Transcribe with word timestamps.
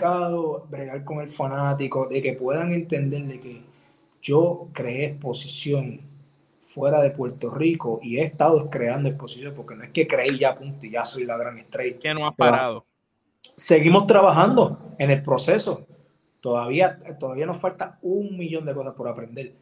complicado 0.00 0.66
bregar 0.70 1.04
con 1.04 1.20
el 1.20 1.28
fanático, 1.28 2.06
de 2.06 2.22
que 2.22 2.32
puedan 2.32 2.72
entender 2.72 3.22
de 3.24 3.40
que 3.40 3.62
yo 4.22 4.68
creé 4.72 5.06
exposición 5.06 6.00
fuera 6.60 7.02
de 7.02 7.10
Puerto 7.10 7.50
Rico 7.50 8.00
y 8.02 8.18
he 8.18 8.22
estado 8.22 8.70
creando 8.70 9.08
exposición 9.08 9.52
porque 9.54 9.74
no 9.74 9.84
es 9.84 9.90
que 9.90 10.06
creí 10.06 10.38
ya 10.38 10.54
punto 10.54 10.86
y 10.86 10.90
ya 10.90 11.04
soy 11.04 11.24
la 11.24 11.36
gran 11.36 11.58
estrella. 11.58 11.98
Que 11.98 12.14
no 12.14 12.26
has 12.26 12.34
parado. 12.34 12.86
Seguimos 13.56 14.06
trabajando 14.06 14.78
en 14.98 15.10
el 15.10 15.22
proceso. 15.22 15.86
Todavía, 16.40 16.98
todavía 17.18 17.46
nos 17.46 17.58
falta 17.58 17.98
un 18.02 18.38
millón 18.38 18.64
de 18.64 18.74
cosas 18.74 18.94
por 18.94 19.08
aprender. 19.08 19.52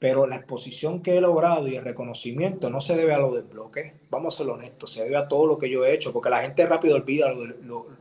Pero 0.00 0.26
la 0.26 0.36
exposición 0.36 1.02
que 1.02 1.16
he 1.16 1.20
logrado 1.20 1.68
y 1.68 1.76
el 1.76 1.84
reconocimiento 1.84 2.70
no 2.70 2.80
se 2.80 2.96
debe 2.96 3.14
a 3.14 3.18
lo 3.18 3.32
del 3.34 3.44
bloque. 3.44 3.92
Vamos 4.10 4.34
a 4.34 4.38
ser 4.38 4.48
honestos, 4.48 4.90
se 4.92 5.04
debe 5.04 5.16
a 5.16 5.28
todo 5.28 5.46
lo 5.46 5.58
que 5.58 5.70
yo 5.70 5.84
he 5.84 5.94
hecho, 5.94 6.12
porque 6.12 6.30
la 6.30 6.40
gente 6.40 6.66
rápido 6.66 6.96
olvida 6.96 7.32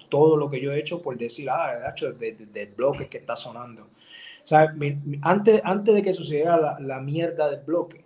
todo 0.10 0.38
lo 0.38 0.50
que 0.50 0.62
yo 0.62 0.72
he 0.72 0.80
hecho 0.80 1.02
por 1.02 1.18
decir, 1.18 1.50
ah, 1.50 1.92
hecho 1.92 2.14
del 2.14 2.74
bloque 2.76 3.08
que 3.08 3.20
está 3.20 3.36
sonando. 3.36 3.84
O 4.52 4.56
antes, 5.22 5.62
antes 5.64 5.94
de 5.94 6.02
que 6.02 6.14
sucediera 6.14 6.58
la, 6.58 6.80
la 6.80 7.00
mierda 7.02 7.50
del 7.50 7.60
bloque, 7.60 8.06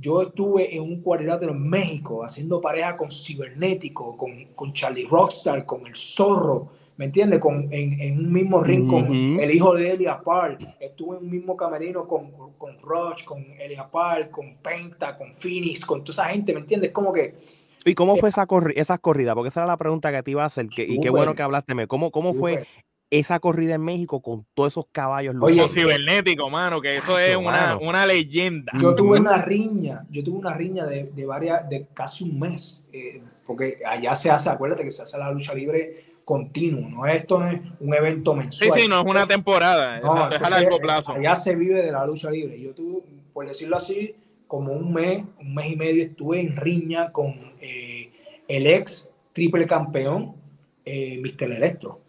yo 0.00 0.22
estuve 0.22 0.74
en 0.74 0.82
un 0.82 1.02
cuadrilátero 1.02 1.52
en 1.52 1.68
México 1.68 2.24
haciendo 2.24 2.60
pareja 2.60 2.96
con 2.96 3.10
Cibernético, 3.10 4.16
con, 4.16 4.46
con 4.54 4.72
Charlie 4.72 5.06
Rockstar, 5.06 5.66
con 5.66 5.86
El 5.86 5.96
Zorro, 5.96 6.70
¿me 6.98 7.06
entiendes? 7.06 7.38
Con, 7.38 7.68
en, 7.72 8.00
en, 8.00 8.18
un 8.18 8.32
mismo 8.32 8.62
ring 8.62 8.86
con 8.88 9.06
el 9.40 9.50
hijo 9.50 9.74
de 9.74 9.92
Elia 9.92 10.20
Park. 10.20 10.76
Estuve 10.80 11.16
en 11.16 11.24
un 11.24 11.30
mismo 11.30 11.56
camerino 11.56 12.06
con, 12.06 12.32
con 12.58 12.78
Rush, 12.80 13.24
con 13.24 13.42
Elia 13.58 13.88
Park, 13.88 14.32
con 14.32 14.56
Penta, 14.56 15.16
con 15.16 15.32
Phoenix, 15.32 15.86
con 15.86 16.02
toda 16.02 16.24
esa 16.24 16.32
gente, 16.32 16.52
¿me 16.52 16.60
entiendes? 16.60 16.90
Como 16.90 17.12
que... 17.12 17.36
¿Y 17.84 17.94
cómo 17.94 18.16
fue 18.16 18.28
esa, 18.28 18.44
corri 18.46 18.74
esa 18.76 18.98
corrida? 18.98 19.34
Porque 19.34 19.48
esa 19.48 19.60
era 19.60 19.68
la 19.68 19.76
pregunta 19.76 20.10
que 20.12 20.22
te 20.22 20.32
iba 20.32 20.42
a 20.42 20.46
hacer. 20.46 20.68
Que, 20.68 20.82
y 20.82 21.00
qué 21.00 21.08
bueno 21.08 21.34
que 21.34 21.42
hablaste. 21.42 21.86
¿Cómo, 21.86 22.10
cómo 22.10 22.34
fue 22.34 22.66
esa 23.10 23.38
corrida 23.38 23.76
en 23.76 23.82
México 23.82 24.20
con 24.20 24.44
todos 24.52 24.74
esos 24.74 24.86
caballos. 24.92 25.34
Oye, 25.40 25.66
cibernético, 25.68 26.50
mano, 26.50 26.78
que 26.80 26.98
eso 26.98 27.18
es 27.18 27.34
una, 27.36 27.78
una, 27.78 28.04
leyenda. 28.04 28.72
Yo 28.78 28.94
tuve 28.94 29.18
una 29.18 29.40
riña, 29.40 30.04
yo 30.10 30.22
tuve 30.22 30.38
una 30.38 30.52
riña 30.52 30.84
de, 30.84 31.04
de 31.04 31.24
varias, 31.24 31.66
de 31.70 31.86
casi 31.94 32.24
un 32.24 32.38
mes, 32.38 32.86
eh, 32.92 33.22
porque 33.46 33.78
allá 33.86 34.14
se 34.14 34.30
hace, 34.30 34.50
acuérdate 34.50 34.84
que 34.84 34.90
se 34.90 35.02
hace 35.02 35.16
la 35.16 35.32
lucha 35.32 35.54
libre 35.54 36.07
continuo, 36.28 36.90
no 36.90 37.06
esto 37.06 37.42
es 37.46 37.58
un 37.80 37.94
evento 37.94 38.34
mensual. 38.34 38.70
Sí, 38.70 38.80
sí, 38.82 38.86
no 38.86 39.00
es 39.00 39.06
una 39.06 39.26
temporada, 39.26 39.98
no, 40.00 40.28
es 40.30 40.42
a 40.42 40.50
largo 40.50 40.78
plazo. 40.78 41.12
Allá 41.12 41.34
se 41.34 41.56
vive 41.56 41.82
de 41.82 41.90
la 41.90 42.04
lucha 42.04 42.30
libre. 42.30 42.60
Yo 42.60 42.74
tuve, 42.74 43.02
por 43.32 43.48
decirlo 43.48 43.76
así, 43.76 44.14
como 44.46 44.74
un 44.74 44.92
mes, 44.92 45.24
un 45.40 45.54
mes 45.54 45.72
y 45.72 45.76
medio 45.76 46.04
estuve 46.04 46.40
en 46.40 46.54
riña 46.54 47.12
con 47.12 47.54
eh, 47.62 48.12
el 48.46 48.66
ex 48.66 49.08
triple 49.32 49.66
campeón, 49.66 50.36
eh, 50.84 51.18
Mr. 51.18 51.50
Electro 51.50 52.02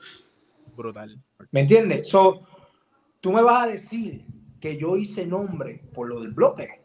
brutal. 0.76 1.22
¿Me 1.52 1.62
entiendes? 1.62 2.10
So, 2.10 2.42
tú 3.22 3.32
me 3.32 3.42
vas 3.42 3.64
a 3.64 3.72
decir 3.72 4.26
que 4.60 4.76
yo 4.78 4.98
hice 4.98 5.26
nombre 5.26 5.82
por 5.94 6.10
lo 6.10 6.20
del 6.20 6.32
bloque. 6.32 6.82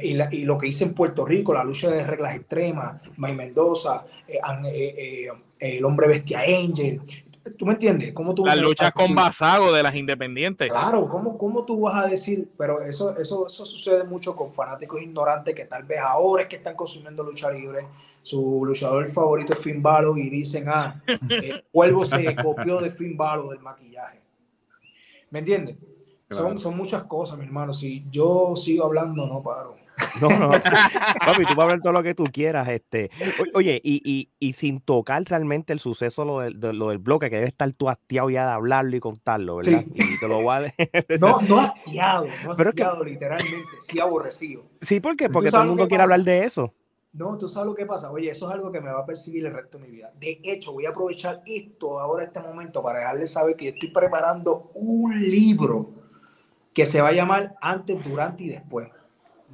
Y, 0.00 0.44
lo 0.44 0.58
que 0.58 0.68
hice 0.68 0.84
en 0.84 0.94
Puerto 0.94 1.24
Rico, 1.24 1.52
la 1.52 1.64
lucha 1.64 1.90
de 1.90 2.06
reglas 2.06 2.36
extremas, 2.36 3.00
May 3.16 3.34
Mendoza, 3.34 4.04
eh, 4.28 4.38
eh, 4.66 5.28
eh, 5.58 5.76
el 5.76 5.84
hombre 5.84 6.08
bestia 6.08 6.40
Angel. 6.40 7.00
¿Tú 7.58 7.66
me 7.66 7.72
entiendes? 7.72 8.12
¿Cómo 8.12 8.34
tú 8.34 8.46
Las 8.46 8.56
luchas 8.58 8.92
con 8.92 9.14
Basago 9.14 9.72
de 9.72 9.82
las 9.82 9.96
independientes. 9.96 10.70
Claro, 10.70 11.08
¿cómo, 11.08 11.36
¿cómo 11.36 11.64
tú 11.64 11.80
vas 11.80 12.04
a 12.04 12.06
decir? 12.06 12.48
Pero 12.56 12.80
eso, 12.82 13.16
eso, 13.16 13.46
eso 13.46 13.66
sucede 13.66 14.04
mucho 14.04 14.36
con 14.36 14.52
fanáticos 14.52 15.02
ignorantes 15.02 15.54
que 15.54 15.64
tal 15.64 15.82
vez 15.82 15.98
ahora 15.98 16.42
es 16.42 16.48
que 16.48 16.56
están 16.56 16.76
consumiendo 16.76 17.24
lucha 17.24 17.50
libre 17.50 17.86
su 18.22 18.64
luchador 18.64 19.08
favorito 19.08 19.52
es 19.52 19.58
Finn 19.58 19.82
Balor 19.82 20.18
y 20.18 20.30
dicen, 20.30 20.68
ah, 20.68 21.02
el 21.28 21.64
cuervo 21.72 22.04
se 22.04 22.34
copió 22.36 22.80
de 22.80 22.90
Finn 22.90 23.16
Balor 23.16 23.50
del 23.50 23.60
maquillaje. 23.60 24.20
¿Me 25.30 25.40
entiendes? 25.40 25.76
Son, 26.32 26.58
son 26.58 26.76
muchas 26.76 27.04
cosas, 27.04 27.38
mi 27.38 27.44
hermano. 27.44 27.72
Si 27.72 28.06
yo 28.10 28.54
sigo 28.56 28.84
hablando, 28.84 29.26
no 29.26 29.42
paro. 29.42 29.76
No, 30.20 30.28
no. 30.28 30.50
Papi, 30.50 31.44
tú 31.46 31.54
vas 31.54 31.58
a 31.58 31.62
hablar 31.62 31.80
todo 31.80 31.92
lo 31.92 32.02
que 32.02 32.14
tú 32.14 32.24
quieras. 32.24 32.68
Este. 32.68 33.10
Oye, 33.54 33.80
y, 33.82 34.02
y, 34.04 34.30
y 34.38 34.52
sin 34.54 34.80
tocar 34.80 35.22
realmente 35.24 35.72
el 35.72 35.80
suceso, 35.80 36.24
lo 36.24 36.40
del, 36.40 36.58
lo 36.58 36.88
del 36.88 36.98
bloque, 36.98 37.30
que 37.30 37.36
debe 37.36 37.48
estar 37.48 37.70
tú 37.72 37.88
hastiado 37.88 38.30
ya 38.30 38.46
de 38.46 38.52
hablarlo 38.52 38.96
y 38.96 39.00
contarlo, 39.00 39.56
¿verdad? 39.56 39.84
Y 39.94 40.18
te 40.18 40.28
lo 40.28 40.42
voy 40.42 40.54
a... 40.54 40.74
No, 41.20 41.40
no 41.42 41.60
hastiado, 41.60 42.26
no 42.44 42.52
hastiado, 42.52 43.04
literalmente, 43.04 43.68
sí 43.80 44.00
aborrecido. 44.00 44.64
Sí, 44.80 45.00
¿por 45.00 45.16
qué? 45.16 45.28
Porque 45.28 45.50
todo 45.50 45.62
el 45.62 45.68
mundo 45.68 45.88
quiere 45.88 46.02
hablar 46.02 46.22
de 46.22 46.44
eso. 46.44 46.72
No, 47.14 47.36
tú 47.36 47.46
sabes 47.46 47.66
lo 47.66 47.74
que 47.74 47.84
pasa. 47.84 48.10
Oye, 48.10 48.30
eso 48.30 48.48
es 48.48 48.54
algo 48.54 48.72
que 48.72 48.80
me 48.80 48.90
va 48.90 49.00
a 49.00 49.06
percibir 49.06 49.44
el 49.44 49.52
resto 49.52 49.76
de 49.76 49.84
mi 49.84 49.90
vida. 49.90 50.12
De 50.18 50.40
hecho, 50.44 50.72
voy 50.72 50.86
a 50.86 50.90
aprovechar 50.90 51.42
esto 51.44 52.00
ahora, 52.00 52.24
este 52.24 52.40
momento, 52.40 52.82
para 52.82 53.00
dejarles 53.00 53.32
saber 53.32 53.54
que 53.54 53.66
yo 53.66 53.70
estoy 53.72 53.90
preparando 53.90 54.70
un 54.74 55.20
libro 55.20 56.01
que 56.74 56.86
se 56.86 57.00
va 57.00 57.08
a 57.08 57.12
llamar 57.12 57.54
Antes, 57.60 58.02
Durante 58.04 58.44
y 58.44 58.48
Después. 58.48 58.88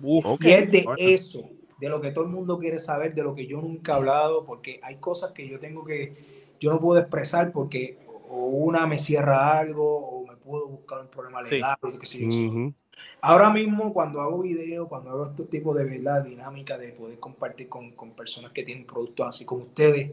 y 0.03 0.51
es 0.51 0.71
de 0.71 0.87
eso, 0.97 1.49
de 1.81 1.89
lo 1.89 2.01
que 2.01 2.11
todo 2.11 2.25
el 2.25 2.31
mundo 2.31 2.59
quiere 2.59 2.79
saber, 2.79 3.15
de 3.15 3.23
lo 3.23 3.34
que 3.34 3.47
yo 3.47 3.61
nunca 3.61 3.93
he 3.93 3.95
hablado, 3.97 4.45
porque 4.45 4.81
hay 4.83 4.97
cosas 4.97 5.33
que 5.33 5.49
yo 5.49 5.59
tengo 5.59 5.84
que, 5.84 6.15
yo 6.61 6.73
no 6.73 6.81
puedo 6.81 7.01
expresar 7.01 7.53
porque 7.53 7.99
o 8.31 8.47
una 8.47 8.87
me 8.87 8.99
cierra 8.99 9.59
algo 9.59 9.97
o 9.99 10.27
me 10.27 10.37
puedo 10.37 10.69
buscar 10.69 11.01
un 11.01 11.09
problema 11.09 11.43
legal, 11.43 11.77
o 11.81 11.99
qué 11.99 12.07
sé 12.07 12.21
yo. 12.21 12.73
Ahora 13.21 13.51
mismo, 13.51 13.93
cuando 13.93 14.21
hago 14.21 14.41
videos, 14.41 14.89
cuando 14.89 15.11
hago 15.11 15.27
este 15.27 15.45
tipo 15.45 15.75
de 15.75 15.84
¿verdad? 15.84 16.25
dinámica 16.25 16.78
de 16.78 16.93
poder 16.93 17.19
compartir 17.19 17.69
con, 17.69 17.93
con, 17.93 18.12
personas 18.12 18.53
que 18.53 18.62
tienen 18.62 18.87
productos 18.87 19.27
así 19.27 19.45
como 19.45 19.62
ustedes, 19.62 20.12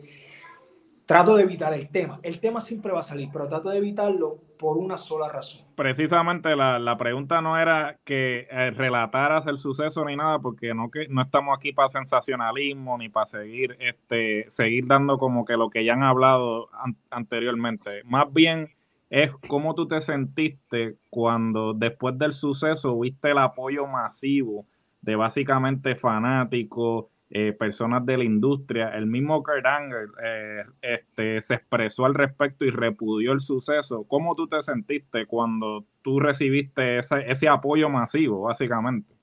trato 1.06 1.36
de 1.36 1.44
evitar 1.44 1.74
el 1.74 1.90
tema. 1.90 2.20
El 2.24 2.40
tema 2.40 2.60
siempre 2.60 2.92
va 2.92 3.00
a 3.00 3.04
salir, 3.04 3.30
pero 3.32 3.48
trato 3.48 3.70
de 3.70 3.78
evitarlo 3.78 4.40
por 4.58 4.78
una 4.78 4.98
sola 4.98 5.30
razón. 5.30 5.66
Precisamente 5.76 6.56
la, 6.56 6.80
la 6.80 6.98
pregunta 6.98 7.42
no 7.42 7.58
era 7.60 7.98
que 8.04 8.48
eh, 8.50 8.72
relataras 8.72 9.46
el 9.48 9.58
suceso 9.58 10.06
ni 10.06 10.16
nada, 10.16 10.40
porque 10.40 10.74
no, 10.74 10.90
que, 10.90 11.08
no 11.10 11.22
estamos 11.22 11.56
aquí 11.58 11.74
para 11.74 11.90
sensacionalismo 11.90 12.98
ni 12.98 13.10
para 13.10 13.26
seguir, 13.26 13.78
este, 13.80 14.46
seguir 14.50 14.88
dando 14.88 15.18
como 15.18 15.46
que 15.46 15.58
lo 15.58 15.70
que 15.70 15.84
ya 15.84 15.94
han 15.94 16.04
hablado 16.04 16.70
anteriormente. 17.10 18.02
Más 18.06 18.32
bien 18.34 18.70
es 19.10 19.32
cómo 19.48 19.76
tú 19.76 19.88
te 19.88 20.02
sentiste 20.02 20.96
cuando 21.10 21.74
después 21.74 22.18
del 22.18 22.34
suceso 22.34 23.00
viste 23.00 23.32
el 23.32 23.38
apoyo 23.38 23.86
masivo 23.86 24.66
de 25.02 25.16
básicamente 25.16 25.96
fanáticos, 25.96 27.06
eh, 27.38 27.52
personas 27.52 28.06
de 28.06 28.18
la 28.18 28.24
industria. 28.24 28.90
El 28.90 29.08
mismo 29.08 29.44
Kurt 29.44 29.66
Angle 29.66 30.08
eh, 30.24 30.64
este, 30.82 31.42
se 31.42 31.56
expresó 31.56 32.06
al 32.06 32.14
respecto 32.14 32.64
y 32.64 32.70
repudió 32.70 33.34
el 33.34 33.42
suceso. 33.42 34.06
¿Cómo 34.08 34.36
tú 34.36 34.48
te 34.48 34.62
sentiste 34.62 35.26
cuando 35.26 35.86
tú 36.02 36.20
recibiste 36.20 37.00
ese, 37.00 37.30
ese 37.30 37.50
apoyo 37.50 37.90
masivo, 37.90 38.44
básicamente? 38.44 39.14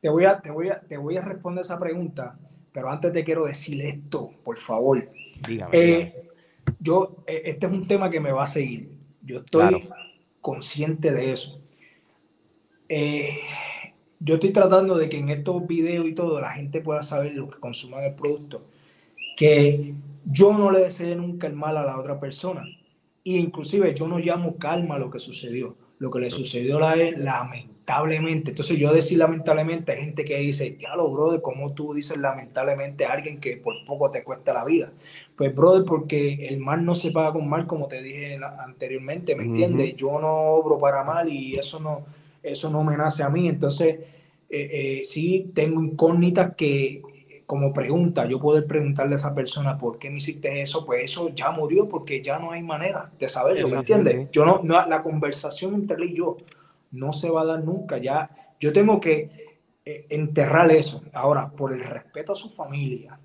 Te 0.00 0.08
voy, 0.08 0.24
a, 0.24 0.40
te, 0.40 0.50
voy 0.50 0.70
a, 0.70 0.80
te 0.80 0.96
voy 0.96 1.16
a 1.16 1.22
responder 1.22 1.62
esa 1.62 1.78
pregunta, 1.78 2.36
pero 2.72 2.90
antes 2.90 3.12
te 3.12 3.22
quiero 3.22 3.44
decir 3.44 3.80
esto, 3.80 4.30
por 4.44 4.56
favor. 4.56 5.08
Dígame. 5.46 5.70
Eh, 5.72 6.28
yo, 6.80 7.22
este 7.26 7.66
es 7.66 7.72
un 7.72 7.86
tema 7.86 8.10
que 8.10 8.18
me 8.18 8.32
va 8.32 8.42
a 8.42 8.46
seguir 8.46 9.02
yo 9.22 9.38
estoy 9.38 9.88
consciente 10.40 11.12
de 11.12 11.32
eso. 11.32 11.60
Eh, 12.88 13.40
yo 14.24 14.34
estoy 14.34 14.50
tratando 14.50 14.96
de 14.96 15.08
que 15.08 15.18
en 15.18 15.30
estos 15.30 15.66
videos 15.66 16.06
y 16.06 16.14
todo 16.14 16.40
la 16.40 16.52
gente 16.52 16.80
pueda 16.80 17.02
saber 17.02 17.34
lo 17.34 17.50
que 17.50 17.58
consuman 17.58 18.04
el 18.04 18.14
producto. 18.14 18.62
Que 19.36 19.94
yo 20.24 20.56
no 20.56 20.70
le 20.70 20.80
deseo 20.80 21.16
nunca 21.16 21.46
el 21.46 21.54
mal 21.54 21.76
a 21.76 21.84
la 21.84 21.98
otra 21.98 22.20
persona. 22.20 22.64
E 23.24 23.32
inclusive 23.32 23.94
yo 23.94 24.06
no 24.06 24.18
llamo 24.18 24.56
calma 24.56 24.96
a 24.96 24.98
lo 24.98 25.10
que 25.10 25.18
sucedió. 25.18 25.74
Lo 25.98 26.10
que 26.10 26.20
le 26.20 26.30
sucedió 26.30 26.78
la 26.80 26.96
lamentablemente. 27.16 28.50
Entonces 28.50 28.78
yo 28.78 28.92
decir 28.92 29.18
lamentablemente 29.18 29.92
hay 29.92 30.00
gente 30.00 30.24
que 30.24 30.38
dice, 30.38 30.76
ya 30.80 30.96
lo 30.96 31.10
brother, 31.10 31.40
¿cómo 31.40 31.72
tú 31.72 31.94
dices 31.94 32.16
lamentablemente 32.16 33.04
a 33.04 33.12
alguien 33.12 33.40
que 33.40 33.56
por 33.56 33.74
poco 33.84 34.10
te 34.10 34.24
cuesta 34.24 34.52
la 34.52 34.64
vida? 34.64 34.92
Pues 35.36 35.54
brother, 35.54 35.84
porque 35.84 36.48
el 36.48 36.60
mal 36.60 36.84
no 36.84 36.94
se 36.94 37.10
paga 37.10 37.32
con 37.32 37.48
mal, 37.48 37.66
como 37.66 37.88
te 37.88 38.02
dije 38.02 38.38
anteriormente, 38.60 39.36
¿me 39.36 39.44
entiendes? 39.44 39.94
Yo 39.96 40.18
no 40.20 40.32
obro 40.32 40.78
para 40.78 41.04
mal 41.04 41.28
y 41.28 41.54
eso 41.54 41.78
no, 41.78 42.04
eso 42.42 42.70
no 42.70 42.82
me 42.84 42.96
nace 42.96 43.22
a 43.22 43.28
mí. 43.28 43.48
Entonces, 43.48 43.98
eh, 44.48 45.00
eh, 45.00 45.04
sí 45.04 45.50
tengo 45.54 45.82
incógnitas 45.82 46.54
que 46.56 47.02
como 47.46 47.72
pregunta, 47.72 48.26
yo 48.26 48.40
poder 48.40 48.66
preguntarle 48.66 49.14
a 49.14 49.16
esa 49.16 49.34
persona 49.34 49.76
por 49.76 49.98
qué 49.98 50.08
me 50.08 50.16
hiciste 50.16 50.62
eso, 50.62 50.86
pues 50.86 51.04
eso 51.04 51.28
ya 51.34 51.50
murió 51.50 51.86
porque 51.86 52.22
ya 52.22 52.38
no 52.38 52.52
hay 52.52 52.62
manera 52.62 53.10
de 53.18 53.28
saberlo, 53.28 53.68
¿me 53.68 53.76
entiendes? 53.76 54.30
Yo 54.30 54.46
no, 54.46 54.60
no, 54.62 54.86
la 54.86 55.02
conversación 55.02 55.74
entre 55.74 55.96
él 55.96 56.04
y 56.12 56.14
yo 56.14 56.38
no 56.92 57.12
se 57.12 57.28
va 57.28 57.42
a 57.42 57.44
dar 57.44 57.62
nunca. 57.62 57.98
Ya 57.98 58.30
yo 58.58 58.72
tengo 58.72 59.00
que 59.00 59.58
eh, 59.84 60.06
enterrar 60.10 60.70
eso. 60.70 61.02
Ahora, 61.12 61.50
por 61.50 61.72
el 61.72 61.82
respeto 61.82 62.32
a 62.32 62.36
su 62.36 62.48
familia, 62.48 63.18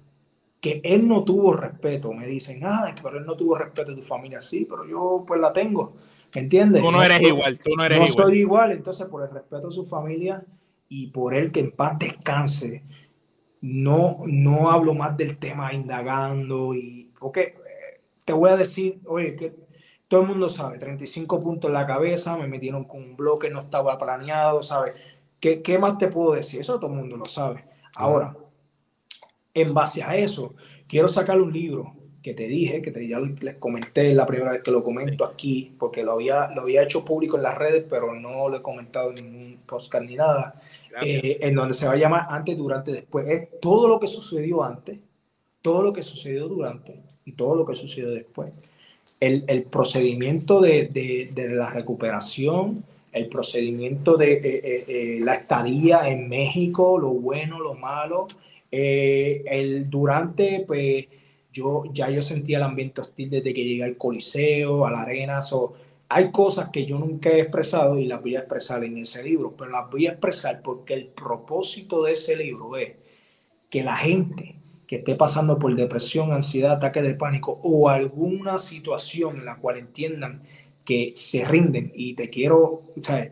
que 0.59 0.81
él 0.83 1.07
no 1.07 1.23
tuvo 1.23 1.53
respeto, 1.53 2.11
me 2.11 2.25
dicen, 2.25 2.61
ah, 2.65 2.93
pero 3.01 3.19
él 3.19 3.25
no 3.25 3.37
tuvo 3.37 3.55
respeto 3.55 3.91
a 3.91 3.95
tu 3.95 4.01
familia. 4.01 4.41
Sí, 4.41 4.67
pero 4.69 4.85
yo 4.85 5.23
pues 5.27 5.39
la 5.39 5.53
tengo. 5.53 5.93
¿Me 6.35 6.41
entiendes? 6.41 6.83
Tú 6.83 6.91
no 6.91 7.01
eres 7.01 7.21
igual, 7.21 7.59
tú 7.59 7.75
no 7.75 7.83
eres 7.85 7.97
igual. 7.97 8.09
No 8.09 8.23
soy 8.23 8.39
igual, 8.39 8.71
entonces 8.71 9.07
por 9.07 9.23
el 9.23 9.29
respeto 9.31 9.69
a 9.69 9.71
su 9.71 9.85
familia 9.85 10.43
y 10.89 11.07
por 11.07 11.33
él 11.33 11.51
que 11.51 11.61
en 11.61 11.71
paz 11.71 11.97
descanse, 11.99 12.83
no, 13.61 14.19
no 14.25 14.69
hablo 14.69 14.93
más 14.93 15.17
del 15.17 15.37
tema 15.37 15.73
indagando 15.73 16.73
y 16.75 17.11
porque 17.19 17.55
te 18.23 18.33
voy 18.33 18.49
a 18.49 18.57
decir, 18.57 18.99
oye, 19.05 19.35
que 19.35 19.55
todo 20.07 20.21
el 20.21 20.27
mundo 20.27 20.47
sabe, 20.47 20.77
35 20.79 21.41
puntos 21.41 21.69
en 21.69 21.73
la 21.73 21.87
cabeza, 21.87 22.37
me 22.37 22.47
metieron 22.47 22.85
con 22.85 23.03
un 23.03 23.17
bloque, 23.17 23.49
no 23.49 23.61
estaba 23.61 23.97
planeado, 23.97 24.61
¿sabes? 24.61 24.93
¿Qué, 25.39 25.61
¿Qué, 25.61 25.77
más 25.77 25.97
te 25.97 26.07
puedo 26.07 26.33
decir? 26.33 26.61
Eso 26.61 26.79
todo 26.79 26.91
el 26.91 26.97
mundo 26.97 27.17
lo 27.17 27.25
sabe. 27.25 27.65
Ahora, 27.95 28.35
en 29.53 29.73
base 29.73 30.03
a 30.03 30.15
eso, 30.15 30.53
quiero 30.87 31.07
sacar 31.07 31.41
un 31.41 31.51
libro 31.51 31.96
que 32.27 32.33
te 32.33 32.47
dije, 32.47 32.81
que 32.81 32.91
te, 32.91 33.07
ya 33.07 33.21
les 33.21 33.55
comenté 33.55 34.13
la 34.13 34.25
primera 34.25 34.51
vez 34.51 34.61
que 34.61 34.69
lo 34.69 34.83
comento 34.83 35.23
aquí, 35.23 35.73
porque 35.79 36.03
lo 36.03 36.11
había, 36.11 36.49
lo 36.53 36.63
había 36.63 36.83
hecho 36.83 37.05
público 37.05 37.37
en 37.37 37.43
las 37.43 37.57
redes, 37.57 37.85
pero 37.89 38.13
no 38.13 38.49
lo 38.49 38.57
he 38.57 38.61
comentado 38.61 39.11
en 39.11 39.15
ningún 39.15 39.59
podcast 39.65 40.03
ni 40.03 40.15
nada, 40.15 40.61
eh, 41.01 41.37
en 41.39 41.55
donde 41.55 41.73
se 41.73 41.87
va 41.87 41.93
a 41.93 41.95
llamar 41.95 42.27
antes, 42.29 42.57
durante, 42.57 42.91
después. 42.91 43.25
Es 43.29 43.61
todo 43.61 43.87
lo 43.87 43.97
que 43.97 44.07
sucedió 44.07 44.61
antes, 44.61 44.99
todo 45.61 45.81
lo 45.81 45.93
que 45.93 46.01
sucedió 46.01 46.49
durante 46.49 46.99
y 47.23 47.31
todo 47.31 47.55
lo 47.55 47.65
que 47.65 47.75
sucedió 47.75 48.09
después. 48.09 48.51
El, 49.21 49.45
el 49.47 49.63
procedimiento 49.63 50.59
de, 50.59 50.87
de, 50.87 51.31
de, 51.33 51.47
la 51.55 51.69
recuperación, 51.69 52.83
el 53.13 53.27
procedimiento 53.29 54.17
de 54.17 54.33
eh, 54.33 54.85
eh, 54.85 55.19
la 55.21 55.35
estadía 55.35 56.09
en 56.09 56.27
México, 56.27 56.99
lo 56.99 57.11
bueno, 57.11 57.61
lo 57.61 57.73
malo, 57.73 58.27
el 58.69 59.89
durante, 59.89 60.65
pues 60.67 61.05
yo 61.57 61.83
ya 61.93 62.09
yo 62.09 62.21
sentía 62.21 62.57
el 62.57 62.63
ambiente 62.63 63.01
hostil 63.01 63.29
desde 63.29 63.53
que 63.53 63.63
llegué 63.63 63.83
al 63.83 63.97
Coliseo, 63.97 64.85
a 64.85 64.91
la 64.91 65.01
arena. 65.01 65.41
So, 65.41 65.73
hay 66.09 66.31
cosas 66.31 66.69
que 66.69 66.85
yo 66.85 66.97
nunca 66.99 67.29
he 67.29 67.41
expresado 67.41 67.97
y 67.97 68.05
las 68.05 68.21
voy 68.21 68.35
a 68.35 68.39
expresar 68.39 68.83
en 68.83 68.97
ese 68.97 69.23
libro, 69.23 69.53
pero 69.57 69.71
las 69.71 69.89
voy 69.89 70.07
a 70.07 70.11
expresar 70.11 70.61
porque 70.61 70.93
el 70.93 71.07
propósito 71.07 72.03
de 72.03 72.11
ese 72.13 72.35
libro 72.35 72.77
es 72.77 72.91
que 73.69 73.83
la 73.83 73.97
gente 73.97 74.55
que 74.85 74.97
esté 74.97 75.15
pasando 75.15 75.59
por 75.59 75.75
depresión, 75.75 76.31
ansiedad, 76.31 76.73
ataque 76.73 77.01
de 77.01 77.15
pánico 77.15 77.59
o 77.63 77.89
alguna 77.89 78.57
situación 78.57 79.37
en 79.37 79.45
la 79.45 79.57
cual 79.57 79.77
entiendan 79.77 80.43
que 80.85 81.11
se 81.15 81.43
rinden 81.43 81.91
y 81.93 82.13
te 82.13 82.29
quiero, 82.29 82.81
¿sabes? 83.01 83.31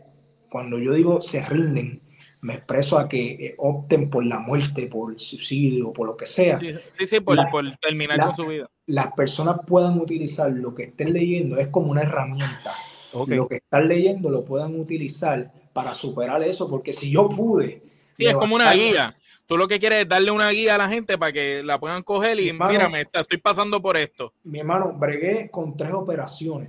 cuando 0.50 0.78
yo 0.78 0.92
digo 0.92 1.22
se 1.22 1.44
rinden, 1.44 2.00
me 2.46 2.54
expreso 2.54 2.96
a 2.96 3.08
que 3.08 3.30
eh, 3.32 3.54
opten 3.58 4.08
por 4.08 4.24
la 4.24 4.38
muerte, 4.38 4.86
por 4.86 5.18
suicidio, 5.18 5.92
por 5.92 6.06
lo 6.06 6.16
que 6.16 6.26
sea. 6.26 6.56
Sí, 6.60 6.76
sí, 7.04 7.18
por, 7.18 7.36
terminar 7.80 8.20
con 8.20 8.36
su 8.36 8.46
vida. 8.46 8.70
Las 8.86 9.12
personas 9.14 9.58
puedan 9.66 9.98
utilizar 9.98 10.52
lo 10.52 10.72
que 10.72 10.84
estén 10.84 11.12
leyendo, 11.12 11.58
es 11.58 11.66
como 11.66 11.90
una 11.90 12.02
herramienta. 12.02 12.72
Lo 13.12 13.48
que 13.48 13.56
están 13.56 13.88
leyendo 13.88 14.30
lo 14.30 14.44
puedan 14.44 14.78
utilizar 14.78 15.52
para 15.72 15.92
superar 15.92 16.40
eso, 16.44 16.70
porque 16.70 16.92
si 16.92 17.10
yo 17.10 17.28
pude... 17.28 17.82
Sí, 18.16 18.26
es 18.26 18.34
como 18.34 18.54
una 18.54 18.72
guía. 18.74 19.16
Tú 19.46 19.56
lo 19.56 19.66
que 19.66 19.80
quieres 19.80 20.02
es 20.02 20.08
darle 20.08 20.30
una 20.30 20.48
guía 20.50 20.76
a 20.76 20.78
la 20.78 20.88
gente 20.88 21.18
para 21.18 21.32
que 21.32 21.64
la 21.64 21.80
puedan 21.80 22.04
coger 22.04 22.38
y 22.38 22.52
mira, 22.52 22.88
me 22.88 23.08
estoy 23.12 23.38
pasando 23.38 23.82
por 23.82 23.96
esto. 23.96 24.32
Mi 24.44 24.60
hermano, 24.60 24.92
bregué 24.92 25.50
con 25.50 25.76
tres 25.76 25.92
operaciones. 25.92 26.68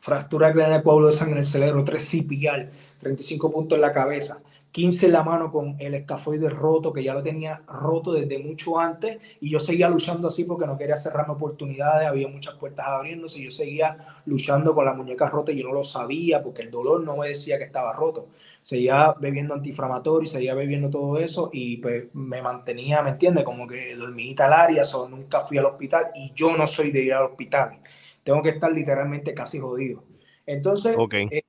Fractura 0.00 0.52
craneal 0.52 0.82
coágulo 0.82 1.06
de 1.06 1.12
sangre 1.12 1.34
en 1.34 1.38
el 1.38 1.44
cerebro, 1.44 1.84
tres 1.84 2.10
CPR, 2.10 2.68
35 2.98 3.52
puntos 3.52 3.76
en 3.76 3.82
la 3.82 3.92
cabeza. 3.92 4.40
15 4.76 5.06
en 5.06 5.12
la 5.12 5.22
mano 5.22 5.50
con 5.50 5.74
el 5.78 5.94
escafoide 5.94 6.50
roto, 6.50 6.92
que 6.92 7.02
ya 7.02 7.14
lo 7.14 7.22
tenía 7.22 7.62
roto 7.66 8.12
desde 8.12 8.38
mucho 8.38 8.78
antes, 8.78 9.16
y 9.40 9.48
yo 9.48 9.58
seguía 9.58 9.88
luchando 9.88 10.28
así 10.28 10.44
porque 10.44 10.66
no 10.66 10.76
quería 10.76 10.96
cerrarme 10.96 11.32
oportunidades, 11.32 12.06
había 12.06 12.28
muchas 12.28 12.56
puertas 12.56 12.86
abriéndose, 12.86 13.40
y 13.40 13.44
yo 13.44 13.50
seguía 13.50 14.20
luchando 14.26 14.74
con 14.74 14.84
la 14.84 14.92
muñeca 14.92 15.30
rota 15.30 15.50
y 15.50 15.62
yo 15.62 15.68
no 15.68 15.72
lo 15.72 15.82
sabía 15.82 16.42
porque 16.42 16.60
el 16.60 16.70
dolor 16.70 17.02
no 17.02 17.16
me 17.16 17.28
decía 17.28 17.56
que 17.56 17.64
estaba 17.64 17.94
roto. 17.94 18.28
Seguía 18.60 19.14
bebiendo 19.18 19.54
antiinflamatorio, 19.54 20.28
seguía 20.28 20.52
bebiendo 20.52 20.90
todo 20.90 21.18
eso 21.20 21.48
y 21.54 21.78
pues, 21.78 22.14
me 22.14 22.42
mantenía, 22.42 23.00
¿me 23.00 23.12
entiendes? 23.12 23.44
Como 23.44 23.66
que 23.66 23.96
dormidita 23.96 24.44
al 24.44 24.52
área, 24.52 24.84
so, 24.84 25.08
nunca 25.08 25.40
fui 25.40 25.56
al 25.56 25.64
hospital 25.64 26.08
y 26.14 26.32
yo 26.34 26.54
no 26.54 26.66
soy 26.66 26.90
de 26.90 27.00
ir 27.00 27.14
al 27.14 27.24
hospital. 27.24 27.78
Tengo 28.22 28.42
que 28.42 28.50
estar 28.50 28.70
literalmente 28.70 29.32
casi 29.32 29.58
jodido. 29.58 30.04
Entonces, 30.44 30.94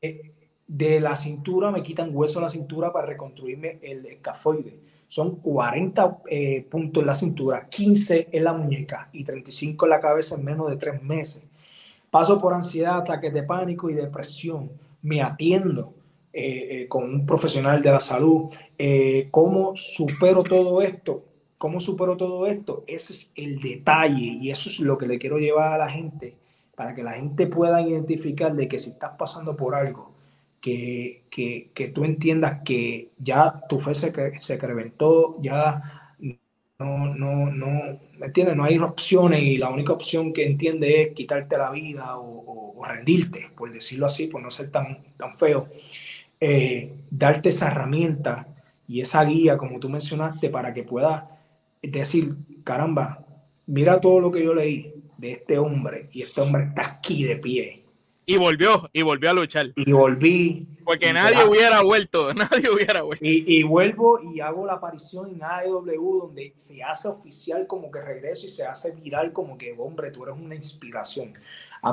eh, 0.01 0.31
de 0.67 0.99
la 0.99 1.15
cintura, 1.15 1.71
me 1.71 1.81
quitan 1.81 2.09
hueso 2.13 2.39
de 2.39 2.45
la 2.45 2.49
cintura 2.49 2.91
para 2.91 3.07
reconstruirme 3.07 3.79
el 3.81 4.05
escafoide. 4.05 4.79
Son 5.07 5.37
40 5.37 6.17
eh, 6.29 6.65
puntos 6.69 7.01
en 7.01 7.07
la 7.07 7.15
cintura, 7.15 7.69
15 7.69 8.27
en 8.31 8.43
la 8.43 8.53
muñeca 8.53 9.09
y 9.13 9.23
35 9.23 9.85
en 9.85 9.89
la 9.89 10.01
cabeza 10.01 10.35
en 10.35 10.43
menos 10.43 10.69
de 10.69 10.75
tres 10.75 11.01
meses. 11.01 11.43
Paso 12.11 12.39
por 12.41 12.53
ansiedad, 12.53 12.97
ataques 12.97 13.33
de 13.33 13.43
pánico 13.43 13.89
y 13.89 13.93
depresión. 13.93 14.69
Me 15.01 15.21
atiendo 15.21 15.93
eh, 16.33 16.67
eh, 16.71 16.87
con 16.89 17.05
un 17.05 17.25
profesional 17.25 17.81
de 17.81 17.91
la 17.91 18.01
salud. 18.01 18.49
¿Cómo 19.31 19.75
supero 19.77 20.43
todo 20.43 20.81
esto? 20.81 21.23
¿Cómo 21.57 21.79
supero 21.79 22.17
todo 22.17 22.45
esto? 22.45 22.83
Ese 22.85 23.13
es 23.13 23.31
el 23.35 23.59
detalle 23.61 24.37
y 24.41 24.51
eso 24.51 24.69
es 24.69 24.79
lo 24.79 24.97
que 24.97 25.07
le 25.07 25.17
quiero 25.17 25.37
llevar 25.37 25.73
a 25.73 25.77
la 25.77 25.89
gente 25.89 26.35
para 26.75 26.93
que 26.93 27.01
la 27.01 27.13
gente 27.13 27.47
pueda 27.47 27.81
identificar 27.81 28.53
de 28.55 28.67
que 28.67 28.77
si 28.77 28.91
estás 28.91 29.13
pasando 29.17 29.55
por 29.55 29.73
algo, 29.73 30.11
que, 30.61 31.23
que, 31.29 31.71
que 31.73 31.89
tú 31.89 32.03
entiendas 32.03 32.61
que 32.63 33.09
ya 33.17 33.61
tu 33.69 33.79
fe 33.79 33.93
se, 33.93 34.39
se 34.39 34.55
incrementó, 34.55 35.37
ya 35.41 36.13
no, 36.79 37.15
no, 37.15 37.51
no, 37.51 37.99
¿me 38.19 38.55
No 38.55 38.63
hay 38.63 38.77
opciones 38.77 39.41
y 39.41 39.57
la 39.57 39.69
única 39.69 39.93
opción 39.93 40.31
que 40.31 40.45
entiende 40.45 41.01
es 41.01 41.13
quitarte 41.15 41.57
la 41.57 41.71
vida 41.71 42.17
o, 42.17 42.75
o, 42.77 42.85
rendirte, 42.85 43.49
por 43.57 43.71
decirlo 43.71 44.05
así, 44.05 44.27
por 44.27 44.41
no 44.41 44.51
ser 44.51 44.69
tan, 44.71 44.97
tan 45.17 45.37
feo. 45.37 45.67
Eh, 46.39 46.93
darte 47.09 47.49
esa 47.49 47.67
herramienta 47.69 48.47
y 48.87 49.01
esa 49.01 49.23
guía, 49.25 49.57
como 49.57 49.79
tú 49.79 49.89
mencionaste, 49.89 50.49
para 50.49 50.73
que 50.73 50.83
puedas 50.83 51.23
decir, 51.81 52.35
caramba, 52.63 53.25
mira 53.65 53.99
todo 53.99 54.19
lo 54.19 54.31
que 54.31 54.43
yo 54.43 54.53
leí 54.53 54.93
de 55.17 55.31
este 55.31 55.57
hombre 55.57 56.09
y 56.11 56.21
este 56.21 56.41
hombre 56.41 56.65
está 56.65 56.85
aquí 56.85 57.23
de 57.23 57.37
pie 57.37 57.86
y 58.29 58.35
volvió, 58.35 58.89
y 58.91 59.03
volvió 59.03 59.29
a 59.29 59.33
luchar. 59.33 59.71
Y 59.73 59.89
volví. 59.93 60.67
Porque 60.83 61.13
nadie 61.13 61.45
hubiera 61.45 61.81
vuelto, 61.81 62.33
nadie 62.35 62.69
hubiera 62.69 63.01
vuelto. 63.01 63.25
Y, 63.25 63.43
y, 63.47 63.63
vuelvo 63.63 64.19
y 64.21 64.41
hago 64.41 64.65
la 64.65 64.73
aparición 64.73 65.29
en 65.29 65.41
AEW 65.41 66.19
donde 66.23 66.51
se 66.55 66.83
hace 66.83 67.07
oficial 67.07 67.65
como 67.67 67.89
que 67.89 68.01
regreso 68.01 68.45
y 68.45 68.49
se 68.49 68.65
hace 68.65 68.91
viral 68.91 69.31
como 69.31 69.57
que, 69.57 69.73
hombre, 69.77 70.11
tú 70.11 70.23
eres 70.23 70.35
una 70.35 70.55
inspiración 70.55 71.33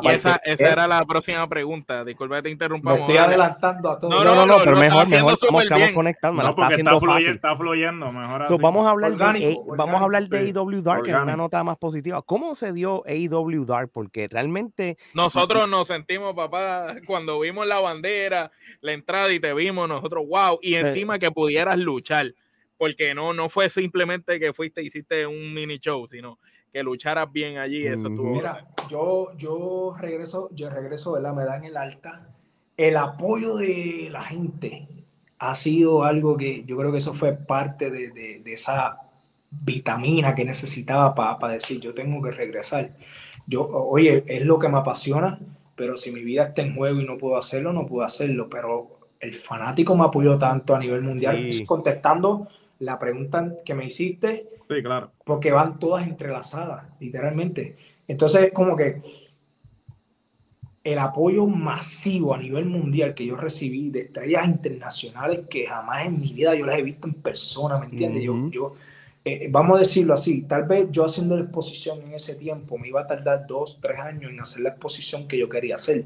y 0.02 0.08
esa, 0.08 0.40
esa 0.44 0.72
era 0.72 0.86
la 0.86 1.04
próxima 1.04 1.48
pregunta. 1.48 2.04
Disculpa 2.04 2.36
que 2.36 2.42
te 2.42 2.50
interrumpamos. 2.50 3.00
Me 3.00 3.04
estoy 3.04 3.16
adelantando 3.18 3.90
a 3.90 3.98
todos. 3.98 4.12
No, 4.12 4.24
no, 4.24 4.46
no, 4.46 4.56
pero 4.64 4.76
mejor, 4.76 5.08
mejor 5.08 5.34
estamos, 5.34 5.62
estamos 5.62 5.92
conectando. 5.92 6.42
No, 6.42 6.54
porque 6.54 6.74
está, 6.74 6.98
fluyendo, 6.98 7.32
está 7.32 7.56
fluyendo 7.56 8.12
mejor 8.12 8.48
so, 8.48 8.58
vamos 8.58 8.86
a 8.86 8.90
hablar 8.90 9.12
orgánico, 9.12 9.46
de, 9.46 9.52
orgánico, 9.52 9.76
vamos 9.76 10.00
a 10.00 10.04
hablar 10.04 10.28
de 10.28 10.38
AEW 10.38 10.82
Dark 10.82 11.06
en 11.06 11.16
una 11.16 11.36
nota 11.36 11.62
más 11.64 11.76
positiva. 11.78 12.22
¿Cómo 12.22 12.54
se 12.54 12.72
dio 12.72 13.02
AEW 13.06 13.64
Dark? 13.64 13.90
Porque 13.92 14.28
realmente 14.28 14.98
nosotros 15.12 15.68
nos 15.68 15.88
sentimos, 15.88 16.34
papá, 16.34 16.94
cuando 17.06 17.40
vimos 17.40 17.66
la 17.66 17.80
bandera, 17.80 18.50
la 18.80 18.92
entrada 18.92 19.32
y 19.32 19.40
te 19.40 19.52
vimos 19.54 19.88
nosotros, 19.88 20.24
wow, 20.26 20.58
y 20.62 20.74
encima 20.74 21.18
que 21.18 21.30
pudieras 21.30 21.78
luchar, 21.78 22.34
porque 22.76 23.14
no 23.14 23.32
no 23.32 23.48
fue 23.48 23.70
simplemente 23.70 24.40
que 24.40 24.52
fuiste 24.52 24.82
hiciste 24.82 25.26
un 25.26 25.54
mini 25.54 25.78
show, 25.78 26.06
sino 26.08 26.38
que 26.74 26.82
lucharas 26.82 27.30
bien 27.32 27.56
allí, 27.58 27.86
eso 27.86 28.10
tuvo. 28.10 28.32
Mira, 28.32 28.66
yo, 28.90 29.32
yo 29.36 29.94
regreso, 29.96 30.50
yo 30.52 30.68
regreso, 30.68 31.12
¿verdad? 31.12 31.32
Me 31.32 31.44
dan 31.44 31.64
el 31.64 31.76
alta. 31.76 32.26
El 32.76 32.96
apoyo 32.96 33.54
de 33.54 34.08
la 34.10 34.24
gente 34.24 34.88
ha 35.38 35.54
sido 35.54 36.02
algo 36.02 36.36
que 36.36 36.64
yo 36.64 36.76
creo 36.76 36.90
que 36.90 36.98
eso 36.98 37.14
fue 37.14 37.32
parte 37.34 37.92
de, 37.92 38.10
de, 38.10 38.40
de 38.40 38.52
esa 38.52 39.02
vitamina 39.52 40.34
que 40.34 40.44
necesitaba 40.44 41.14
para 41.14 41.52
decir, 41.52 41.78
yo 41.78 41.94
tengo 41.94 42.20
que 42.20 42.32
regresar. 42.32 42.90
Yo, 43.46 43.68
oye, 43.68 44.24
es 44.26 44.44
lo 44.44 44.58
que 44.58 44.68
me 44.68 44.78
apasiona, 44.78 45.38
pero 45.76 45.96
si 45.96 46.10
mi 46.10 46.24
vida 46.24 46.42
está 46.42 46.62
en 46.62 46.74
juego 46.74 47.00
y 47.00 47.06
no 47.06 47.18
puedo 47.18 47.36
hacerlo, 47.36 47.72
no 47.72 47.86
puedo 47.86 48.04
hacerlo. 48.04 48.48
Pero 48.50 48.98
el 49.20 49.32
fanático 49.32 49.94
me 49.94 50.06
apoyó 50.06 50.36
tanto 50.40 50.74
a 50.74 50.80
nivel 50.80 51.02
mundial, 51.02 51.40
contestando 51.66 52.48
la 52.84 52.98
pregunta 52.98 53.56
que 53.64 53.74
me 53.74 53.86
hiciste. 53.86 54.48
Sí, 54.68 54.82
claro. 54.82 55.12
Porque 55.24 55.50
van 55.50 55.78
todas 55.78 56.06
entrelazadas, 56.06 56.84
literalmente. 57.00 57.76
Entonces, 58.08 58.50
como 58.52 58.76
que 58.76 59.00
el 60.84 60.98
apoyo 60.98 61.46
masivo 61.46 62.34
a 62.34 62.38
nivel 62.38 62.66
mundial 62.66 63.14
que 63.14 63.24
yo 63.24 63.36
recibí 63.36 63.88
de 63.88 64.00
estrellas 64.00 64.46
internacionales 64.46 65.40
que 65.48 65.66
jamás 65.66 66.06
en 66.06 66.20
mi 66.20 66.32
vida 66.32 66.54
yo 66.54 66.66
las 66.66 66.78
he 66.78 66.82
visto 66.82 67.08
en 67.08 67.14
persona, 67.14 67.78
¿me 67.78 67.86
entiendes? 67.86 68.22
Yo, 68.22 68.50
yo 68.50 68.74
eh, 69.24 69.48
vamos 69.50 69.76
a 69.76 69.80
decirlo 69.80 70.12
así, 70.12 70.42
tal 70.42 70.64
vez 70.64 70.88
yo 70.90 71.06
haciendo 71.06 71.34
la 71.36 71.44
exposición 71.44 72.02
en 72.02 72.12
ese 72.12 72.34
tiempo 72.34 72.76
me 72.76 72.88
iba 72.88 73.00
a 73.00 73.06
tardar 73.06 73.46
dos, 73.46 73.78
tres 73.80 73.98
años 73.98 74.30
en 74.30 74.38
hacer 74.38 74.62
la 74.62 74.68
exposición 74.70 75.26
que 75.26 75.38
yo 75.38 75.48
quería 75.48 75.76
hacer. 75.76 76.04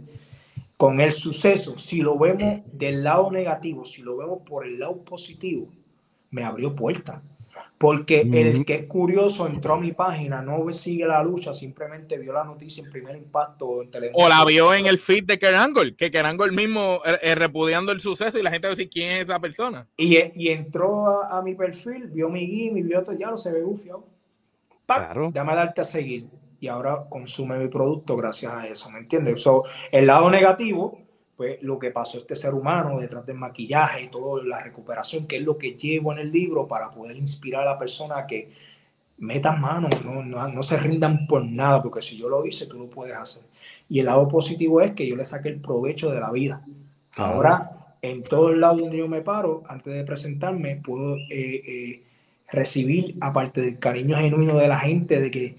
Con 0.77 1.01
el 1.01 1.11
suceso, 1.11 1.77
si 1.77 2.01
lo 2.01 2.17
vemos 2.17 2.61
del 2.73 3.03
lado 3.03 3.33
negativo, 3.33 3.85
si 3.85 4.03
lo 4.03 4.17
vemos 4.17 4.43
por 4.49 4.65
el 4.65 4.79
lado 4.79 4.99
positivo, 4.99 5.67
me 6.31 6.45
abrió 6.45 6.75
puertas. 6.75 7.23
Porque 7.79 8.23
el 8.23 8.65
que 8.65 8.75
es 8.75 8.87
curioso 8.87 9.47
entró 9.47 9.75
a 9.75 9.81
mi 9.81 9.93
página, 9.93 10.43
no 10.43 10.69
sigue 10.73 11.07
la 11.07 11.23
lucha, 11.23 11.55
simplemente 11.55 12.19
vio 12.19 12.33
la 12.33 12.43
noticia 12.43 12.83
en 12.83 12.91
primer 12.91 13.17
impacto 13.17 13.83
en 13.83 13.91
televisión. 13.91 14.27
O 14.27 14.29
la 14.29 14.45
vio 14.45 14.75
en 14.75 14.87
el 14.87 14.99
feed 14.99 15.25
de 15.25 15.39
Kerangol, 15.39 15.95
que 15.95 16.11
Kerangol 16.11 16.51
mismo 16.51 17.01
eh, 17.07 17.19
eh, 17.23 17.35
repudiando 17.37 17.93
el 17.93 18.01
suceso 18.01 18.37
y 18.37 18.43
la 18.43 18.51
gente 18.51 18.67
va 18.67 18.73
a 18.73 18.75
decir 18.75 18.91
quién 18.91 19.13
es 19.13 19.25
esa 19.25 19.39
persona. 19.39 19.87
Y, 19.97 20.19
y 20.35 20.49
entró 20.49 21.23
a, 21.23 21.41
mi 21.41 21.55
perfil, 21.55 22.09
vio 22.09 22.29
mi 22.29 22.71
mi 22.73 22.83
vio 22.83 23.05
todo, 23.05 23.17
ya 23.17 23.31
lo 23.31 23.37
se 23.37 23.53
ve 23.53 23.63
bufiado. 23.63 24.05
Claro. 24.85 25.31
Dame 25.33 25.55
darte 25.55 25.83
a 25.83 25.85
seguir. 25.85 26.27
y 26.59 26.67
ahora 26.67 27.05
consume 27.09 27.59
mi 27.59 27.69
producto 27.69 28.17
gracias 28.17 28.53
a 28.53 28.67
eso, 28.67 28.91
¿me 28.91 28.99
entiendes? 28.99 29.45
el 29.93 30.07
lado 30.07 30.29
negativo, 30.31 30.99
pues 31.39 31.63
lo 31.63 31.79
que 31.79 31.93
pasó 31.93 32.19
este 32.19 32.35
ser 32.35 32.53
humano 32.53 32.99
detrás 32.99 33.25
del 33.25 33.37
maquillaje 33.37 34.03
y 34.03 34.09
toda 34.09 34.43
la 34.43 34.61
recuperación, 34.61 35.29
que 35.29 35.37
es 35.37 35.43
lo 35.45 35.57
que 35.57 35.75
llevo 35.75 36.13
en 36.13 36.19
el 36.19 36.33
libro 36.33 36.67
para 36.67 36.91
poder 36.91 37.17
inspirar 37.17 37.63
a 37.63 37.75
la 37.75 37.79
persona 37.79 38.19
a 38.19 38.27
que 38.27 38.51
metan 39.19 39.61
mano, 39.61 39.89
no, 40.05 40.25
no, 40.25 40.49
no 40.49 40.63
se 40.65 40.77
rindan 40.77 41.29
por 41.29 41.45
nada, 41.45 41.81
porque 41.81 42.03
si 42.03 42.17
yo 42.17 42.29
lo 42.29 42.45
hice, 42.45 42.67
tú 42.67 42.77
lo 42.77 42.91
puedes 42.91 43.17
hacer. 43.17 43.45
Y 43.89 44.01
el 44.01 44.07
lado 44.07 44.27
positivo 44.27 44.81
es 44.81 44.95
que 44.95 45.07
yo 45.07 45.15
le 45.15 45.25
saqué 45.25 45.51
el 45.51 45.61
provecho 45.61 46.11
de 46.11 46.19
la 46.19 46.33
vida. 46.33 46.61
Ahora, 47.15 47.95
en 48.03 48.25
todo 48.25 48.51
el 48.51 48.61
lado 48.61 48.79
donde 48.79 48.99
yo 48.99 49.07
me 49.07 49.23
paro, 49.23 49.63
antes 49.69 49.95
de 49.95 50.03
presentarme, 50.03 50.75
puedo 50.83 51.15
eh, 51.15 51.29
eh, 51.31 52.03
recibir, 52.51 53.17
aparte 53.21 53.61
del 53.61 53.79
cariño 53.79 54.17
genuino 54.17 54.57
de 54.57 54.67
la 54.67 54.81
gente, 54.81 55.21
de 55.21 55.31
que 55.31 55.57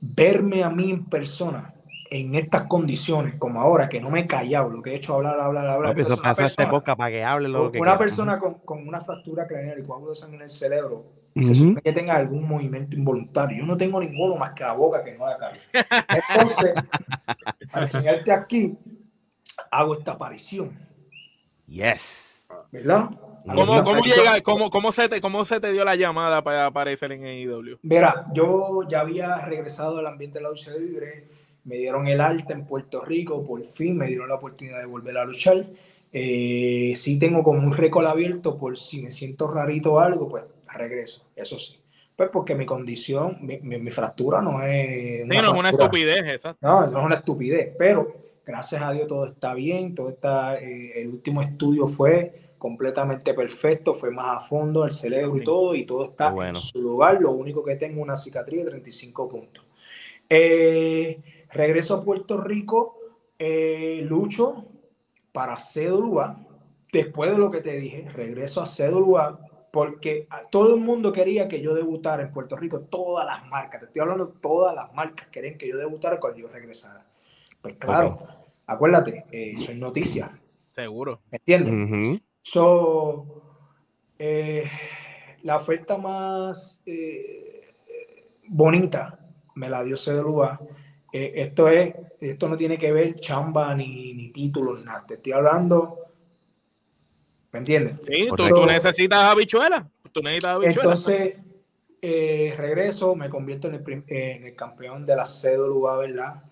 verme 0.00 0.64
a 0.64 0.70
mí 0.70 0.90
en 0.90 1.04
persona 1.04 1.74
en 2.10 2.34
estas 2.34 2.62
condiciones, 2.62 3.34
como 3.36 3.60
ahora, 3.60 3.88
que 3.88 4.00
no 4.00 4.10
me 4.10 4.20
he 4.20 4.26
callado, 4.26 4.70
lo 4.70 4.82
que 4.82 4.90
he 4.90 4.94
hecho 4.96 5.14
hablar, 5.14 5.38
hablar, 5.40 5.66
hablar. 5.66 5.98
eso 5.98 6.16
pasa 6.16 6.44
esta 6.44 6.64
época 6.64 6.96
para 6.96 7.10
que 7.10 7.24
hable 7.24 7.48
lo 7.48 7.70
que 7.70 7.80
Una 7.80 7.98
persona 7.98 8.38
con, 8.38 8.54
con, 8.60 8.86
una 8.86 9.00
fractura 9.00 9.46
craneal 9.46 9.78
y 9.80 9.82
coágulo 9.82 10.10
de 10.10 10.16
sangre 10.16 10.36
en 10.36 10.42
el 10.42 10.48
cerebro, 10.48 11.04
que 11.34 11.92
tenga 11.92 12.16
algún 12.16 12.48
movimiento 12.48 12.96
involuntario. 12.96 13.58
Yo 13.58 13.66
no 13.66 13.76
tengo 13.76 14.00
ninguno 14.00 14.36
más 14.36 14.52
que 14.54 14.64
la 14.64 14.72
boca 14.72 15.04
que 15.04 15.16
no 15.16 15.26
la 15.26 15.38
cara. 15.38 15.56
Entonces, 16.32 16.74
para 17.72 17.84
enseñarte 17.84 18.32
aquí, 18.32 18.76
hago 19.70 19.94
esta 19.94 20.12
aparición. 20.12 20.76
Yes. 21.66 22.48
¿Verdad? 22.72 23.10
¿Cómo, 23.54 23.82
cómo, 23.82 24.00
llega, 24.02 24.40
cómo, 24.42 24.70
cómo, 24.70 24.92
se 24.92 25.08
te, 25.08 25.20
¿Cómo 25.20 25.44
se 25.44 25.60
te 25.60 25.72
dio 25.72 25.84
la 25.84 25.96
llamada 25.96 26.42
para 26.42 26.66
aparecer 26.66 27.12
en 27.12 27.24
AEW? 27.24 27.78
Mira, 27.82 28.26
yo 28.34 28.80
ya 28.88 29.00
había 29.00 29.38
regresado 29.46 29.98
al 29.98 30.06
ambiente 30.06 30.38
de 30.38 30.42
la 30.42 30.50
lucha 30.50 30.72
libre, 30.72 31.28
me 31.68 31.76
dieron 31.76 32.08
el 32.08 32.20
alta 32.20 32.54
en 32.54 32.64
Puerto 32.64 33.04
Rico, 33.04 33.44
por 33.46 33.62
fin 33.64 33.96
me 33.96 34.06
dieron 34.06 34.28
la 34.28 34.36
oportunidad 34.36 34.78
de 34.80 34.86
volver 34.86 35.18
a 35.18 35.24
luchar. 35.24 35.66
Eh, 36.10 36.94
sí 36.96 37.18
tengo 37.18 37.42
como 37.42 37.58
un 37.58 37.72
récord 37.72 38.06
abierto 38.06 38.56
por 38.56 38.78
si 38.78 39.02
me 39.02 39.12
siento 39.12 39.46
rarito 39.46 39.94
o 39.94 39.98
algo, 40.00 40.28
pues 40.28 40.44
regreso, 40.72 41.28
eso 41.36 41.58
sí. 41.58 41.78
Pues 42.16 42.30
porque 42.32 42.54
mi 42.54 42.66
condición, 42.66 43.38
mi, 43.42 43.58
mi, 43.58 43.90
fractura 43.90 44.40
no 44.40 44.62
es... 44.62 45.24
Una 45.24 45.42
no 45.42 45.48
es 45.48 45.58
una 45.60 45.70
estupidez, 45.70 46.26
exacto. 46.26 46.66
No, 46.66 46.86
no 46.86 46.98
es 46.98 47.04
una 47.04 47.14
estupidez, 47.16 47.74
pero 47.78 48.16
gracias 48.44 48.82
a 48.82 48.92
Dios 48.92 49.06
todo 49.06 49.26
está 49.26 49.54
bien, 49.54 49.94
todo 49.94 50.08
está, 50.08 50.58
eh, 50.58 51.02
el 51.02 51.08
último 51.08 51.42
estudio 51.42 51.86
fue 51.86 52.54
completamente 52.56 53.34
perfecto, 53.34 53.94
fue 53.94 54.10
más 54.10 54.38
a 54.38 54.40
fondo 54.40 54.84
el 54.84 54.90
cerebro 54.90 55.36
y 55.36 55.44
todo, 55.44 55.74
y 55.74 55.84
todo 55.84 56.06
está 56.06 56.34
en 56.48 56.56
su 56.56 56.80
lugar. 56.80 57.20
Lo 57.20 57.30
único 57.32 57.62
que 57.62 57.76
tengo 57.76 57.98
es 57.98 58.02
una 58.02 58.16
cicatriz 58.16 58.64
de 58.64 58.70
35 58.70 59.28
puntos. 59.28 59.64
Eh, 60.28 61.20
regreso 61.50 61.94
a 61.94 62.04
Puerto 62.04 62.40
Rico, 62.40 62.98
eh, 63.38 64.00
lucho 64.04 64.66
para 65.32 65.56
CWA. 65.56 66.44
Después 66.92 67.30
de 67.30 67.38
lo 67.38 67.50
que 67.50 67.60
te 67.60 67.78
dije, 67.78 68.08
regreso 68.08 68.62
a 68.62 68.66
CWA 68.66 69.38
porque 69.70 70.26
todo 70.50 70.74
el 70.74 70.80
mundo 70.80 71.12
quería 71.12 71.48
que 71.48 71.60
yo 71.60 71.74
debutara 71.74 72.22
en 72.22 72.32
Puerto 72.32 72.56
Rico, 72.56 72.80
todas 72.80 73.26
las 73.26 73.46
marcas, 73.46 73.80
te 73.80 73.86
estoy 73.86 74.02
hablando, 74.02 74.28
todas 74.28 74.74
las 74.74 74.92
marcas 74.94 75.28
querían 75.28 75.58
que 75.58 75.68
yo 75.68 75.76
debutara 75.76 76.18
cuando 76.18 76.38
yo 76.38 76.48
regresara. 76.48 77.06
Pues 77.60 77.76
claro, 77.76 78.26
acuérdate, 78.66 79.26
eh, 79.30 79.56
soy 79.58 79.76
noticia. 79.76 80.30
Seguro. 80.74 81.20
¿Me 81.30 81.38
entiendes? 81.38 82.20
So, 82.42 83.42
eh, 84.18 84.64
la 85.42 85.56
oferta 85.56 85.98
más 85.98 86.80
eh, 86.86 87.74
bonita 88.48 89.18
me 89.54 89.68
la 89.68 89.82
dio 89.84 89.96
CWA. 89.96 90.60
Eh, 91.12 91.32
esto 91.36 91.68
es, 91.68 91.94
esto 92.20 92.48
no 92.48 92.56
tiene 92.56 92.78
que 92.78 92.92
ver 92.92 93.16
chamba 93.16 93.74
ni, 93.74 94.14
ni 94.14 94.28
título 94.30 94.76
ni 94.76 94.84
nada. 94.84 95.04
Te 95.06 95.14
estoy 95.14 95.32
hablando. 95.32 95.98
¿Me 97.52 97.60
entiendes? 97.60 97.96
Sí, 98.06 98.28
tú, 98.36 98.66
necesitas 98.66 99.24
habichuelas. 99.24 99.84
Tú 100.12 100.22
necesitas 100.22 100.56
habichuelas. 100.56 101.08
Entonces, 101.08 102.56
regreso, 102.56 103.14
me 103.14 103.30
convierto 103.30 103.68
en 103.68 103.74
el, 103.74 104.04
en 104.06 104.44
el 104.44 104.54
campeón 104.54 105.06
de 105.06 105.16
la 105.16 105.24
CWA, 105.24 105.96
¿verdad? 105.96 106.42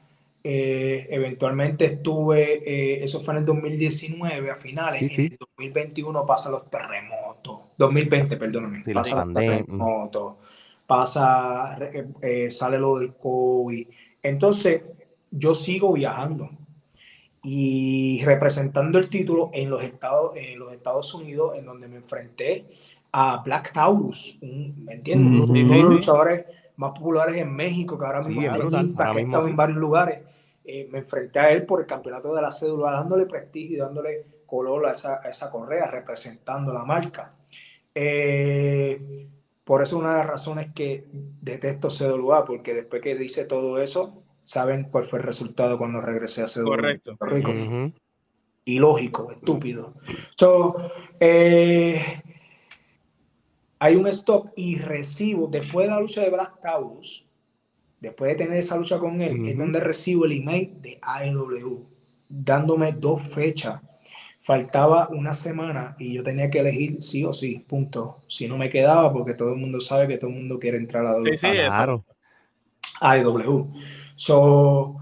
Eh, 0.49 1.09
eventualmente 1.11 1.87
estuve, 1.87 2.63
eh, 2.65 3.03
eso 3.03 3.21
fue 3.21 3.35
en 3.35 3.39
el 3.39 3.47
2019 3.47 4.49
a 4.49 4.55
finales, 4.55 5.03
en 5.03 5.33
el 5.33 5.37
2021 5.41 6.25
pasa 6.25 6.51
los 6.51 6.71
terremotos, 6.71 7.63
2020, 7.77 8.37
perdóname, 8.37 8.85
pasa 8.95 9.25
los 9.25 9.35
terremotos, 9.35 10.35
pasa, 10.87 11.77
eh, 12.23 12.53
sale 12.53 12.79
lo 12.79 12.97
del 13.01 13.15
COVID. 13.15 13.89
Entonces, 14.29 14.83
yo 15.31 15.55
sigo 15.55 15.93
viajando 15.93 16.51
y 17.43 18.23
representando 18.25 18.99
el 18.99 19.09
título 19.09 19.51
en 19.53 19.71
los 19.71 19.83
Estados, 19.83 20.37
en 20.37 20.59
los 20.59 20.73
Estados 20.73 21.15
Unidos, 21.15 21.57
en 21.57 21.67
donde 21.67 21.89
me 21.89 21.97
enfrenté 21.97 22.67
a 23.13 23.43
Black 23.45 23.73
Taurus, 23.73 24.39
¿me 24.43 24.95
entiendes? 24.95 25.51
Uno 25.51 25.53
de 25.53 25.83
los 25.83 25.91
luchadores 25.93 26.45
más 26.77 26.91
populares 26.91 27.37
en 27.37 27.55
México, 27.55 27.99
que 27.99 28.05
ahora 28.05 28.23
mismo 28.23 28.41
hay 28.43 28.49
que 29.15 29.21
estado 29.23 29.49
en 29.49 29.57
varios 29.57 29.79
lugares 29.79 30.19
eh, 30.69 30.89
me 30.91 30.99
enfrenté 30.99 31.39
a 31.39 31.51
él 31.53 31.65
por 31.65 31.79
el 31.81 31.87
campeonato 31.87 32.35
de 32.35 32.43
la 32.43 32.51
cédula, 32.51 32.91
dándole 32.91 33.27
prestigio 33.27 33.77
y 33.77 33.79
dándole 33.79 34.27
color 34.47 34.87
a 34.87 34.93
esa, 34.93 35.17
esa 35.19 35.49
correa, 35.49 35.87
representando 35.87 36.73
la 36.73 36.85
marca. 36.85 37.33
Eh, 37.95 39.29
por 39.67 39.83
eso 39.83 39.99
una 39.99 40.13
de 40.13 40.19
las 40.19 40.29
razones 40.29 40.73
que 40.73 41.09
detesto 41.11 41.89
CWA, 41.89 42.45
porque 42.45 42.73
después 42.73 43.03
que 43.03 43.17
dice 43.17 43.47
todo 43.47 43.83
eso, 43.83 44.23
saben 44.45 44.85
cuál 44.85 45.03
fue 45.03 45.19
el 45.19 45.25
resultado 45.25 45.77
cuando 45.77 46.01
regresé 46.01 46.41
a 46.43 46.45
CWA. 46.45 46.77
Correcto. 46.77 47.17
Rico. 47.19 47.53
Ilógico, 48.65 49.33
estúpido. 49.33 49.95
So, 50.37 50.77
eh, 51.19 52.23
hay 53.81 53.97
un 53.97 54.07
stop 54.07 54.51
y 54.55 54.79
recibo, 54.79 55.49
después 55.49 55.89
de 55.89 55.95
la 55.95 56.01
lucha 56.01 56.21
de 56.21 56.31
Black 56.31 56.61
Taurus, 56.61 57.27
después 58.01 58.31
de 58.31 58.45
tener 58.45 58.59
esa 58.59 58.77
lucha 58.77 59.01
con 59.01 59.21
él, 59.21 59.49
es 59.49 59.59
donde 59.59 59.81
recibo 59.81 60.27
el 60.27 60.33
email 60.33 60.81
de 60.81 61.01
AEW, 61.03 61.89
dándome 62.29 62.93
dos 62.93 63.21
fechas. 63.21 63.83
Faltaba 64.47 65.09
una 65.09 65.35
semana 65.35 65.97
y 65.99 66.13
yo 66.13 66.23
tenía 66.23 66.49
que 66.49 66.61
elegir 66.61 67.03
sí 67.03 67.25
o 67.25 67.33
sí, 67.33 67.65
punto. 67.67 68.23
Si 68.29 68.47
no 68.47 68.57
me 68.57 68.71
quedaba, 68.71 69.13
porque 69.13 69.35
todo 69.35 69.51
el 69.51 69.57
mundo 69.57 69.81
sabe 69.81 70.07
que 70.07 70.19
todo 70.19 70.31
el 70.31 70.37
mundo 70.37 70.61
quiere 70.61 70.77
entrar 70.77 71.05
a 71.05 71.19
la 71.19 71.23
sí, 71.25 71.37
sí, 71.37 71.49
claro. 71.49 72.05
AEW. 73.01 73.73
So, 74.15 74.99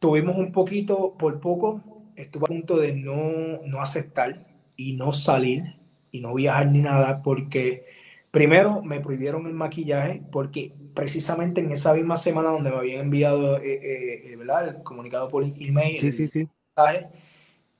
tuvimos 0.00 0.36
un 0.38 0.50
poquito, 0.50 1.14
por 1.16 1.38
poco, 1.38 1.84
estuve 2.16 2.46
a 2.46 2.48
punto 2.48 2.78
de 2.78 2.94
no, 2.94 3.62
no 3.64 3.80
aceptar 3.80 4.44
y 4.76 4.94
no 4.94 5.12
salir 5.12 5.76
y 6.10 6.20
no 6.20 6.34
viajar 6.34 6.66
ni 6.66 6.80
nada, 6.80 7.22
porque 7.22 7.84
primero 8.32 8.82
me 8.82 8.98
prohibieron 8.98 9.46
el 9.46 9.54
maquillaje, 9.54 10.20
porque 10.32 10.74
precisamente 10.94 11.60
en 11.60 11.70
esa 11.70 11.94
misma 11.94 12.16
semana 12.16 12.50
donde 12.50 12.72
me 12.72 12.78
habían 12.78 13.02
enviado 13.02 13.58
eh, 13.58 13.74
eh, 13.74 14.32
eh, 14.32 14.66
el 14.66 14.82
comunicado 14.82 15.28
por 15.28 15.44
email, 15.44 16.00
sí, 16.00 16.10
sí, 16.10 16.26
sí. 16.26 16.48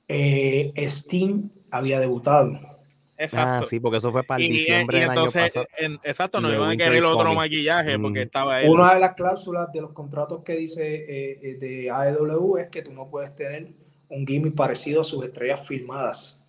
Steam 0.09 1.49
había 1.71 1.99
debutado. 1.99 2.59
Exacto. 3.17 3.65
Ah, 3.65 3.69
sí, 3.69 3.79
porque 3.79 3.97
eso 3.97 4.11
fue 4.11 4.23
para 4.23 4.43
el 4.43 4.49
diciembre 4.49 4.99
del 4.99 5.09
año 5.11 5.25
pasado. 5.25 5.65
exacto, 6.03 6.41
no 6.41 6.51
iban 6.51 6.71
a 6.71 6.77
querer 6.77 7.03
otro 7.03 7.33
maquillaje 7.33 7.97
porque 7.99 8.19
mm. 8.19 8.23
estaba 8.23 8.55
ahí. 8.55 8.67
Una 8.67 8.93
de 8.93 8.99
las 8.99 9.13
cláusulas 9.13 9.71
de 9.71 9.81
los 9.81 9.91
contratos 9.93 10.43
que 10.43 10.55
dice 10.55 10.81
de 10.81 11.89
AEW 11.91 12.57
es 12.57 12.69
que 12.69 12.81
tú 12.81 12.91
no 12.91 13.07
puedes 13.09 13.35
tener 13.35 13.71
un 14.09 14.27
gimmick 14.27 14.55
parecido 14.55 15.01
a 15.01 15.03
sus 15.03 15.23
estrellas 15.23 15.65
filmadas. 15.65 16.43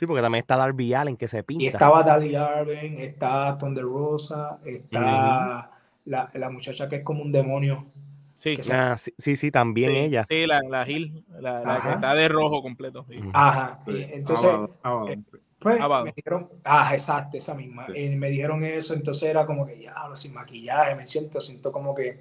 Sí, 0.00 0.06
porque 0.06 0.22
también 0.22 0.40
está 0.40 0.56
Darby 0.56 0.94
Allen 0.94 1.16
que 1.16 1.28
se 1.28 1.42
pinta. 1.42 1.62
Y 1.62 1.66
estaba 1.66 2.02
Daddy 2.02 2.34
Allen, 2.34 3.00
está 3.00 3.58
Thunder 3.58 3.84
Rosa, 3.84 4.58
está 4.64 5.70
la, 6.06 6.30
la, 6.32 6.50
muchacha 6.50 6.88
que 6.88 6.96
es 6.96 7.04
como 7.04 7.22
un 7.22 7.30
demonio. 7.30 7.84
Sí, 8.40 8.56
ah, 8.72 8.96
sí, 8.96 9.36
sí, 9.36 9.50
también 9.50 9.94
ella. 9.94 10.24
Sí, 10.26 10.46
la, 10.46 10.62
la 10.66 10.86
Gil, 10.86 11.26
la, 11.28 11.60
la, 11.60 11.82
que 11.82 11.90
está 11.90 12.14
de 12.14 12.26
rojo 12.26 12.62
completo. 12.62 13.04
Ajá, 13.34 13.82
entonces, 13.86 14.50
eh, 15.08 15.18
pues 15.58 15.78
me 15.78 16.12
dijeron, 16.16 16.48
ah, 16.64 16.90
exacto, 16.94 17.36
esa 17.36 17.54
misma. 17.54 17.86
Y 17.94 18.08
me 18.16 18.30
dijeron 18.30 18.64
eso, 18.64 18.94
entonces 18.94 19.24
era 19.24 19.44
como 19.44 19.66
que 19.66 19.82
ya, 19.82 19.94
sin 20.14 20.32
maquillaje, 20.32 20.94
me 20.94 21.06
siento, 21.06 21.38
siento 21.38 21.70
como 21.70 21.94
que. 21.94 22.18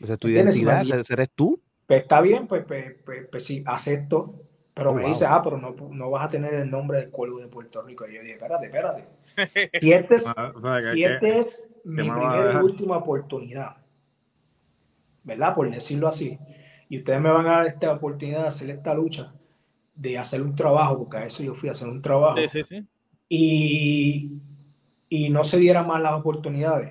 Esa 0.00 0.14
es 0.14 0.18
tu 0.18 0.28
identidad, 0.28 0.82
eres 1.10 1.30
tú. 1.34 1.60
Pues 1.86 2.00
está 2.00 2.22
bien, 2.22 2.46
pues, 2.46 2.64
pues, 2.66 2.94
pues, 3.04 3.26
pues 3.30 3.44
sí, 3.44 3.62
acepto. 3.66 4.36
Pero 4.72 4.92
oh, 4.92 4.94
me 4.94 5.04
dice, 5.04 5.26
ah, 5.26 5.42
pero 5.44 5.58
no, 5.58 5.76
no, 5.90 6.08
vas 6.08 6.24
a 6.24 6.28
tener 6.28 6.54
el 6.54 6.70
nombre 6.70 7.00
del 7.00 7.10
cuervo 7.10 7.38
de 7.38 7.48
Puerto 7.48 7.82
Rico. 7.82 8.08
Y 8.08 8.14
yo 8.14 8.22
dije, 8.22 8.32
espérate, 8.32 8.64
espérate. 8.64 9.04
Si 9.78 9.92
este 9.92 10.14
es, 10.14 10.26
ah, 10.26 10.54
si 10.94 11.04
este 11.04 11.38
es 11.38 11.68
mi 11.84 12.08
primera 12.08 12.54
y 12.54 12.56
última 12.64 12.96
oportunidad, 12.96 13.79
¿verdad? 15.24 15.54
Por 15.54 15.70
decirlo 15.70 16.08
así. 16.08 16.38
Y 16.88 16.98
ustedes 16.98 17.20
me 17.20 17.30
van 17.30 17.46
a 17.46 17.58
dar 17.58 17.66
esta 17.66 17.92
oportunidad 17.92 18.42
de 18.42 18.48
hacer 18.48 18.70
esta 18.70 18.94
lucha, 18.94 19.32
de 19.94 20.18
hacer 20.18 20.42
un 20.42 20.54
trabajo, 20.54 20.98
porque 20.98 21.16
a 21.18 21.24
eso 21.26 21.42
yo 21.42 21.54
fui 21.54 21.68
a 21.68 21.72
hacer 21.72 21.88
un 21.88 22.02
trabajo. 22.02 22.36
Sí, 22.36 22.48
sí, 22.48 22.64
sí. 22.64 22.84
Y, 23.28 24.32
y 25.08 25.28
no 25.30 25.44
se 25.44 25.58
dieran 25.58 25.86
más 25.86 26.02
las 26.02 26.14
oportunidades. 26.14 26.90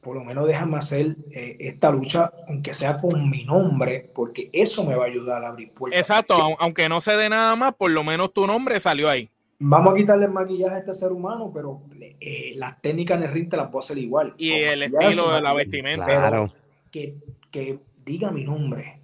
por 0.00 0.14
lo 0.14 0.22
menos 0.22 0.46
déjame 0.46 0.76
hacer 0.76 1.16
eh, 1.32 1.56
esta 1.58 1.90
lucha, 1.90 2.30
aunque 2.46 2.72
sea 2.74 2.96
con 3.00 3.28
mi 3.28 3.44
nombre, 3.44 4.08
porque 4.14 4.50
eso 4.52 4.84
me 4.84 4.94
va 4.94 5.04
a 5.04 5.08
ayudar 5.08 5.42
a 5.42 5.48
abrir 5.48 5.72
puertas. 5.72 6.00
Exacto, 6.00 6.36
aunque 6.60 6.88
no 6.88 7.00
se 7.00 7.16
dé 7.16 7.28
nada 7.28 7.56
más, 7.56 7.74
por 7.74 7.90
lo 7.90 8.04
menos 8.04 8.32
tu 8.32 8.46
nombre 8.46 8.78
salió 8.78 9.08
ahí. 9.08 9.28
Vamos 9.58 9.94
a 9.94 9.96
quitarle 9.96 10.26
el 10.26 10.30
maquillaje 10.30 10.76
a 10.76 10.78
este 10.78 10.94
ser 10.94 11.10
humano, 11.10 11.50
pero 11.52 11.82
eh, 12.20 12.52
las 12.56 12.80
técnicas 12.80 13.16
en 13.16 13.24
el 13.24 13.32
ring 13.32 13.48
te 13.50 13.56
las 13.56 13.66
puedo 13.66 13.80
hacer 13.80 13.98
igual. 13.98 14.32
Y 14.38 14.52
el 14.52 14.84
estilo 14.84 15.32
de 15.32 15.40
la 15.40 15.52
vestimenta. 15.54 16.04
Claro. 16.04 16.50
Que, 16.96 17.18
que 17.50 17.78
diga 18.06 18.30
mi 18.30 18.42
nombre. 18.42 19.00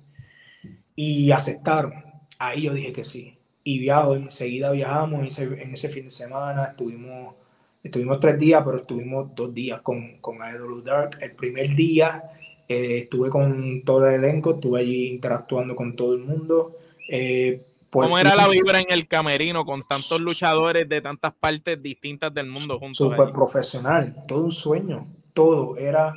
Y 0.97 1.31
aceptaron. 1.31 1.93
Ahí 2.39 2.63
yo 2.63 2.73
dije 2.73 2.93
que 2.93 3.05
sí. 3.05 3.37
Y 3.65 3.79
viajo, 3.79 4.15
enseguida 4.15 4.73
viajamos 4.73 5.39
en 5.39 5.75
ese, 5.75 5.89
fin 5.91 6.05
de 6.05 6.11
semana, 6.11 6.65
estuvimos, 6.71 7.35
estuvimos 7.83 8.19
tres 8.19 8.39
días, 8.39 8.63
pero 8.65 8.79
estuvimos 8.79 9.35
dos 9.35 9.53
días 9.53 9.83
con, 9.83 10.19
con 10.21 10.39
Dark. 10.85 11.19
El 11.21 11.33
primer 11.33 11.75
día 11.77 12.25
eh, 12.67 13.01
estuve 13.03 13.29
con 13.29 13.83
todo 13.85 14.09
el 14.09 14.15
elenco, 14.15 14.55
estuve 14.55 14.81
allí 14.81 15.09
interactuando 15.09 15.77
con 15.77 15.95
todo 15.95 16.15
el 16.15 16.21
mundo. 16.21 16.77
Eh, 17.11 17.63
¿Cómo 17.91 18.19
era 18.19 18.35
la 18.35 18.49
vibra 18.49 18.81
en 18.81 18.87
el 18.89 19.07
camerino 19.07 19.67
con 19.67 19.87
tantos 19.87 20.19
luchadores 20.23 20.89
de 20.89 21.03
tantas 21.03 21.35
partes 21.35 21.81
distintas 21.83 22.33
del 22.33 22.47
mundo 22.47 22.79
juntos? 22.79 22.97
Súper 22.97 23.33
profesional, 23.33 24.25
todo 24.27 24.45
un 24.45 24.53
sueño, 24.53 25.07
todo 25.35 25.77
era 25.77 26.15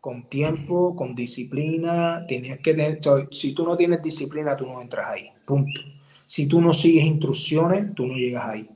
con 0.00 0.28
tiempo, 0.28 0.94
con 0.96 1.14
disciplina, 1.14 2.24
tenías 2.26 2.58
que 2.58 2.74
tener, 2.74 3.00
si 3.30 3.52
tú 3.52 3.64
no 3.64 3.76
tienes 3.76 4.02
disciplina, 4.02 4.56
tú 4.56 4.66
no 4.66 4.80
entras 4.80 5.10
ahí, 5.10 5.30
punto. 5.44 5.80
Si 6.26 6.46
tú 6.46 6.60
no 6.60 6.72
sigues 6.72 7.04
instrucciones, 7.04 7.94
tú 7.94 8.06
no 8.06 8.14
llegas 8.14 8.46
ahí, 8.46 8.68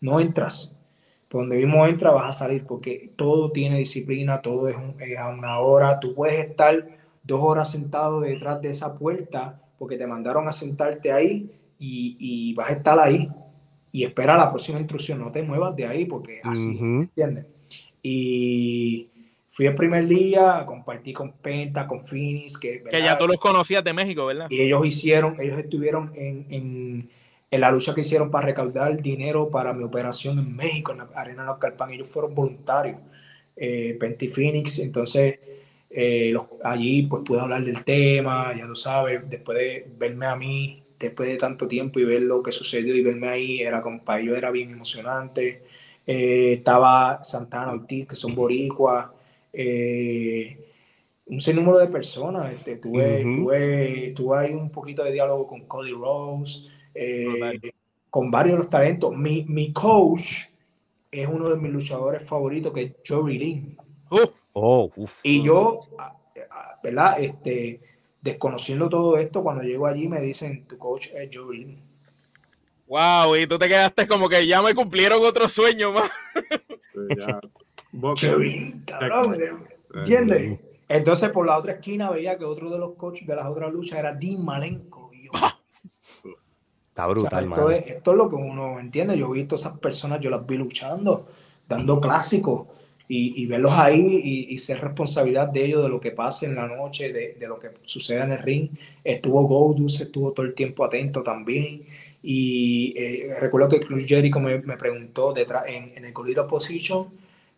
no 0.00 0.20
entras. 0.20 0.76
Por 1.28 1.42
donde 1.42 1.56
mismo 1.56 1.86
entra 1.86 2.10
vas 2.10 2.34
a 2.34 2.38
salir 2.38 2.64
porque 2.66 3.12
todo 3.16 3.52
tiene 3.52 3.78
disciplina, 3.78 4.42
todo 4.42 4.68
es, 4.68 4.76
es 4.98 5.16
a 5.16 5.28
una 5.28 5.60
hora, 5.60 6.00
tú 6.00 6.14
puedes 6.14 6.40
estar 6.40 6.88
dos 7.22 7.40
horas 7.40 7.70
sentado 7.70 8.20
detrás 8.20 8.60
de 8.60 8.70
esa 8.70 8.98
puerta 8.98 9.60
porque 9.78 9.96
te 9.96 10.06
mandaron 10.06 10.48
a 10.48 10.52
sentarte 10.52 11.12
ahí 11.12 11.50
y, 11.78 12.52
vas 12.54 12.70
a 12.70 12.72
estar 12.74 12.98
ahí 12.98 13.28
y 13.92 14.04
espera 14.04 14.36
la 14.36 14.50
próxima 14.50 14.78
instrucción, 14.78 15.20
no 15.20 15.30
te 15.32 15.42
muevas 15.42 15.74
de 15.74 15.86
ahí 15.86 16.04
porque 16.04 16.40
así, 16.44 16.76
¿entiendes? 16.78 17.46
Y 18.02 19.08
fui 19.50 19.66
el 19.66 19.74
primer 19.74 20.06
día, 20.06 20.64
compartí 20.66 21.12
con 21.12 21.32
Penta, 21.32 21.86
con 21.86 22.06
Finis, 22.06 22.56
que, 22.56 22.82
que 22.82 23.02
ya 23.02 23.18
tú 23.18 23.26
los 23.26 23.36
conocías 23.36 23.84
de 23.84 23.92
México, 23.92 24.26
¿verdad? 24.26 24.46
Y 24.48 24.62
ellos 24.62 24.86
hicieron, 24.86 25.36
ellos 25.38 25.58
estuvieron 25.58 26.12
en, 26.14 26.46
en, 26.48 27.10
en, 27.50 27.60
la 27.60 27.70
lucha 27.70 27.94
que 27.94 28.00
hicieron 28.00 28.30
para 28.30 28.46
recaudar 28.46 29.02
dinero 29.02 29.50
para 29.50 29.74
mi 29.74 29.84
operación 29.84 30.38
en 30.38 30.56
México, 30.56 30.92
en 30.92 30.98
la 30.98 31.08
Arena 31.14 31.44
Nocalpan, 31.44 31.90
ellos 31.90 32.08
fueron 32.08 32.34
voluntarios, 32.34 32.98
eh, 33.56 33.96
Penta 34.00 34.24
y 34.24 34.28
Phoenix, 34.28 34.78
entonces... 34.78 35.38
Eh, 35.92 36.32
allí 36.62 37.02
pues 37.02 37.24
pude 37.24 37.40
hablar 37.40 37.64
del 37.64 37.82
tema, 37.82 38.54
ya 38.56 38.64
lo 38.64 38.76
sabes, 38.76 39.28
después 39.28 39.58
de 39.58 39.88
verme 39.98 40.26
a 40.26 40.36
mí 40.36 40.84
después 41.00 41.28
de 41.30 41.36
tanto 41.38 41.66
tiempo 41.66 41.98
y 41.98 42.04
ver 42.04 42.22
lo 42.22 42.42
que 42.42 42.52
sucedió 42.52 42.94
y 42.94 43.02
verme 43.02 43.28
ahí, 43.28 43.62
era 43.62 43.82
ellos 44.18 44.36
era 44.36 44.50
bien 44.50 44.70
emocionante. 44.70 45.62
Eh, 46.06 46.52
estaba 46.54 47.24
Santana 47.24 47.72
Ortiz, 47.72 48.06
que 48.06 48.14
son 48.14 48.34
boricuas, 48.34 49.06
eh, 49.52 50.70
un 51.26 51.40
sinnúmero 51.40 51.78
de 51.78 51.88
personas. 51.88 52.52
Este, 52.52 52.76
tuve, 52.76 53.22
tuve, 53.22 54.12
tuve, 54.14 54.38
ahí 54.38 54.52
un 54.52 54.70
poquito 54.70 55.04
de 55.04 55.12
diálogo 55.12 55.46
con 55.46 55.66
Cody 55.66 55.92
Rose, 55.92 56.66
eh, 56.94 57.72
con 58.10 58.30
varios 58.30 58.54
de 58.54 58.58
los 58.58 58.70
talentos. 58.70 59.16
Mi, 59.16 59.44
mi, 59.44 59.72
coach 59.72 60.46
es 61.10 61.26
uno 61.26 61.48
de 61.50 61.56
mis 61.56 61.72
luchadores 61.72 62.22
favoritos, 62.22 62.72
que 62.72 62.82
es 62.82 62.92
Joey 63.06 63.38
Lynn. 63.38 63.76
oh, 64.52 64.90
y 65.22 65.42
yo, 65.42 65.80
¿verdad? 66.82 67.20
Este, 67.20 67.80
desconociendo 68.20 68.88
todo 68.88 69.16
esto, 69.16 69.42
cuando 69.42 69.62
llego 69.62 69.86
allí 69.86 70.08
me 70.08 70.20
dicen, 70.20 70.66
tu 70.66 70.76
coach 70.78 71.08
es 71.14 71.30
Joey. 71.32 71.78
Wow, 72.86 73.36
y 73.36 73.46
tú 73.46 73.56
te 73.56 73.68
quedaste 73.68 74.08
como 74.08 74.28
que 74.28 74.44
ya 74.46 74.60
me 74.62 74.74
cumplieron 74.74 75.22
otro 75.22 75.48
sueño 75.48 75.92
más. 75.92 76.10
¿Entiendes? 79.94 80.58
Entonces 80.88 81.30
por 81.30 81.46
la 81.46 81.58
otra 81.58 81.72
esquina 81.72 82.10
veía 82.10 82.36
que 82.36 82.44
otro 82.44 82.70
de 82.70 82.78
los 82.78 82.94
coaches 82.94 83.26
de 83.26 83.36
las 83.36 83.46
otras 83.46 83.72
luchas 83.72 83.98
era 83.98 84.12
Dean 84.12 84.44
Malenko. 84.44 85.10
Y 85.12 85.24
yo, 85.24 85.30
Está 86.88 87.06
brutal, 87.06 87.44
esto, 87.44 87.70
es, 87.70 87.86
esto, 87.86 88.10
es, 88.10 88.16
lo 88.16 88.28
que 88.28 88.36
uno 88.36 88.80
entiende. 88.80 89.16
Yo 89.16 89.30
he 89.32 89.38
visto 89.38 89.54
esas 89.54 89.78
personas, 89.78 90.20
yo 90.20 90.30
las 90.30 90.44
vi 90.44 90.56
luchando, 90.56 91.28
dando 91.68 92.00
clásicos 92.00 92.66
y, 93.12 93.46
verlos 93.46 93.72
ahí 93.72 94.46
y, 94.48 94.58
ser 94.58 94.80
responsabilidad 94.80 95.48
de 95.48 95.64
ellos, 95.64 95.82
de 95.82 95.88
lo 95.88 96.00
que 96.00 96.12
pase 96.12 96.46
en 96.46 96.54
la 96.54 96.68
noche, 96.68 97.12
de, 97.12 97.34
de 97.34 97.48
lo 97.48 97.58
que 97.58 97.70
suceda 97.82 98.24
en 98.24 98.32
el 98.32 98.38
ring. 98.38 98.70
Estuvo 99.02 99.42
Goldust, 99.48 100.00
estuvo 100.00 100.32
todo 100.32 100.46
el 100.46 100.54
tiempo 100.54 100.84
atento 100.84 101.22
también. 101.22 101.82
Y 102.22 102.94
eh, 102.96 103.34
recuerdo 103.40 103.68
que 103.68 103.80
Cruz 103.80 104.04
Jericho 104.06 104.38
me, 104.38 104.58
me 104.60 104.76
preguntó 104.76 105.32
detrás, 105.32 105.64
en, 105.68 105.92
en 105.96 106.04
el 106.04 106.12
Golito 106.12 106.46
Position, 106.46 107.08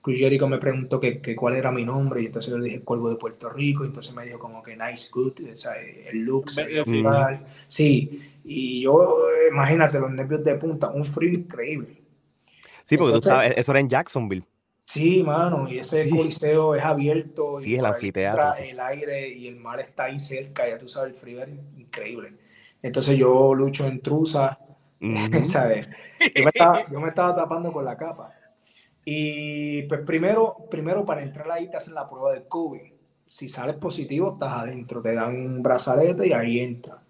Cruz 0.03 0.19
Jericho 0.19 0.49
me 0.49 0.59
preguntó 0.59 0.99
que, 0.99 1.21
que, 1.21 1.37
cuál 1.37 1.55
era 1.55 1.71
mi 1.71 1.85
nombre 1.85 2.21
y 2.21 2.27
entonces 2.27 2.53
le 2.53 2.65
dije 2.65 2.83
Cuervo 2.83 3.09
de 3.09 3.17
Puerto 3.17 3.49
Rico 3.49 3.85
y 3.85 3.87
entonces 3.87 4.13
me 4.15 4.27
dijo 4.27 4.39
como 4.39 4.63
que 4.63 4.77
nice, 4.77 5.09
good, 5.13 5.35
o 5.53 5.57
sea, 5.57 5.75
el 5.81 6.19
look, 6.19 6.51
sí, 7.69 8.21
y 8.45 8.81
yo, 8.83 9.29
imagínate 9.51 10.01
los 10.01 10.11
nervios 10.11 10.43
de 10.43 10.57
punta, 10.57 10.91
un 10.91 11.05
frío 11.05 11.33
increíble. 11.33 12.03
Sí, 12.85 12.99
porque 12.99 13.15
tú 13.15 13.23
sabes, 13.23 13.55
eso 13.57 13.71
era 13.71 13.81
en 13.81 13.89
Jacksonville. 13.89 14.45
Sí, 14.85 15.23
mano, 15.23 15.69
y 15.69 15.79
ese 15.79 16.11
coliseo 16.11 16.75
es 16.75 16.85
abierto. 16.85 17.61
Sí, 17.63 17.77
el 17.77 17.85
anfiteatro. 17.87 18.55
El 18.63 18.81
aire 18.81 19.29
y 19.29 19.47
el 19.47 19.57
mar 19.57 19.81
está 19.81 20.05
ahí 20.05 20.19
cerca, 20.19 20.69
ya 20.69 20.77
tú 20.77 20.89
sabes, 20.89 21.13
el 21.13 21.17
frío 21.19 21.43
es 21.43 21.49
increíble. 21.79 22.35
Entonces 22.83 23.17
yo 23.17 23.55
lucho 23.55 23.87
en 23.87 24.03
truza, 24.03 24.59
¿sabes? 25.45 25.89
Yo 26.35 26.43
me, 26.43 26.51
estaba, 26.51 26.83
yo 26.91 27.01
me, 27.01 27.09
estaba, 27.09 27.35
tapando 27.35 27.73
con 27.73 27.85
la 27.85 27.97
capa. 27.97 28.35
Y 29.05 29.83
pues 29.83 30.01
primero, 30.03 30.57
primero 30.71 31.05
para 31.05 31.23
entrar 31.23 31.51
ahí 31.51 31.71
te 31.71 31.77
hacen 31.77 31.95
la 31.95 32.09
prueba 32.09 32.33
de 32.33 32.45
COVID. 32.47 32.93
Si 33.25 33.49
sales 33.49 33.77
positivo, 33.77 34.33
estás 34.33 34.53
adentro, 34.53 35.01
te 35.03 35.15
dan 35.15 35.35
un 35.35 35.63
brazalete 35.63 36.29
y 36.29 36.33
ahí 36.33 36.61
entra. 36.61 37.03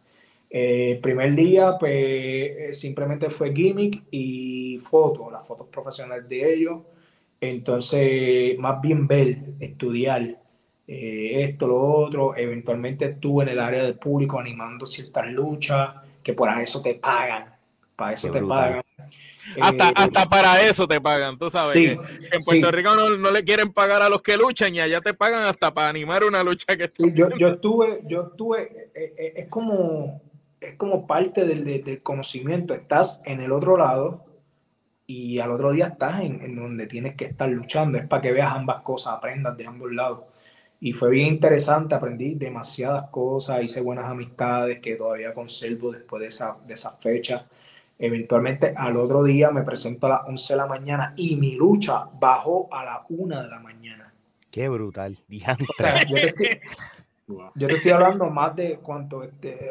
El 0.49 0.97
eh, 0.97 1.01
primer 1.03 1.35
día, 1.35 1.77
pues 1.79 1.93
eh, 1.93 2.69
simplemente 2.73 3.31
fue 3.31 3.55
gimmick 3.55 4.05
y 4.11 4.79
fotos, 4.79 5.33
las 5.33 5.47
fotos 5.47 5.69
profesionales 5.69 6.29
de 6.29 6.55
ellos 6.55 6.79
entonces, 7.43 8.57
más 8.57 8.81
bien 8.81 9.09
ver, 9.09 9.37
estudiar 9.59 10.23
eh, 10.87 11.43
esto, 11.43 11.67
lo 11.67 11.83
otro. 11.83 12.37
Eventualmente 12.37 13.07
estuve 13.07 13.43
en 13.43 13.49
el 13.51 13.59
área 13.59 13.83
del 13.83 13.99
público 13.99 14.39
animando 14.39 14.87
ciertas 14.87 15.27
luchas 15.33 15.97
que 16.23 16.35
por 16.35 16.49
eso 16.61 16.81
te 16.81 16.95
pagan. 16.95 17.53
Para 17.97 18.13
eso 18.13 18.31
te 18.31 18.41
pagan. 18.43 18.82
Hasta, 19.61 19.89
eh, 19.89 19.93
hasta 19.97 20.29
para 20.29 20.63
eso 20.63 20.87
te 20.87 21.01
pagan, 21.01 21.39
tú 21.39 21.51
sabes. 21.51 21.77
en 21.77 21.99
Puerto 22.45 22.71
Rico 22.71 22.95
no, 22.95 23.31
le 23.31 23.45
quieren 23.45 23.73
pagar 23.73 24.01
a 24.03 24.09
los 24.09 24.23
que 24.23 24.37
luchan 24.37 24.75
y 24.75 24.81
allá 24.81 25.01
te 25.01 25.15
pagan 25.15 25.45
hasta 25.45 25.75
para 25.75 25.89
animar 25.89 26.25
una 26.25 26.43
lucha 26.43 26.77
que 26.77 26.91
yo, 27.13 27.29
yo, 27.37 27.49
estuve, 27.49 28.03
yo 28.07 28.29
estuve, 28.31 28.91
eh, 28.95 29.33
es 29.37 29.49
como 29.49 30.23
es 30.61 30.77
como 30.77 31.07
parte 31.07 31.45
del, 31.45 31.65
del, 31.65 32.03
conocimiento. 32.03 32.73
Estás 32.73 33.21
en 33.25 33.41
el 33.41 33.51
otro 33.51 33.77
lado, 33.77 34.25
y 35.07 35.41
al 35.41 35.51
otro 35.51 35.73
día 35.73 35.89
estás 35.89 36.23
en, 36.23 36.57
donde 36.57 36.87
tienes 36.87 37.15
que 37.17 37.27
estar 37.27 37.49
luchando. 37.49 37.99
Es 37.99 38.07
para 38.07 38.23
que 38.23 38.33
veas 38.33 38.53
ambas 38.53 38.83
cosas, 38.83 39.15
aprendas 39.15 39.57
de 39.57 39.67
ambos 39.67 39.93
lados. 39.93 40.25
Y 40.81 40.93
fue 40.95 41.11
bien 41.11 41.27
interesante, 41.27 41.95
aprendí 41.95 42.35
demasiadas 42.35 43.09
cosas, 43.11 43.63
hice 43.63 43.81
buenas 43.81 44.07
amistades 44.07 44.81
que 44.81 44.97
todavía 44.97 45.33
conservo 45.35 45.93
después 45.93 46.21
de 46.23 46.29
esa, 46.29 46.57
de 46.67 46.75
esa 46.75 46.93
fecha. 46.97 47.47
Eventualmente 48.05 48.75
al 48.77 48.97
otro 48.97 49.23
día 49.23 49.53
me 49.53 49.63
presento 49.63 50.09
a 50.09 50.11
las 50.11 50.21
11 50.27 50.55
de 50.55 50.57
la 50.57 50.67
mañana 50.67 51.15
y 51.17 51.37
mi 51.37 51.55
lucha 51.55 52.09
bajó 52.19 52.69
a 52.73 52.85
las 52.85 53.01
1 53.09 53.41
de 53.41 53.49
la 53.49 53.61
mañana. 53.61 54.13
Qué 54.51 54.69
brutal. 54.69 55.17
yo, 55.29 55.39
te 56.17 56.27
estoy, 56.27 56.61
yo, 57.29 57.69
te 57.69 57.75
estoy, 57.77 57.93
hablando 57.93 58.29
más 58.29 58.57
de 58.57 58.81
cuánto, 58.83 59.23
este, 59.23 59.71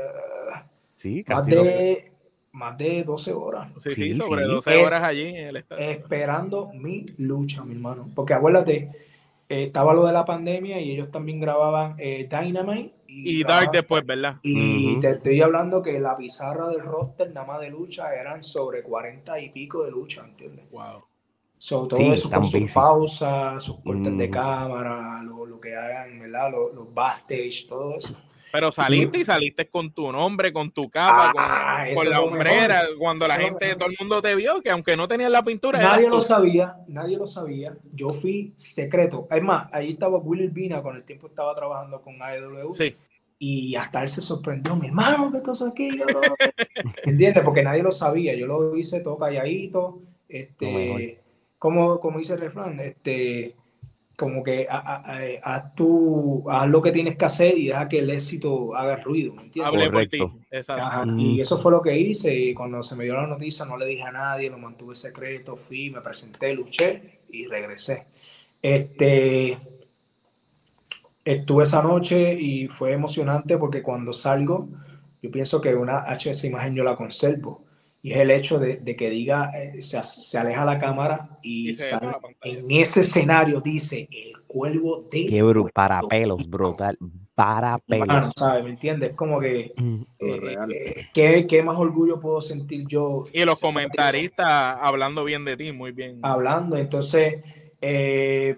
sí, 0.96 1.26
casi 1.26 1.54
más 1.54 1.66
de, 1.66 2.12
más 2.54 2.78
de 2.78 3.04
12 3.04 3.34
horas. 3.34 3.70
Sí, 3.80 3.96
sí, 3.96 4.16
sobre 4.16 4.46
12 4.46 4.78
horas 4.78 5.04
allí 5.04 5.28
en 5.28 5.48
el 5.48 5.58
estadio. 5.58 5.90
Esperando 5.90 6.72
mi 6.74 7.06
lucha, 7.18 7.66
mi 7.66 7.74
hermano. 7.74 8.10
Porque 8.16 8.34
acuérdate, 8.34 8.92
eh, 9.50 9.64
estaba 9.64 9.94
lo 9.94 10.06
de 10.06 10.14
la 10.14 10.24
pandemia 10.24 10.80
y 10.80 10.92
ellos 10.92 11.12
también 11.12 11.42
grababan 11.42 11.96
eh, 11.98 12.30
Dynamite. 12.32 12.94
Y, 13.14 13.44
Dark 13.44 13.72
después, 13.72 14.06
¿verdad? 14.06 14.38
Y 14.42 15.00
te 15.02 15.12
estoy 15.12 15.42
hablando 15.42 15.82
que 15.82 16.00
la 16.00 16.16
pizarra 16.16 16.70
del 16.70 16.82
roster 16.82 17.32
nada 17.34 17.46
más 17.46 17.60
de 17.60 17.70
lucha 17.70 18.14
eran 18.16 18.42
sobre 18.42 18.82
40 18.82 19.40
y 19.40 19.50
pico 19.50 19.84
de 19.84 19.92
lucha, 19.92 20.24
¿entiendes? 20.24 20.70
Wow. 20.72 21.04
So, 21.58 21.88
todo 21.88 22.00
eso 22.14 22.30
con 22.30 22.44
sus 22.44 22.72
pausas, 22.72 23.64
sus 23.64 23.80
cortes 23.82 24.18
de 24.18 24.30
cámara, 24.30 25.22
lo, 25.24 25.46
lo, 25.46 25.60
que 25.60 25.76
hagan, 25.76 26.20
¿verdad? 26.20 26.52
Los, 26.52 26.74
los 26.74 26.94
backstage, 26.94 27.68
todo 27.68 27.98
eso. 27.98 28.16
Pero 28.52 28.72
saliste 28.72 29.20
y 29.20 29.26
saliste 29.26 29.70
con 29.70 29.94
tu 29.94 30.12
nombre, 30.12 30.52
con 30.52 30.72
tu 30.72 30.90
capa, 30.90 31.34
ah, 31.38 31.86
con, 31.96 32.10
la 32.10 32.22
hombrera, 32.22 32.82
cuando 33.00 33.28
la 33.28 33.36
gente, 33.36 33.76
todo 33.76 33.90
el 33.90 33.96
mundo 34.00 34.22
te 34.22 34.36
vio, 34.36 34.62
que 34.62 34.70
aunque 34.70 34.98
no 34.98 35.08
tenías 35.08 35.32
la 35.32 35.44
pintura. 35.44 35.80
Nadie 35.80 36.10
lo 36.10 36.22
sabía, 36.22 36.78
nadie 36.88 37.18
lo 37.18 37.26
sabía. 37.26 37.76
Yo 37.94 38.14
fui 38.14 38.54
secreto. 38.58 39.28
Es 39.32 39.42
más, 39.42 39.68
ahí 39.72 39.90
estaba 39.90 40.18
Willy 40.18 40.48
Vina, 40.48 40.82
con 40.82 40.96
el 40.96 41.04
tiempo 41.04 41.28
estaba 41.28 41.56
trabajando 41.56 42.02
con 42.02 42.22
AEW. 42.22 42.74
Sí. 42.74 42.96
Y 43.40 43.76
hasta 43.76 44.04
él 44.04 44.10
se 44.10 44.22
sorprendió, 44.22 44.76
mi 44.76 44.88
hermano, 44.88 45.32
que 45.32 45.38
estás 45.38 45.64
aquí. 45.64 45.90
¿Entiendes? 47.04 47.44
Porque 47.44 47.64
nadie 47.64 47.82
lo 47.82 47.92
sabía. 47.92 48.36
Yo 48.36 48.46
lo 48.46 48.78
hice 48.78 49.00
todo 49.00 49.18
calladito. 49.18 50.02
Este, 50.30 51.20
como, 51.58 52.00
como 52.00 52.20
dice 52.20 52.34
el 52.34 52.42
refrán, 52.42 52.80
este, 52.80 53.56
como 54.16 54.44
que 54.44 54.68
haz, 54.70 55.76
tú, 55.76 56.44
haz 56.48 56.68
lo 56.70 56.82
que 56.82 56.92
tienes 56.92 57.18
que 57.18 57.26
hacer 57.26 57.58
y 57.58 57.68
deja 57.68 57.90
que 57.90 58.00
el 58.00 58.10
éxito 58.10 58.76
haga 58.76 58.98
ruido, 58.98 59.34
¿me 59.34 59.44
entiendes? 59.44 59.74
Hable 59.74 59.90
por 59.90 60.08
ti, 60.08 60.20
exacto. 60.52 61.16
Y 61.18 61.42
eso 61.42 61.58
fue 61.58 61.72
lo 61.72 61.82
que 61.82 61.98
hice 61.98 62.34
y 62.34 62.54
cuando 62.54 62.84
se 62.84 62.96
me 62.96 63.06
dio 63.06 63.16
la 63.16 63.28
noticia 63.28 63.66
no 63.66 63.78
le 63.78 63.86
dije 63.86 64.04
a 64.04 64.12
nadie, 64.12 64.50
lo 64.50 64.58
mantuve 64.58 64.96
secreto, 64.96 65.56
fui, 65.56 65.90
me 65.90 66.02
presenté, 66.02 66.54
luché 66.54 67.22
y 67.30 67.48
regresé. 67.48 68.06
Este, 68.62 69.58
estuve 71.26 71.64
esa 71.64 71.82
noche 71.82 72.34
y 72.34 72.68
fue 72.68 72.94
emocionante 72.94 73.58
porque 73.58 73.82
cuando 73.82 74.14
salgo, 74.14 74.70
yo 75.22 75.32
pienso 75.32 75.62
que 75.62 75.74
una 75.74 76.04
HS 76.06 76.46
imagen 76.46 76.76
yo 76.76 76.84
la 76.84 76.96
conservo 76.96 77.64
y 78.04 78.14
es 78.14 78.18
el 78.18 78.32
hecho 78.32 78.58
de, 78.58 78.78
de 78.78 78.96
que 78.96 79.12
diga, 79.12 79.52
eh, 79.54 79.80
se, 79.80 80.02
se, 80.02 80.38
aleja 80.38 80.66
la 80.66 80.80
cámara 80.80 81.38
y, 81.44 81.76
en 82.42 82.72
ese 82.72 83.02
escenario 83.02 83.62
dice 83.62 84.08
el 84.12 84.42
cuervo 84.48 85.08
de... 85.12 85.28
Qué 85.28 85.44
para 85.72 86.02
pelos, 86.02 86.50
brutal, 86.50 86.98
para 87.36 87.78
pelos. 87.78 88.32
¿sabes? 88.36 88.64
¿Me 88.64 88.72
entiendes? 88.72 89.14
Como 89.14 89.40
que, 89.40 89.74
mm. 89.78 90.02
eh, 90.18 90.58
eh, 90.70 91.08
¿qué, 91.14 91.46
¿qué, 91.48 91.62
más 91.62 91.78
orgullo 91.78 92.20
puedo 92.20 92.42
sentir 92.42 92.88
yo? 92.88 93.26
Y 93.32 93.46
los 93.46 93.60
comentaristas 93.60 94.78
hablando 94.82 95.24
bien 95.24 95.46
de 95.46 95.56
ti, 95.56 95.72
muy 95.72 95.92
bien. 95.92 96.20
Hablando, 96.24 96.78
entonces, 96.78 97.44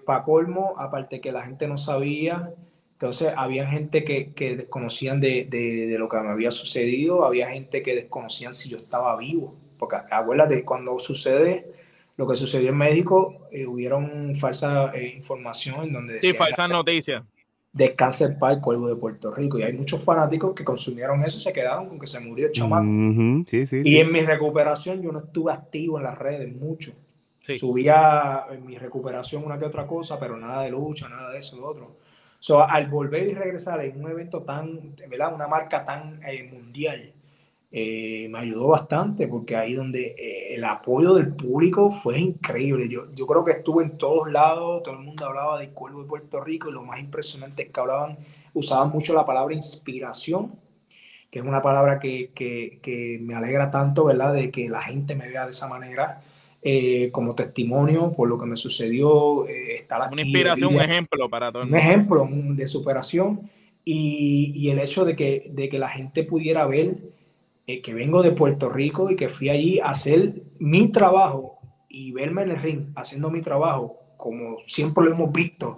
para 0.06 0.22
colmo, 0.22 0.72
aparte 0.78 1.20
que 1.20 1.32
la 1.32 1.42
gente 1.42 1.68
no 1.68 1.76
sabía, 1.76 2.54
entonces, 2.94 3.32
había 3.36 3.66
gente 3.66 4.04
que, 4.04 4.32
que 4.32 4.56
desconocían 4.56 5.20
de, 5.20 5.46
de, 5.50 5.86
de, 5.86 5.98
lo 5.98 6.08
que 6.08 6.16
me 6.20 6.28
había 6.28 6.50
sucedido, 6.50 7.24
había 7.24 7.48
gente 7.48 7.82
que 7.82 7.94
desconocían 7.94 8.54
si 8.54 8.70
yo 8.70 8.78
estaba 8.78 9.16
vivo. 9.16 9.54
Porque 9.78 9.96
acuérdate, 10.10 10.64
cuando 10.64 10.98
sucede 11.00 11.66
lo 12.16 12.28
que 12.28 12.36
sucedió 12.36 12.70
en 12.70 12.76
México, 12.76 13.48
eh, 13.50 13.66
hubieron 13.66 14.36
falsa 14.36 14.92
eh, 14.94 15.12
información 15.16 15.84
en 15.84 15.92
donde 15.92 16.20
Sí, 16.20 16.32
falsas 16.32 16.68
noticias. 16.68 17.22
Descansa 17.72 18.26
el 18.26 18.38
el 18.40 18.60
cuervo 18.60 18.88
de 18.88 18.94
Puerto 18.94 19.34
Rico. 19.34 19.58
Y 19.58 19.64
hay 19.64 19.72
muchos 19.72 20.02
fanáticos 20.02 20.54
que 20.54 20.62
consumieron 20.62 21.24
eso 21.24 21.38
y 21.38 21.42
se 21.42 21.52
quedaron 21.52 21.88
con 21.88 21.98
que 21.98 22.06
se 22.06 22.20
murió 22.20 22.46
el 22.46 22.52
chamaco. 22.52 22.86
sí, 23.48 23.66
sí, 23.66 23.82
y 23.84 23.98
en 23.98 24.12
mi 24.12 24.20
recuperación 24.20 25.02
yo 25.02 25.10
no 25.10 25.18
estuve 25.18 25.52
activo 25.52 25.98
en 25.98 26.04
las 26.04 26.16
redes 26.16 26.54
mucho. 26.54 26.92
Subía 27.58 28.46
en 28.50 28.64
mi 28.64 28.78
recuperación 28.78 29.44
una 29.44 29.58
que 29.58 29.66
otra 29.66 29.86
cosa, 29.86 30.18
pero 30.18 30.38
nada 30.38 30.62
de 30.62 30.70
lucha, 30.70 31.08
nada 31.08 31.32
de 31.32 31.40
eso, 31.40 31.56
lo 31.56 31.66
otro. 31.66 32.03
So, 32.46 32.62
al 32.62 32.88
volver 32.88 33.26
y 33.26 33.32
regresar 33.32 33.82
en 33.82 34.04
un 34.04 34.10
evento 34.10 34.42
tan, 34.42 34.94
¿verdad? 35.08 35.34
Una 35.34 35.48
marca 35.48 35.82
tan 35.82 36.20
eh, 36.22 36.42
mundial, 36.52 37.14
eh, 37.72 38.28
me 38.28 38.38
ayudó 38.38 38.66
bastante 38.66 39.26
porque 39.26 39.56
ahí 39.56 39.72
donde 39.72 40.08
eh, 40.08 40.54
el 40.54 40.62
apoyo 40.64 41.14
del 41.14 41.34
público 41.34 41.90
fue 41.90 42.18
increíble. 42.18 42.86
Yo, 42.90 43.10
yo 43.14 43.26
creo 43.26 43.46
que 43.46 43.52
estuve 43.52 43.84
en 43.84 43.96
todos 43.96 44.30
lados, 44.30 44.82
todo 44.82 44.92
el 44.92 45.00
mundo 45.00 45.24
hablaba 45.24 45.58
del 45.58 45.70
cuervo 45.70 46.02
de 46.02 46.06
Puerto 46.06 46.42
Rico 46.42 46.68
y 46.68 46.72
lo 46.72 46.82
más 46.82 47.00
impresionante 47.00 47.62
es 47.62 47.70
que 47.70 47.80
hablaban, 47.80 48.18
usaban 48.52 48.90
mucho 48.90 49.14
la 49.14 49.24
palabra 49.24 49.54
inspiración, 49.54 50.54
que 51.30 51.38
es 51.38 51.44
una 51.46 51.62
palabra 51.62 51.98
que, 51.98 52.30
que, 52.34 52.78
que 52.82 53.20
me 53.22 53.34
alegra 53.34 53.70
tanto, 53.70 54.04
¿verdad? 54.04 54.34
De 54.34 54.50
que 54.50 54.68
la 54.68 54.82
gente 54.82 55.14
me 55.14 55.30
vea 55.30 55.44
de 55.44 55.50
esa 55.52 55.66
manera. 55.66 56.20
Eh, 56.66 57.10
como 57.12 57.34
testimonio 57.34 58.10
por 58.10 58.26
lo 58.26 58.38
que 58.38 58.46
me 58.46 58.56
sucedió. 58.56 59.46
Eh, 59.46 59.74
estar 59.74 60.10
Una 60.10 60.22
inspiración, 60.22 60.74
un 60.74 60.80
ejemplo 60.80 61.28
para 61.28 61.52
todo 61.52 61.62
el 61.62 61.68
mundo. 61.68 61.76
Un 61.76 61.86
ejemplo 61.86 62.28
de 62.30 62.66
superación 62.66 63.50
y, 63.84 64.50
y, 64.54 64.70
el 64.70 64.78
hecho 64.78 65.04
de 65.04 65.14
que, 65.14 65.50
de 65.52 65.68
que 65.68 65.78
la 65.78 65.88
gente 65.88 66.24
pudiera 66.24 66.64
ver 66.64 66.96
eh, 67.66 67.82
que 67.82 67.92
vengo 67.92 68.22
de 68.22 68.30
Puerto 68.30 68.70
Rico 68.70 69.10
y 69.10 69.16
que 69.16 69.28
fui 69.28 69.50
allí 69.50 69.78
a 69.78 69.90
hacer 69.90 70.42
mi 70.58 70.88
trabajo 70.88 71.58
y 71.86 72.12
verme 72.12 72.44
en 72.44 72.52
el 72.52 72.62
ring 72.62 72.86
haciendo 72.96 73.28
mi 73.28 73.42
trabajo 73.42 74.00
como 74.16 74.56
siempre 74.66 75.04
lo 75.04 75.10
hemos 75.10 75.32
visto. 75.32 75.76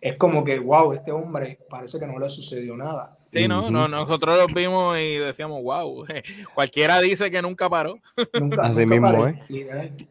Es 0.00 0.16
como 0.16 0.44
que, 0.44 0.60
wow, 0.60 0.92
este 0.92 1.10
hombre 1.10 1.58
parece 1.68 1.98
que 1.98 2.06
no 2.06 2.16
le 2.16 2.28
sucedió 2.28 2.76
nada. 2.76 3.17
Sí, 3.32 3.46
no, 3.46 3.70
no, 3.70 3.88
nosotros 3.88 4.36
los 4.36 4.52
vimos 4.52 4.96
y 4.98 5.16
decíamos, 5.16 5.62
wow, 5.62 6.06
cualquiera 6.54 7.00
dice 7.00 7.30
que 7.30 7.42
nunca 7.42 7.68
paró. 7.68 7.98
Nunca, 8.32 8.62
Así 8.62 8.86
mismo, 8.86 9.26
¿eh? 9.26 9.42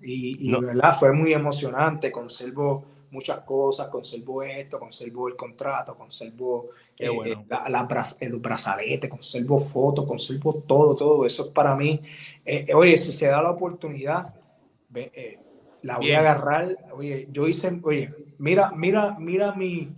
Y, 0.04 0.50
y 0.50 0.56
verdad, 0.56 0.96
fue 0.98 1.12
muy 1.12 1.34
emocionante, 1.34 2.12
conservo 2.12 2.86
muchas 3.10 3.40
cosas, 3.40 3.88
conservo 3.88 4.44
esto, 4.44 4.80
conservo 4.80 5.30
el 5.30 5.36
contrato, 5.36 5.96
conservo 5.96 6.70
eh, 7.00 7.10
eh, 7.26 7.38
la, 7.50 8.06
el 8.20 8.36
brazalete, 8.36 9.10
conservo 9.10 9.60
fotos, 9.60 10.06
conservo 10.06 10.64
todo, 10.68 10.96
todo 10.96 11.26
eso 11.26 11.46
es 11.46 11.52
para 11.52 11.76
mí. 11.76 12.02
oye, 12.76 12.98
si 12.98 13.14
se 13.14 13.28
da 13.28 13.42
la 13.42 13.52
oportunidad, 13.52 14.34
la 15.82 15.98
voy 15.98 16.12
a 16.12 16.20
agarrar. 16.20 16.78
Oye, 16.92 17.28
yo 17.32 17.48
hice, 17.48 17.80
oye, 17.82 18.14
mira, 18.38 18.72
mira, 18.76 19.16
mira 19.18 19.54
mi 19.54 19.90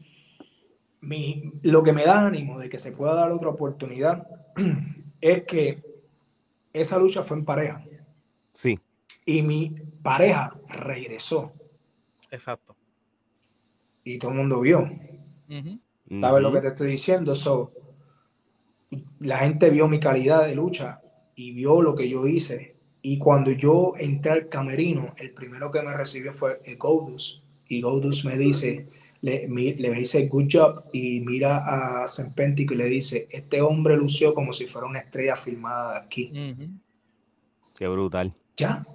mi, 1.01 1.51
lo 1.63 1.83
que 1.83 1.93
me 1.93 2.05
da 2.05 2.25
ánimo 2.25 2.59
de 2.59 2.69
que 2.69 2.79
se 2.79 2.91
pueda 2.91 3.13
dar 3.13 3.31
otra 3.31 3.49
oportunidad 3.49 4.27
es 5.21 5.43
que 5.43 5.83
esa 6.73 6.97
lucha 6.97 7.23
fue 7.23 7.37
en 7.37 7.45
pareja. 7.45 7.83
Sí. 8.53 8.79
Y 9.25 9.41
mi 9.41 9.75
pareja 10.01 10.55
regresó. 10.67 11.53
Exacto. 12.31 12.75
Y 14.03 14.17
todo 14.17 14.31
el 14.31 14.37
mundo 14.37 14.59
vio. 14.61 14.89
¿Sabes 16.21 16.41
lo 16.41 16.51
que 16.51 16.61
te 16.61 16.67
estoy 16.69 16.91
diciendo? 16.91 17.35
So, 17.35 17.71
la 19.19 19.37
gente 19.39 19.69
vio 19.69 19.87
mi 19.87 19.99
calidad 19.99 20.47
de 20.47 20.55
lucha 20.55 21.01
y 21.35 21.51
vio 21.51 21.81
lo 21.81 21.95
que 21.95 22.09
yo 22.09 22.27
hice. 22.27 22.75
Y 23.01 23.17
cuando 23.17 23.51
yo 23.51 23.93
entré 23.97 24.31
al 24.31 24.49
camerino, 24.49 25.13
el 25.17 25.31
primero 25.31 25.71
que 25.71 25.81
me 25.81 25.93
recibió 25.93 26.33
fue 26.33 26.61
el 26.65 26.77
Goldus. 26.77 27.43
Y 27.67 27.81
Goldus 27.81 28.25
me 28.25 28.37
dice, 28.37 28.87
le, 29.21 29.47
le 29.47 29.91
dice 29.91 30.27
good 30.27 30.47
job 30.51 30.85
y 30.93 31.19
mira 31.19 32.03
a 32.03 32.07
Sempentico 32.07 32.73
y 32.73 32.77
le 32.77 32.85
dice, 32.85 33.27
este 33.31 33.61
hombre 33.61 33.97
lució 33.97 34.33
como 34.33 34.53
si 34.53 34.65
fuera 34.65 34.87
una 34.87 34.99
estrella 34.99 35.35
filmada 35.35 35.93
de 35.93 35.99
aquí. 35.99 36.31
Qué 37.77 37.87
brutal. 37.87 38.33
Ya. 38.57 38.85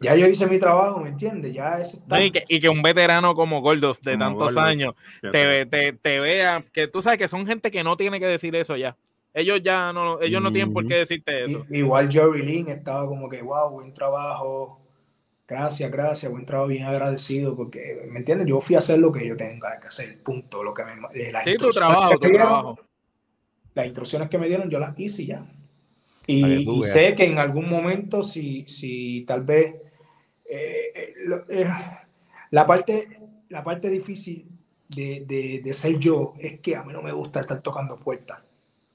Ya 0.00 0.14
yo 0.16 0.26
hice 0.26 0.46
mi 0.46 0.58
trabajo, 0.58 1.00
¿me 1.00 1.10
entiendes? 1.10 1.54
Ya 1.54 1.78
eso 1.78 1.98
y, 2.48 2.60
que, 2.60 2.68
un 2.68 2.82
veterano 2.82 3.34
como 3.34 3.62
Gordos 3.62 4.02
de 4.02 4.18
tantos 4.18 4.56
años 4.56 4.94
te, 5.22 5.64
te, 5.66 5.92
te, 5.94 6.20
vea, 6.20 6.62
que 6.72 6.88
tú 6.88 7.00
sabes 7.00 7.18
que 7.18 7.28
son 7.28 7.46
gente 7.46 7.70
que 7.70 7.82
no 7.82 7.96
tiene 7.96 8.20
que 8.20 8.26
decir 8.26 8.54
eso 8.54 8.76
ya. 8.76 8.96
Ellos 9.32 9.62
ya 9.62 9.92
no, 9.92 10.20
ellos 10.20 10.42
no 10.42 10.52
tienen 10.52 10.72
por 10.72 10.86
qué 10.86 10.96
decirte 10.96 11.44
eso. 11.44 11.64
igual 11.70 12.10
Jerry 12.10 12.42
Lynn 12.44 12.68
estaba 12.68 13.06
como 13.06 13.28
que, 13.28 13.42
wow, 13.42 13.70
buen 13.70 13.92
trabajo, 13.94 14.83
Gracias, 15.46 15.90
gracias, 15.90 16.32
buen 16.32 16.46
trabajo, 16.46 16.68
bien 16.68 16.84
agradecido, 16.84 17.54
porque, 17.54 18.06
¿me 18.10 18.20
entiendes? 18.20 18.46
Yo 18.48 18.60
fui 18.60 18.76
a 18.76 18.78
hacer 18.78 18.98
lo 18.98 19.12
que 19.12 19.26
yo 19.26 19.36
tenga 19.36 19.78
que 19.78 19.88
hacer, 19.88 20.22
punto. 20.22 20.62
Lo 20.62 20.72
que 20.72 20.84
me, 20.84 20.92
eh, 21.12 21.32
sí, 21.44 21.56
tu 21.56 21.70
trabajo, 21.70 22.18
tu 22.18 22.30
trabajo. 22.30 22.78
Las 23.74 23.86
instrucciones 23.86 24.30
que 24.30 24.38
me 24.38 24.48
dieron, 24.48 24.70
yo 24.70 24.78
las 24.78 24.98
hice 24.98 25.26
ya. 25.26 25.46
Y, 26.26 26.82
sé 26.84 27.14
que 27.14 27.26
en 27.26 27.38
algún 27.38 27.68
momento, 27.68 28.22
si, 28.22 28.66
si 28.66 29.24
tal 29.26 29.42
vez 29.42 29.74
eh, 30.46 31.14
eh, 31.50 31.66
la, 32.50 32.64
parte, 32.64 33.08
la 33.50 33.62
parte 33.62 33.90
difícil 33.90 34.46
de, 34.88 35.24
de, 35.26 35.60
de 35.62 35.74
ser 35.74 35.98
yo 35.98 36.32
es 36.38 36.60
que 36.60 36.74
a 36.76 36.84
mí 36.84 36.94
no 36.94 37.02
me 37.02 37.12
gusta 37.12 37.40
estar 37.40 37.60
tocando 37.60 37.98
puertas. 37.98 38.43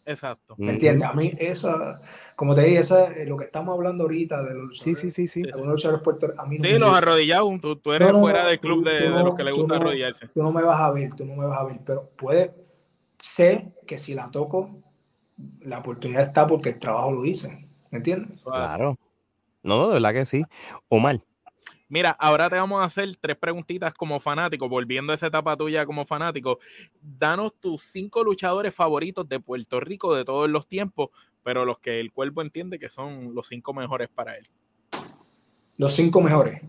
Exacto. 0.06 0.56
¿Me 0.58 0.72
entiendes? 0.72 1.08
A 1.08 1.14
mí 1.14 1.32
eso, 1.38 2.00
como 2.36 2.56
te 2.56 2.62
dije, 2.62 2.80
eso, 2.80 3.08
lo 3.28 3.38
que 3.38 3.46
estamos 3.46 3.76
hablando 3.76 4.04
ahorita 4.06 4.44
de 4.44 4.56
los 4.56 4.80
sí, 4.80 4.96
sí, 4.96 5.12
sí, 5.12 5.28
sí. 5.28 5.44
a 5.52 6.46
mí 6.46 6.58
sí, 6.58 6.78
los 6.80 6.94
arrodillados, 6.94 7.62
tú, 7.62 7.76
tú, 7.76 7.94
eres 7.94 8.12
fuera 8.14 8.46
del 8.48 8.60
club 8.60 8.84
de, 8.84 9.10
de, 9.10 9.24
los 9.24 9.36
que 9.36 9.44
le 9.44 9.52
gusta 9.52 9.76
arrodillarse. 9.76 10.28
Tú 10.30 10.42
no 10.42 10.52
me 10.52 10.64
vas 10.64 10.80
a 10.82 10.92
ver, 10.92 11.14
tú 11.16 11.26
no 11.26 11.36
me 11.36 11.46
vas 11.46 11.60
a 11.60 11.66
ver, 11.66 11.80
pero 11.86 12.10
puede, 12.18 12.54
sé 13.20 13.72
que 13.86 13.98
si 13.98 14.14
la 14.14 14.32
toco, 14.32 14.82
la 15.62 15.80
oportunidad 15.80 16.24
está 16.24 16.48
porque 16.48 16.70
el 16.70 16.80
trabajo 16.80 17.12
lo 17.12 17.26
hice, 17.26 17.68
¿me 17.92 17.98
entiendes? 17.98 18.42
Claro. 18.42 18.98
No, 19.62 19.88
de 19.88 19.94
verdad 19.96 20.14
que 20.14 20.26
sí. 20.26 20.44
Omar, 20.88 21.22
Mira, 21.90 22.12
ahora 22.12 22.52
te 22.52 22.56
vamos 22.56 22.80
a 22.82 22.84
hacer 22.84 23.16
tres 23.20 23.36
preguntitas 23.36 23.96
como 23.96 24.20
fanático, 24.20 24.70
volviendo 24.70 25.12
a 25.12 25.16
esa 25.16 25.28
etapa 25.28 25.58
tuya 25.58 25.88
como 25.88 26.06
fanático. 26.06 26.60
Danos 27.02 27.54
tus 27.60 27.82
cinco 27.82 28.24
luchadores 28.24 28.76
favoritos 28.76 29.28
de 29.28 29.40
Puerto 29.40 29.80
Rico 29.80 30.14
de 30.14 30.24
todos 30.24 30.48
los 30.48 30.68
tiempos, 30.68 31.10
pero 31.42 31.66
los 31.66 31.80
que 31.80 32.00
el 32.00 32.12
cuerpo 32.12 32.44
entiende 32.44 32.78
que 32.78 32.90
son 32.90 33.34
los 33.34 33.48
cinco 33.48 33.74
mejores 33.74 34.08
para 34.08 34.38
él. 34.38 34.48
Los 35.78 35.94
cinco 35.94 36.22
mejores. 36.22 36.62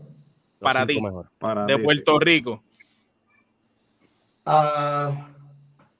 Para 0.58 0.86
ti, 0.86 0.98
de 1.66 1.78
Puerto 1.78 2.18
Rico. 2.18 2.62
Ah, 4.46 5.29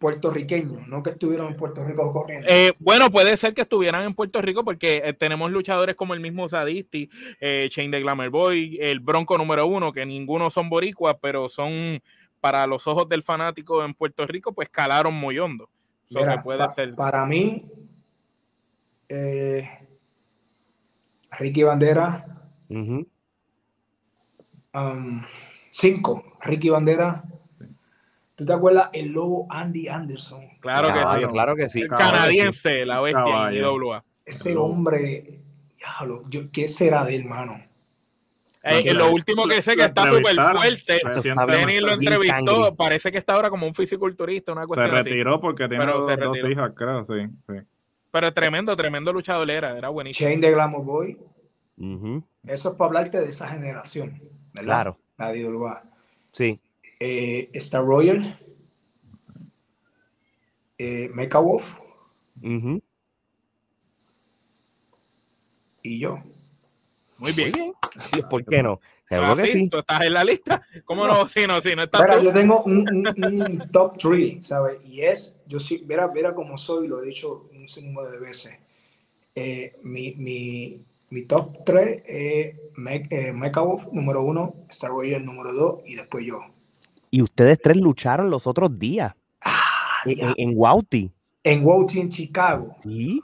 puertorriqueños, 0.01 0.89
no 0.89 1.03
que 1.03 1.11
estuvieron 1.11 1.49
en 1.49 1.57
Puerto 1.57 1.85
Rico 1.85 2.11
corriendo. 2.11 2.47
Eh, 2.49 2.73
bueno, 2.79 3.11
puede 3.11 3.37
ser 3.37 3.53
que 3.53 3.61
estuvieran 3.61 4.07
en 4.07 4.15
Puerto 4.15 4.41
Rico 4.41 4.65
porque 4.65 5.03
eh, 5.05 5.13
tenemos 5.13 5.51
luchadores 5.51 5.95
como 5.95 6.15
el 6.15 6.21
mismo 6.21 6.49
Sadisti, 6.49 7.11
eh, 7.39 7.69
Shane 7.71 7.91
de 7.91 8.01
Glamour 8.01 8.31
Boy, 8.31 8.79
el 8.81 9.01
Bronco 9.01 9.37
número 9.37 9.67
uno, 9.67 9.93
que 9.93 10.07
ninguno 10.07 10.49
son 10.49 10.71
boricuas, 10.71 11.17
pero 11.21 11.51
son 11.51 12.03
para 12.41 12.67
los 12.67 12.87
ojos 12.87 13.11
del 13.11 13.23
fanático 13.23 13.85
en 13.85 13.93
Puerto 13.93 14.27
Rico, 14.27 14.55
pues 14.55 14.71
calaron 14.71 15.13
muy 15.13 15.39
hondo. 15.39 15.69
puede 16.43 16.71
ser. 16.71 16.95
Para 16.95 17.27
mí, 17.27 17.71
Ricky 21.39 21.63
Bandera, 21.63 22.27
um, 22.71 23.05
cinco, 25.69 26.25
Ricky 26.41 26.71
Bandera, 26.71 27.23
¿Tú 28.41 28.47
te 28.47 28.55
acuerdas 28.55 28.89
el 28.95 29.13
lobo 29.13 29.47
Andy 29.51 29.89
Anderson? 29.89 30.41
Claro 30.61 30.95
que 30.95 31.21
sí. 31.21 31.27
Claro 31.27 31.57
que 31.57 31.69
sí. 31.69 31.87
canadiense, 31.87 32.87
la 32.87 32.99
bestia 33.03 33.53
IWA. 33.53 34.03
Ese 34.25 34.57
hombre, 34.57 35.43
diablo, 35.77 36.25
¿qué 36.51 36.67
será 36.67 37.05
de 37.05 37.17
él, 37.17 37.27
mano? 37.27 37.63
Eh, 38.63 38.95
lo 38.95 39.11
último 39.11 39.47
que 39.47 39.61
sé 39.61 39.77
que 39.77 39.85
está 39.85 40.09
súper 40.09 40.37
fuerte. 40.37 41.03
Denis 41.49 41.83
lo 41.83 41.93
entrevistó. 41.93 42.75
Parece 42.75 43.13
que 43.13 43.19
está 43.19 43.35
ahora 43.35 43.51
como 43.51 43.67
un 43.67 43.75
fisiculturista, 43.75 44.53
una 44.53 44.67
cuestión 44.67 44.89
Se 44.89 44.97
retiró 44.97 45.39
porque 45.39 45.69
tiene 45.69 45.85
dos, 45.85 46.39
hijas, 46.49 46.73
creo, 46.75 47.05
sí, 47.05 47.27
sí. 47.47 47.57
Pero 48.11 48.33
tremendo, 48.33 48.75
tremendo 48.75 49.13
luchador 49.13 49.51
era, 49.51 49.77
era 49.77 49.91
buenísimo. 49.91 50.31
Shane 50.31 50.41
de 50.41 50.53
Glamour 50.55 50.85
Boy. 50.87 51.19
Eso 52.47 52.71
es 52.71 52.75
para 52.75 52.89
hablarte 52.89 53.21
de 53.21 53.29
esa 53.29 53.49
generación, 53.49 54.19
¿verdad? 54.55 54.65
Claro. 54.65 54.99
La 55.19 55.31
de 55.31 55.47
Sí 56.33 56.59
eh, 57.01 57.51
Star 57.55 57.85
Royal, 57.85 58.39
eh, 60.79 61.11
Mecha 61.13 61.39
Wolf 61.39 61.75
y 65.83 65.99
yo. 65.99 66.19
Muy 67.19 67.33
bien. 67.33 67.75
¿Por 68.31 68.45
qué 68.45 68.63
no? 68.63 68.81
Ah, 69.11 69.37
sí, 69.45 69.69
Tú 69.69 69.79
estás 69.79 70.05
en 70.05 70.13
la 70.15 70.25
lista. 70.25 70.63
¿Cómo 70.85 71.07
no? 71.07 71.27
Sí, 71.27 71.47
no, 71.47 71.61
sí, 71.61 71.75
no 71.75 71.83
estás 71.83 72.01
Mira, 72.01 72.23
yo 72.23 72.33
tengo 72.33 72.63
un, 72.63 73.69
top 73.73 73.99
3, 73.99 74.47
¿sabes? 74.47 74.79
Y 74.85 75.03
es, 75.03 75.39
yo 75.47 75.59
sí, 75.59 75.85
mira, 75.87 76.09
mira 76.09 76.35
cómo 76.35 76.57
soy, 76.57 76.87
lo 76.87 77.03
he 77.03 77.07
dicho 77.07 77.49
un 77.53 77.67
número 77.87 78.11
de 78.11 78.19
veces. 78.19 78.59
Eh, 79.35 79.77
mi, 79.83 80.15
mi, 80.15 80.85
mi, 81.11 81.23
top 81.23 81.65
3 81.65 82.03
es 82.07 82.55
eh, 83.11 83.33
Mecha 83.33 83.61
Wolf, 83.61 83.89
número 83.93 84.23
1, 84.23 84.67
Star 84.69 84.91
Royal, 84.91 85.25
número 85.25 85.53
2, 85.53 85.83
y 85.87 85.97
después 85.97 86.25
yo. 86.25 86.41
Y 87.11 87.23
ustedes 87.23 87.59
tres 87.61 87.77
lucharon 87.77 88.31
los 88.31 88.47
otros 88.47 88.79
días. 88.79 89.15
Ah, 89.41 90.03
en, 90.05 90.35
en 90.37 90.53
Wauti. 90.55 91.11
En 91.43 91.65
Wauti, 91.65 92.01
en 92.01 92.09
Chicago. 92.09 92.77
Sí. 92.83 93.21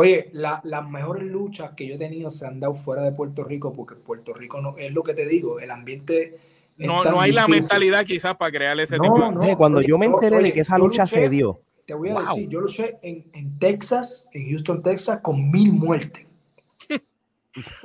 Oye, 0.00 0.30
las 0.32 0.88
mejores 0.88 1.24
luchas 1.24 1.72
que 1.72 1.84
yo 1.84 1.96
he 1.96 1.98
tenido 1.98 2.30
se 2.30 2.46
han 2.46 2.60
dado 2.60 2.74
fuera 2.74 3.02
de 3.02 3.10
Puerto 3.10 3.42
Rico, 3.42 3.72
porque 3.72 3.96
Puerto 3.96 4.32
Rico 4.32 4.60
no 4.60 4.76
es 4.78 4.92
lo 4.92 5.02
que 5.02 5.12
te 5.12 5.26
digo, 5.26 5.58
el 5.58 5.72
ambiente. 5.72 6.38
No, 6.76 7.02
no 7.02 7.20
hay 7.20 7.32
la 7.32 7.48
mentalidad 7.48 8.04
quizás 8.06 8.36
para 8.36 8.52
crear 8.52 8.78
ese 8.78 8.96
tipo 8.96 9.18
de. 9.18 9.32
No, 9.32 9.58
cuando 9.58 9.82
yo 9.82 9.98
me 9.98 10.06
enteré 10.06 10.40
de 10.40 10.52
que 10.52 10.60
esa 10.60 10.78
lucha 10.78 11.04
se 11.04 11.28
dio. 11.28 11.62
Te 11.84 11.94
voy 11.94 12.10
a 12.10 12.20
decir, 12.20 12.48
yo 12.48 12.60
luché 12.60 12.98
en, 13.02 13.28
en 13.32 13.58
Texas, 13.58 14.28
en 14.32 14.50
Houston, 14.50 14.84
Texas, 14.84 15.18
con 15.20 15.50
mil 15.50 15.72
muertes. 15.72 16.27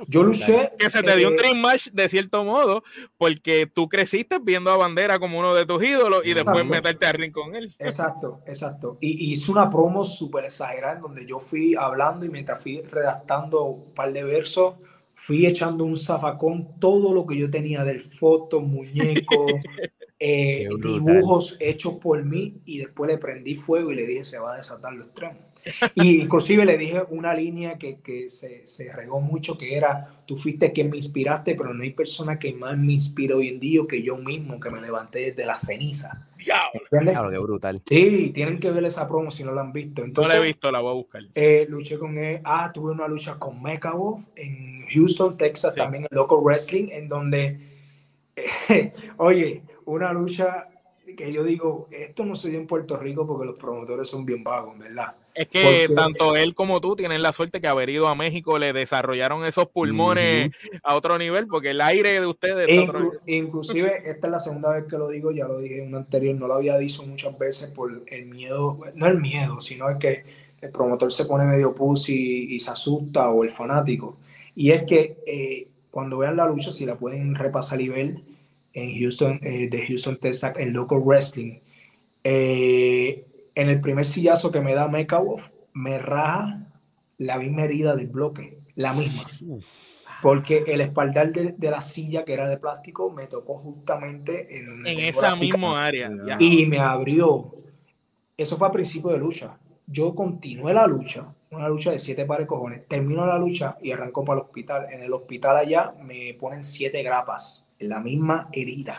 Yo 0.08 0.22
luché. 0.22 0.72
Que 0.78 0.90
se 0.90 1.02
te 1.02 1.16
dio 1.16 1.28
un 1.28 1.34
eh, 1.34 1.38
dream 1.38 1.58
match 1.58 1.88
de 1.92 2.08
cierto 2.08 2.44
modo, 2.44 2.82
porque 3.16 3.66
tú 3.66 3.88
creciste 3.88 4.38
viendo 4.42 4.70
a 4.70 4.76
Bandera 4.76 5.18
como 5.18 5.38
uno 5.38 5.54
de 5.54 5.66
tus 5.66 5.82
ídolos 5.82 6.24
y 6.24 6.34
después 6.34 6.64
meterte 6.64 7.06
a 7.06 7.12
ring 7.12 7.32
con 7.32 7.54
él. 7.54 7.74
Exacto, 7.78 8.40
exacto. 8.46 8.98
Y, 9.00 9.32
hice 9.32 9.50
una 9.50 9.70
promo 9.70 10.04
súper 10.04 10.44
exagerada 10.44 10.96
en 10.96 11.02
donde 11.02 11.26
yo 11.26 11.38
fui 11.38 11.74
hablando 11.78 12.26
y 12.26 12.28
mientras 12.28 12.60
fui 12.60 12.82
redactando 12.82 13.64
un 13.64 13.94
par 13.94 14.12
de 14.12 14.24
versos, 14.24 14.74
fui 15.14 15.46
echando 15.46 15.84
un 15.84 15.96
zafacón 15.96 16.78
todo 16.78 17.12
lo 17.14 17.26
que 17.26 17.36
yo 17.36 17.50
tenía 17.50 17.84
del 17.84 18.00
foto, 18.00 18.60
muñeco, 18.60 19.46
eh, 20.18 20.68
dibujos 20.80 21.56
hechos 21.60 21.94
por 21.94 22.24
mí 22.24 22.60
y 22.64 22.78
después 22.78 23.10
le 23.10 23.18
prendí 23.18 23.54
fuego 23.54 23.92
y 23.92 23.96
le 23.96 24.06
dije 24.06 24.24
se 24.24 24.38
va 24.38 24.54
a 24.54 24.56
desatar 24.56 24.92
los 24.92 25.12
trenes. 25.14 25.53
Y 25.94 26.22
inclusive 26.22 26.64
le 26.64 26.78
dije 26.78 27.02
una 27.10 27.34
línea 27.34 27.78
que, 27.78 28.00
que 28.00 28.28
se, 28.28 28.66
se, 28.66 28.92
regó 28.92 29.20
mucho, 29.20 29.56
que 29.56 29.76
era, 29.76 30.22
tú 30.26 30.36
fuiste 30.36 30.72
quien 30.72 30.90
me 30.90 30.96
inspiraste, 30.96 31.54
pero 31.54 31.72
no 31.72 31.82
hay 31.82 31.90
persona 31.90 32.38
que 32.38 32.52
más 32.52 32.76
me 32.76 32.92
inspira 32.92 33.36
hoy 33.36 33.48
en 33.48 33.60
día 33.60 33.82
que 33.88 34.02
yo 34.02 34.16
mismo, 34.16 34.60
que 34.60 34.70
me 34.70 34.80
levanté 34.80 35.30
desde 35.30 35.46
la 35.46 35.56
ceniza. 35.56 36.26
Claro, 36.90 37.30
qué 37.30 37.38
brutal. 37.38 37.82
Sí, 37.86 38.30
tienen 38.34 38.58
que 38.58 38.70
ver 38.70 38.84
esa 38.84 39.08
promo 39.08 39.30
si 39.30 39.44
no 39.44 39.52
la 39.52 39.62
han 39.62 39.72
visto. 39.72 40.04
Entonces, 40.04 40.32
no 40.32 40.38
la 40.38 40.44
he 40.44 40.46
visto, 40.46 40.70
la 40.70 40.80
voy 40.80 40.90
a 40.90 40.94
buscar. 40.94 41.22
Eh, 41.34 41.66
luché 41.68 41.98
con 41.98 42.18
él. 42.18 42.40
Ah, 42.44 42.70
tuve 42.72 42.92
una 42.92 43.08
lucha 43.08 43.38
con 43.38 43.62
Mecha 43.62 43.92
Wolf 43.92 44.26
en 44.36 44.86
Houston, 44.88 45.36
Texas, 45.36 45.74
también 45.74 46.04
en 46.04 46.08
Local 46.10 46.38
Wrestling, 46.42 46.88
en 46.90 47.08
donde, 47.08 47.60
oye, 49.16 49.62
una 49.86 50.12
lucha 50.12 50.68
que 51.16 51.32
yo 51.32 51.44
digo, 51.44 51.88
esto 51.90 52.24
no 52.24 52.34
se 52.34 52.50
dio 52.50 52.58
en 52.58 52.66
Puerto 52.66 52.96
Rico 52.96 53.26
porque 53.26 53.46
los 53.46 53.58
promotores 53.58 54.08
son 54.08 54.24
bien 54.24 54.42
vagos, 54.42 54.78
¿verdad? 54.78 55.14
Es 55.34 55.48
que 55.48 55.88
tanto 55.94 56.36
él 56.36 56.54
como 56.54 56.80
tú 56.80 56.94
tienen 56.94 57.22
la 57.22 57.32
suerte 57.32 57.60
que 57.60 57.66
haber 57.66 57.90
ido 57.90 58.06
a 58.06 58.14
México 58.14 58.58
le 58.58 58.72
desarrollaron 58.72 59.44
esos 59.44 59.66
pulmones 59.68 60.52
a 60.82 60.94
otro 60.94 61.18
nivel, 61.18 61.48
porque 61.48 61.70
el 61.70 61.80
aire 61.80 62.20
de 62.20 62.26
ustedes. 62.26 62.68
inclusive, 63.26 64.02
esta 64.08 64.28
es 64.28 64.30
la 64.30 64.38
segunda 64.38 64.72
vez 64.72 64.84
que 64.88 64.96
lo 64.96 65.08
digo, 65.08 65.32
ya 65.32 65.46
lo 65.46 65.58
dije 65.58 65.82
en 65.82 65.88
un 65.88 65.96
anterior, 65.96 66.36
no 66.36 66.46
lo 66.46 66.54
había 66.54 66.78
dicho 66.78 67.04
muchas 67.04 67.36
veces 67.36 67.70
por 67.70 68.04
el 68.06 68.26
miedo, 68.26 68.78
no 68.94 69.06
el 69.06 69.20
miedo, 69.20 69.60
sino 69.60 69.90
es 69.90 69.98
que 69.98 70.24
el 70.60 70.70
promotor 70.70 71.12
se 71.12 71.26
pone 71.26 71.44
medio 71.44 71.74
pussy 71.74 72.54
y, 72.54 72.58
se 72.58 72.70
asusta 72.70 73.28
o 73.30 73.42
el 73.42 73.50
fanático. 73.50 74.18
Y 74.54 74.70
es 74.70 74.84
que 74.84 75.18
eh, 75.26 75.68
cuando 75.90 76.18
vean 76.18 76.36
la 76.36 76.46
lucha, 76.46 76.72
si 76.72 76.86
la 76.86 76.96
pueden 76.96 77.34
repasar 77.34 77.80
y 77.80 77.88
ver 77.88 78.20
en 78.72 78.98
Houston, 78.98 79.40
eh, 79.42 79.68
de 79.68 79.86
Houston, 79.86 80.18
Texas, 80.18 80.54
en 80.56 80.72
Local 80.72 81.00
Wrestling. 81.04 81.58
Eh, 82.22 83.24
en 83.54 83.68
el 83.68 83.80
primer 83.80 84.06
sillazo 84.06 84.50
que 84.50 84.60
me 84.60 84.74
da 84.74 84.88
Mecha 84.88 85.20
me 85.72 85.98
raja 85.98 86.66
la 87.18 87.38
misma 87.38 87.64
herida 87.64 87.96
del 87.96 88.08
bloque, 88.08 88.58
la 88.74 88.92
misma. 88.92 89.22
Porque 90.22 90.64
el 90.66 90.80
espaldar 90.80 91.32
de, 91.32 91.70
la 91.70 91.80
silla, 91.80 92.24
que 92.24 92.32
era 92.32 92.48
de 92.48 92.56
plástico, 92.56 93.10
me 93.10 93.26
tocó 93.26 93.54
justamente 93.56 94.58
en, 94.58 94.86
en 94.86 94.98
esa 95.00 95.36
misma 95.36 95.84
área. 95.84 96.10
Y 96.38 96.66
me 96.66 96.78
abrió. 96.78 97.52
Eso 98.36 98.56
fue 98.56 98.68
a 98.68 98.72
principio 98.72 99.10
de 99.10 99.18
lucha. 99.18 99.58
Yo 99.86 100.14
continué 100.14 100.72
la 100.72 100.86
lucha, 100.86 101.34
una 101.50 101.68
lucha 101.68 101.90
de 101.90 101.98
siete 101.98 102.24
pares 102.24 102.46
cojones. 102.46 102.88
Termino 102.88 103.26
la 103.26 103.38
lucha 103.38 103.76
y 103.82 103.92
arranco 103.92 104.24
para 104.24 104.40
el 104.40 104.46
hospital. 104.46 104.86
En 104.90 105.02
el 105.02 105.12
hospital 105.12 105.58
allá 105.58 105.94
me 106.02 106.34
ponen 106.34 106.62
siete 106.62 107.02
grapas 107.02 107.70
en 107.78 107.90
la 107.90 108.00
misma 108.00 108.48
herida 108.52 108.96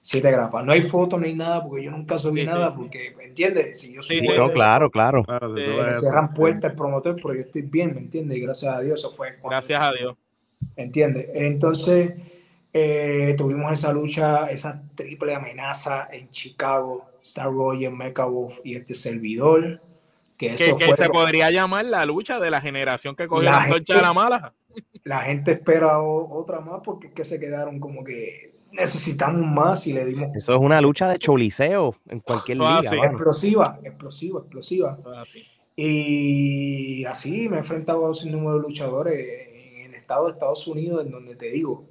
siete 0.00 0.30
grapas. 0.30 0.64
No 0.64 0.72
hay 0.72 0.82
foto, 0.82 1.18
no 1.18 1.26
hay 1.26 1.34
nada, 1.34 1.62
porque 1.62 1.84
yo 1.84 1.90
nunca 1.90 2.18
subí 2.18 2.44
nada, 2.44 2.74
porque, 2.74 3.14
¿me 3.16 3.24
entiendes? 3.24 3.78
Si 3.78 3.92
yo 3.92 4.02
soy 4.02 4.20
claro, 4.52 4.90
claro. 4.90 5.24
me 5.48 5.94
cierran 5.94 6.32
puertas 6.34 6.70
el 6.70 6.76
promotor, 6.76 7.16
pero 7.16 7.34
yo 7.34 7.40
estoy 7.40 7.62
bien, 7.62 7.94
¿me 7.94 8.00
entiendes? 8.00 8.38
Y 8.38 8.40
gracias 8.40 8.74
a 8.74 8.80
Dios 8.80 8.98
eso 8.98 9.10
fue. 9.10 9.36
Gracias 9.42 9.80
a 9.80 9.92
Dios. 9.92 10.16
¿Entiendes? 10.76 11.28
Entonces, 11.34 12.12
eh, 12.72 13.34
tuvimos 13.36 13.72
esa 13.72 13.92
lucha, 13.92 14.50
esa 14.50 14.82
triple 14.94 15.34
amenaza 15.34 16.08
en 16.10 16.30
Chicago, 16.30 17.06
Star 17.22 17.52
Roger, 17.52 17.90
Mecha 17.90 18.24
Wolf 18.24 18.60
y 18.64 18.76
este 18.76 18.94
servidor. 18.94 19.80
Que, 20.36 20.54
eso 20.54 20.76
que, 20.78 20.94
se 20.94 21.10
podría 21.10 21.50
llamar 21.50 21.84
la 21.84 22.06
lucha 22.06 22.40
de 22.40 22.50
la 22.50 22.62
generación 22.62 23.14
que 23.14 23.28
cogió 23.28 23.42
la, 23.44 23.66
la 23.68 24.00
la 24.00 24.12
mala. 24.14 24.54
La 25.02 25.20
gente 25.20 25.52
espera 25.52 26.00
otra 26.00 26.60
más 26.60 26.82
porque 26.84 27.08
es 27.08 27.12
que 27.14 27.24
se 27.24 27.40
quedaron 27.40 27.80
como 27.80 28.04
que 28.04 28.49
necesitamos 28.72 29.46
más 29.46 29.86
y 29.86 29.92
le 29.92 30.04
dimos. 30.04 30.34
Eso 30.34 30.54
es 30.54 30.60
una 30.60 30.80
lucha 30.80 31.08
de 31.08 31.18
choliseo 31.18 31.94
en 32.08 32.20
cualquier 32.20 32.58
liga. 32.58 32.80
Explosiva, 32.80 33.78
explosiva, 33.82 34.40
explosiva. 34.40 34.98
Y 35.76 37.04
así 37.04 37.48
me 37.48 37.56
he 37.56 37.58
enfrentado 37.60 38.06
a 38.06 38.10
un 38.10 38.32
número 38.32 38.56
de 38.56 38.60
luchadores 38.60 39.48
en 39.78 39.86
el 39.86 39.94
estado 39.94 40.26
de 40.26 40.32
Estados 40.32 40.66
Unidos, 40.66 41.04
en 41.04 41.10
donde 41.10 41.36
te 41.36 41.50
digo, 41.50 41.86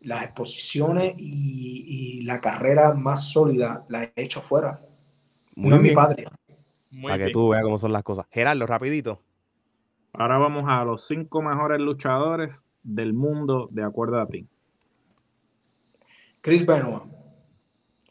las 0.00 0.24
exposiciones 0.24 1.14
y, 1.16 2.22
la 2.22 2.40
carrera 2.40 2.94
más 2.94 3.28
sólida 3.30 3.84
la 3.88 4.04
he 4.04 4.12
hecho 4.16 4.40
fuera. 4.40 4.80
no 5.56 5.74
es 5.74 5.82
mi 5.82 5.90
padre. 5.90 6.26
Para 7.02 7.18
que 7.18 7.32
tú 7.32 7.48
veas 7.48 7.64
cómo 7.64 7.78
son 7.78 7.92
las 7.92 8.02
cosas. 8.02 8.26
Gerardo, 8.30 8.66
rapidito. 8.66 9.20
Ahora 10.12 10.38
vamos 10.38 10.64
a 10.68 10.84
los 10.84 11.06
cinco 11.06 11.42
mejores 11.42 11.80
luchadores 11.80 12.62
del 12.82 13.12
mundo 13.14 13.68
de 13.72 13.82
acuerdo 13.82 14.20
a 14.20 14.26
ti. 14.26 14.46
Chris 16.42 16.66
Benoit, 16.66 17.04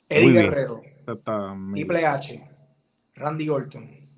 Eddie 0.09 0.31
Guerrero, 0.31 0.81
Triple 1.73 2.05
H, 2.05 2.49
Randy 3.15 3.49
Orton, 3.49 4.09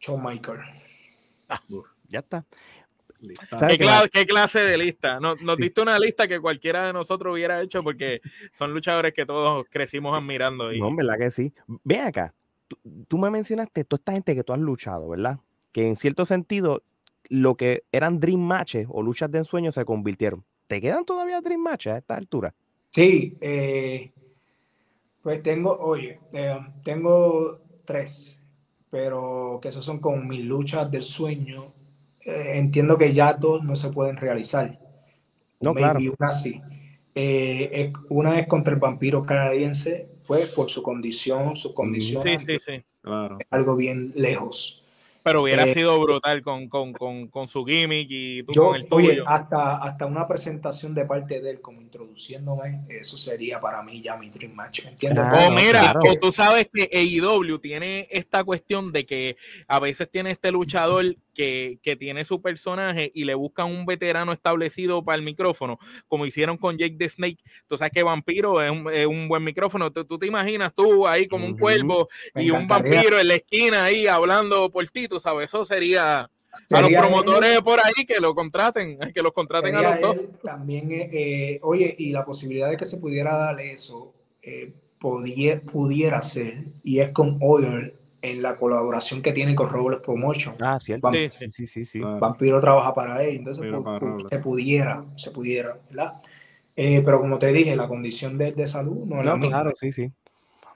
Shawn 0.00 0.22
Michael. 0.22 0.60
Ah, 1.48 1.60
ya 2.08 2.20
está. 2.20 2.44
¿Qué, 4.12 4.26
clase, 4.26 4.60
de 4.60 4.78
lista? 4.78 5.20
Nos, 5.20 5.38
diste 5.56 5.80
una 5.80 5.98
lista 5.98 6.26
que 6.26 6.40
cualquiera 6.40 6.86
de 6.86 6.92
nosotros 6.92 7.34
hubiera 7.34 7.60
hecho 7.60 7.82
porque 7.82 8.20
son 8.52 8.72
luchadores 8.72 9.12
que 9.12 9.26
todos 9.26 9.66
crecimos 9.68 10.16
admirando. 10.16 10.72
Y... 10.72 10.80
No, 10.80 10.94
¿verdad 10.94 11.18
que 11.18 11.30
sí? 11.30 11.52
Ven 11.84 12.02
acá, 12.02 12.34
tú, 13.08 13.18
me 13.18 13.30
mencionaste 13.30 13.84
toda 13.84 13.98
esta 13.98 14.12
gente 14.12 14.34
que 14.34 14.44
tú 14.44 14.52
has 14.52 14.60
luchado, 14.60 15.08
¿verdad? 15.08 15.40
Que 15.72 15.86
en 15.86 15.96
cierto 15.96 16.24
sentido, 16.24 16.82
lo 17.28 17.56
que 17.56 17.84
eran 17.92 18.20
dream 18.20 18.40
matches 18.40 18.86
o 18.90 19.02
luchas 19.02 19.30
de 19.30 19.38
ensueño 19.38 19.72
se 19.72 19.84
convirtieron. 19.84 20.44
¿Te 20.72 20.80
quedan 20.80 21.04
todavía 21.04 21.38
dream 21.42 21.60
matches 21.60 21.92
a 21.92 21.98
esta 21.98 22.14
altura? 22.14 22.54
Sí, 22.88 23.36
eh, 23.42 24.10
pues 25.22 25.42
tengo, 25.42 25.78
oye, 25.78 26.18
eh, 26.32 26.58
tengo 26.82 27.60
tres, 27.84 28.42
pero 28.88 29.58
que 29.60 29.68
esos 29.68 29.84
son 29.84 29.98
como 29.98 30.16
mis 30.24 30.42
luchas 30.42 30.90
del 30.90 31.02
sueño 31.02 31.74
eh, 32.24 32.52
entiendo 32.54 32.96
que 32.96 33.12
ya 33.12 33.34
dos 33.34 33.62
no 33.62 33.76
se 33.76 33.90
pueden 33.90 34.16
realizar. 34.16 34.78
No, 35.60 35.74
claro. 35.74 36.00
Una 36.18 36.32
sí. 36.32 36.58
Eh, 37.14 37.92
una 38.08 38.40
es 38.40 38.46
contra 38.46 38.72
el 38.72 38.80
vampiro 38.80 39.26
canadiense, 39.26 40.08
pues 40.26 40.46
por 40.52 40.70
su 40.70 40.82
condición, 40.82 41.54
su 41.54 41.74
condición. 41.74 42.22
Sí, 42.22 42.38
sí, 42.38 42.58
sí. 42.58 42.82
Claro. 43.02 43.36
Algo 43.50 43.76
bien 43.76 44.14
lejos. 44.16 44.81
Pero 45.22 45.42
hubiera 45.42 45.64
eh, 45.64 45.74
sido 45.74 46.00
brutal 46.00 46.42
con, 46.42 46.68
con, 46.68 46.92
con, 46.92 47.28
con, 47.28 47.48
su 47.48 47.64
gimmick 47.64 48.08
y 48.10 48.42
tú 48.42 48.52
con 48.52 48.76
el 48.76 48.86
tuyo. 48.86 49.10
Oye, 49.10 49.22
hasta, 49.26 49.76
hasta 49.76 50.06
una 50.06 50.26
presentación 50.26 50.94
de 50.94 51.04
parte 51.04 51.40
de 51.40 51.50
él 51.50 51.60
como 51.60 51.80
introduciéndome, 51.80 52.82
eso 52.88 53.16
sería 53.16 53.60
para 53.60 53.82
mí 53.82 54.02
ya 54.02 54.16
mi 54.16 54.30
dream 54.30 54.52
match, 54.54 54.84
¿me 54.84 54.90
entiendes? 54.90 55.24
o 55.24 55.50
mira, 55.50 55.94
o 56.08 56.14
tú 56.16 56.32
sabes 56.32 56.68
que 56.72 56.88
AEW 56.92 57.58
tiene 57.58 58.08
esta 58.10 58.42
cuestión 58.44 58.92
de 58.92 59.06
que 59.06 59.36
a 59.68 59.78
veces 59.78 60.10
tiene 60.10 60.32
este 60.32 60.50
luchador 60.50 61.16
que, 61.34 61.78
que, 61.82 61.96
tiene 61.96 62.24
su 62.24 62.40
personaje 62.40 63.10
y 63.14 63.24
le 63.24 63.34
buscan 63.34 63.66
un 63.66 63.86
veterano 63.86 64.32
establecido 64.32 65.04
para 65.04 65.16
el 65.16 65.22
micrófono, 65.22 65.78
como 66.08 66.26
hicieron 66.26 66.56
con 66.56 66.76
Jake 66.78 66.96
the 66.98 67.08
Snake. 67.08 67.38
Tú 67.66 67.76
sabes 67.76 67.92
que 67.92 68.02
Vampiro 68.02 68.62
es 68.62 68.70
un, 68.70 68.90
es 68.92 69.06
un 69.06 69.28
buen 69.28 69.44
micrófono. 69.44 69.92
Tú, 69.92 70.18
te 70.18 70.26
imaginas 70.26 70.74
tú 70.74 71.06
ahí 71.06 71.26
como 71.26 71.46
un 71.46 71.56
cuervo 71.56 72.08
y 72.34 72.50
un 72.50 72.66
vampiro 72.66 73.18
en 73.18 73.28
la 73.28 73.34
esquina 73.34 73.84
ahí 73.84 74.06
hablando 74.06 74.70
por 74.70 74.86
ti, 74.88 75.08
tú 75.08 75.18
sabes, 75.20 75.46
eso 75.46 75.64
sería... 75.64 76.30
a 76.70 76.80
los 76.80 76.90
promotores 76.90 77.60
por 77.62 77.78
ahí 77.80 78.04
que 78.06 78.20
lo 78.20 78.34
contraten, 78.34 78.98
que 79.14 79.22
los 79.22 79.32
contraten 79.32 79.74
a 79.74 79.82
los 79.82 80.00
dos. 80.00 80.16
También, 80.42 80.92
eh, 80.92 81.08
eh, 81.12 81.60
oye, 81.62 81.94
y 81.98 82.12
la 82.12 82.24
posibilidad 82.24 82.70
de 82.70 82.76
que 82.76 82.84
se 82.84 82.98
pudiera 82.98 83.36
dar 83.36 83.60
eso, 83.60 84.14
eh, 84.42 84.72
pudiera 84.98 86.22
ser, 86.22 86.64
y 86.84 87.00
es 87.00 87.10
con 87.10 87.38
Oil 87.40 87.94
en 88.22 88.40
la 88.40 88.56
colaboración 88.56 89.20
que 89.20 89.32
tiene 89.32 89.54
con 89.54 89.68
Robles 89.68 90.00
Promotion. 90.00 90.54
Ah, 90.60 90.78
cierto. 90.80 91.10
sí, 91.12 91.66
sí, 91.66 91.84
sí, 91.84 92.00
Vampiro 92.00 92.60
trabaja 92.60 92.94
para 92.94 93.22
él, 93.24 93.36
entonces 93.36 93.64
se 94.30 94.38
pudiera, 94.38 95.04
se 95.16 95.32
pudiera, 95.32 95.76
¿verdad? 95.90 96.22
Eh, 96.74 97.02
pero 97.04 97.20
como 97.20 97.38
te 97.38 97.52
dije, 97.52 97.76
la 97.76 97.88
condición 97.88 98.38
de, 98.38 98.52
de 98.52 98.66
salud 98.66 99.04
no 99.04 99.20
es 99.20 99.26
la 99.26 99.36
misma. 99.36 99.50
Claro, 99.50 99.72
sí, 99.74 99.92
sí. 99.92 100.10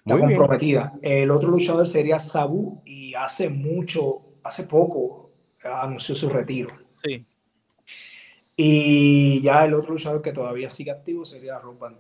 Está 0.05 0.19
comprometida. 0.19 0.93
El 1.03 1.31
otro 1.31 1.51
luchador 1.51 1.87
sería 1.87 2.19
Sabu 2.19 2.83
y 2.85 3.15
hace 3.15 3.49
mucho, 3.49 4.23
hace 4.45 4.65
poco 4.65 5.31
anunció 5.65 6.15
su 6.15 6.29
retiro. 6.29 6.71
Sí. 6.91 7.25
Y 8.57 9.41
ya 9.43 9.65
el 9.65 9.75
otro 9.75 9.93
luchador 9.93 10.23
que 10.23 10.33
todavía 10.33 10.71
sigue 10.71 10.91
activo 10.91 11.25
sería 11.25 11.59
Rob 11.59 11.79
Van 11.79 11.99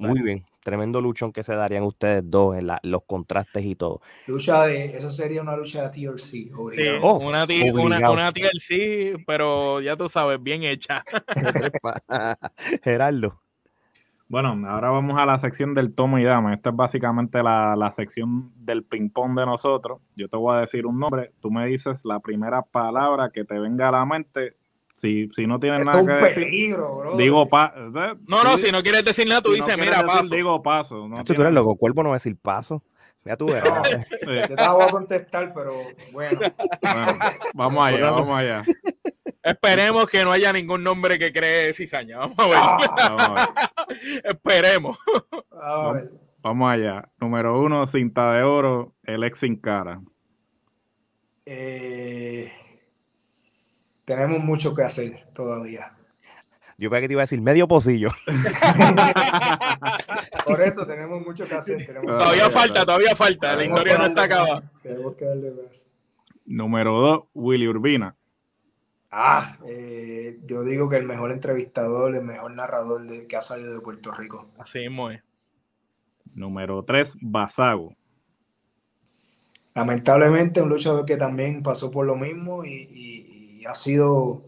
muy 0.00 0.22
bien, 0.22 0.44
tremendo 0.62 1.00
luchón 1.00 1.32
que 1.32 1.42
se 1.42 1.54
darían 1.54 1.82
ustedes 1.82 2.22
dos 2.28 2.56
en 2.56 2.66
los 2.82 3.02
contrastes 3.06 3.64
y 3.64 3.74
todo. 3.74 4.00
Lucha 4.26 4.64
de, 4.64 4.96
eso 4.96 5.10
sería 5.10 5.42
una 5.42 5.56
lucha 5.56 5.88
de 5.88 5.90
TLC. 5.90 6.20
Sí, 6.20 6.50
oh, 7.02 7.18
una, 7.18 7.44
una, 8.10 8.32
TLC, 8.32 9.24
pero 9.26 9.80
ya 9.80 9.96
tú 9.96 10.08
sabes, 10.08 10.42
bien 10.42 10.62
hecha. 10.62 11.02
Gerardo. 12.82 13.40
Bueno, 14.26 14.58
ahora 14.68 14.90
vamos 14.90 15.18
a 15.18 15.26
la 15.26 15.38
sección 15.38 15.74
del 15.74 15.94
tomo 15.94 16.18
y 16.18 16.24
dama. 16.24 16.54
Esta 16.54 16.70
es 16.70 16.76
básicamente 16.76 17.42
la, 17.42 17.76
la 17.76 17.92
sección 17.92 18.50
del 18.56 18.82
ping-pong 18.82 19.38
de 19.38 19.46
nosotros. 19.46 20.00
Yo 20.16 20.28
te 20.28 20.36
voy 20.36 20.56
a 20.56 20.60
decir 20.60 20.86
un 20.86 20.98
nombre, 20.98 21.32
tú 21.40 21.50
me 21.50 21.66
dices 21.66 22.04
la 22.04 22.20
primera 22.20 22.62
palabra 22.62 23.30
que 23.30 23.44
te 23.44 23.58
venga 23.58 23.88
a 23.88 23.92
la 23.92 24.04
mente 24.06 24.56
si, 24.94 25.28
si 25.34 25.46
no 25.46 25.58
tienes 25.58 25.84
nada 25.84 26.04
que 26.04 26.24
decir, 26.24 26.76
digo 27.16 27.48
paso. 27.48 27.78
No, 28.26 28.44
no, 28.44 28.58
si 28.58 28.70
no 28.70 28.82
quieres 28.82 29.04
decir 29.04 29.26
nada, 29.28 29.42
tú 29.42 29.52
dices, 29.52 29.76
mira, 29.76 30.04
paso. 30.04 30.34
Digo 30.34 30.62
paso. 30.62 31.08
No 31.08 31.22
tú 31.24 31.32
eres 31.34 31.52
loco, 31.52 31.76
cuerpo 31.76 32.02
no 32.02 32.10
va 32.10 32.16
a 32.16 32.18
decir 32.18 32.36
paso. 32.40 32.82
Ya 33.24 33.36
tú 33.36 33.46
verás. 33.46 33.88
Yo 34.50 34.56
te 34.56 34.68
voy 34.68 34.82
a 34.82 34.88
contestar, 34.88 35.52
pero 35.54 35.74
bueno. 36.12 36.40
vamos 37.54 37.86
allá, 37.86 38.10
vamos 38.10 38.38
allá. 38.38 38.64
Esperemos 39.42 40.08
que 40.08 40.24
no 40.24 40.30
haya 40.30 40.52
ningún 40.52 40.82
nombre 40.82 41.18
que 41.18 41.32
cree 41.32 41.72
cizaña. 41.72 42.18
Vamos 42.18 42.38
a 42.38 42.46
ver. 42.46 42.58
Ah. 42.58 43.48
Esperemos. 44.24 44.98
Vamos 46.42 46.70
allá. 46.70 47.08
Número 47.18 47.60
uno, 47.60 47.86
cinta 47.86 48.32
de 48.32 48.42
oro, 48.42 48.94
el 49.04 49.24
ex 49.24 49.38
sin 49.40 49.56
cara. 49.56 50.00
Eh, 51.46 52.52
tenemos 54.04 54.42
mucho 54.42 54.74
que 54.74 54.82
hacer 54.82 55.24
todavía. 55.34 55.94
Yo 56.76 56.90
pensé 56.90 57.02
que 57.02 57.08
te 57.08 57.14
iba 57.14 57.22
a 57.22 57.24
decir 57.24 57.40
medio 57.40 57.68
pocillo. 57.68 58.08
Por 60.44 60.60
eso 60.60 60.84
tenemos 60.86 61.24
mucho 61.24 61.46
que 61.46 61.54
hacer. 61.54 62.00
todavía 62.02 62.50
falta, 62.50 62.84
todavía 62.84 63.14
falta. 63.14 63.54
La 63.54 63.64
historia 63.64 63.98
no 63.98 64.06
está 64.06 64.24
acabada. 64.24 64.60
Tenemos 64.82 65.14
que 65.14 65.24
darle 65.24 65.52
más. 65.52 65.88
Número 66.44 67.00
dos, 67.00 67.22
Willy 67.32 67.68
Urbina. 67.68 68.16
Ah, 69.10 69.56
eh, 69.68 70.40
yo 70.44 70.64
digo 70.64 70.88
que 70.88 70.96
el 70.96 71.04
mejor 71.04 71.30
entrevistador, 71.30 72.16
el 72.16 72.24
mejor 72.24 72.50
narrador 72.50 73.06
de, 73.06 73.28
que 73.28 73.36
ha 73.36 73.40
salido 73.40 73.72
de 73.72 73.80
Puerto 73.80 74.10
Rico. 74.10 74.50
Así 74.58 74.80
mismo 74.80 75.10
es. 75.10 75.22
Número 76.34 76.84
tres, 76.84 77.14
Basago. 77.20 77.94
Lamentablemente, 79.74 80.60
un 80.60 80.68
luchador 80.68 81.06
que 81.06 81.16
también 81.16 81.62
pasó 81.62 81.92
por 81.92 82.04
lo 82.04 82.16
mismo 82.16 82.64
y 82.64 83.33
ha 83.66 83.74
sido 83.74 84.42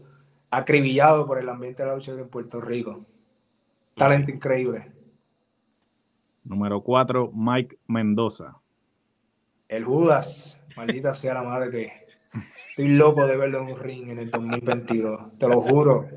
acribillado 0.49 1.25
por 1.25 1.39
el 1.39 1.49
ambiente 1.49 1.83
de 1.83 1.89
la 1.89 1.95
lucha 1.95 2.11
en 2.11 2.27
Puerto 2.29 2.61
Rico. 2.61 3.05
Talento 3.95 4.31
increíble. 4.31 4.91
Número 6.43 6.81
4, 6.81 7.31
Mike 7.33 7.77
Mendoza. 7.87 8.57
El 9.67 9.83
Judas, 9.83 10.61
maldita 10.77 11.13
sea 11.13 11.33
la 11.33 11.43
madre 11.43 11.71
que 11.71 11.91
estoy 12.69 12.89
loco 12.89 13.27
de 13.27 13.35
verlo 13.35 13.59
en 13.59 13.73
un 13.73 13.79
ring 13.79 14.09
en 14.09 14.19
el 14.19 14.31
2022. 14.31 15.37
Te 15.37 15.47
lo 15.47 15.59
juro, 15.59 16.07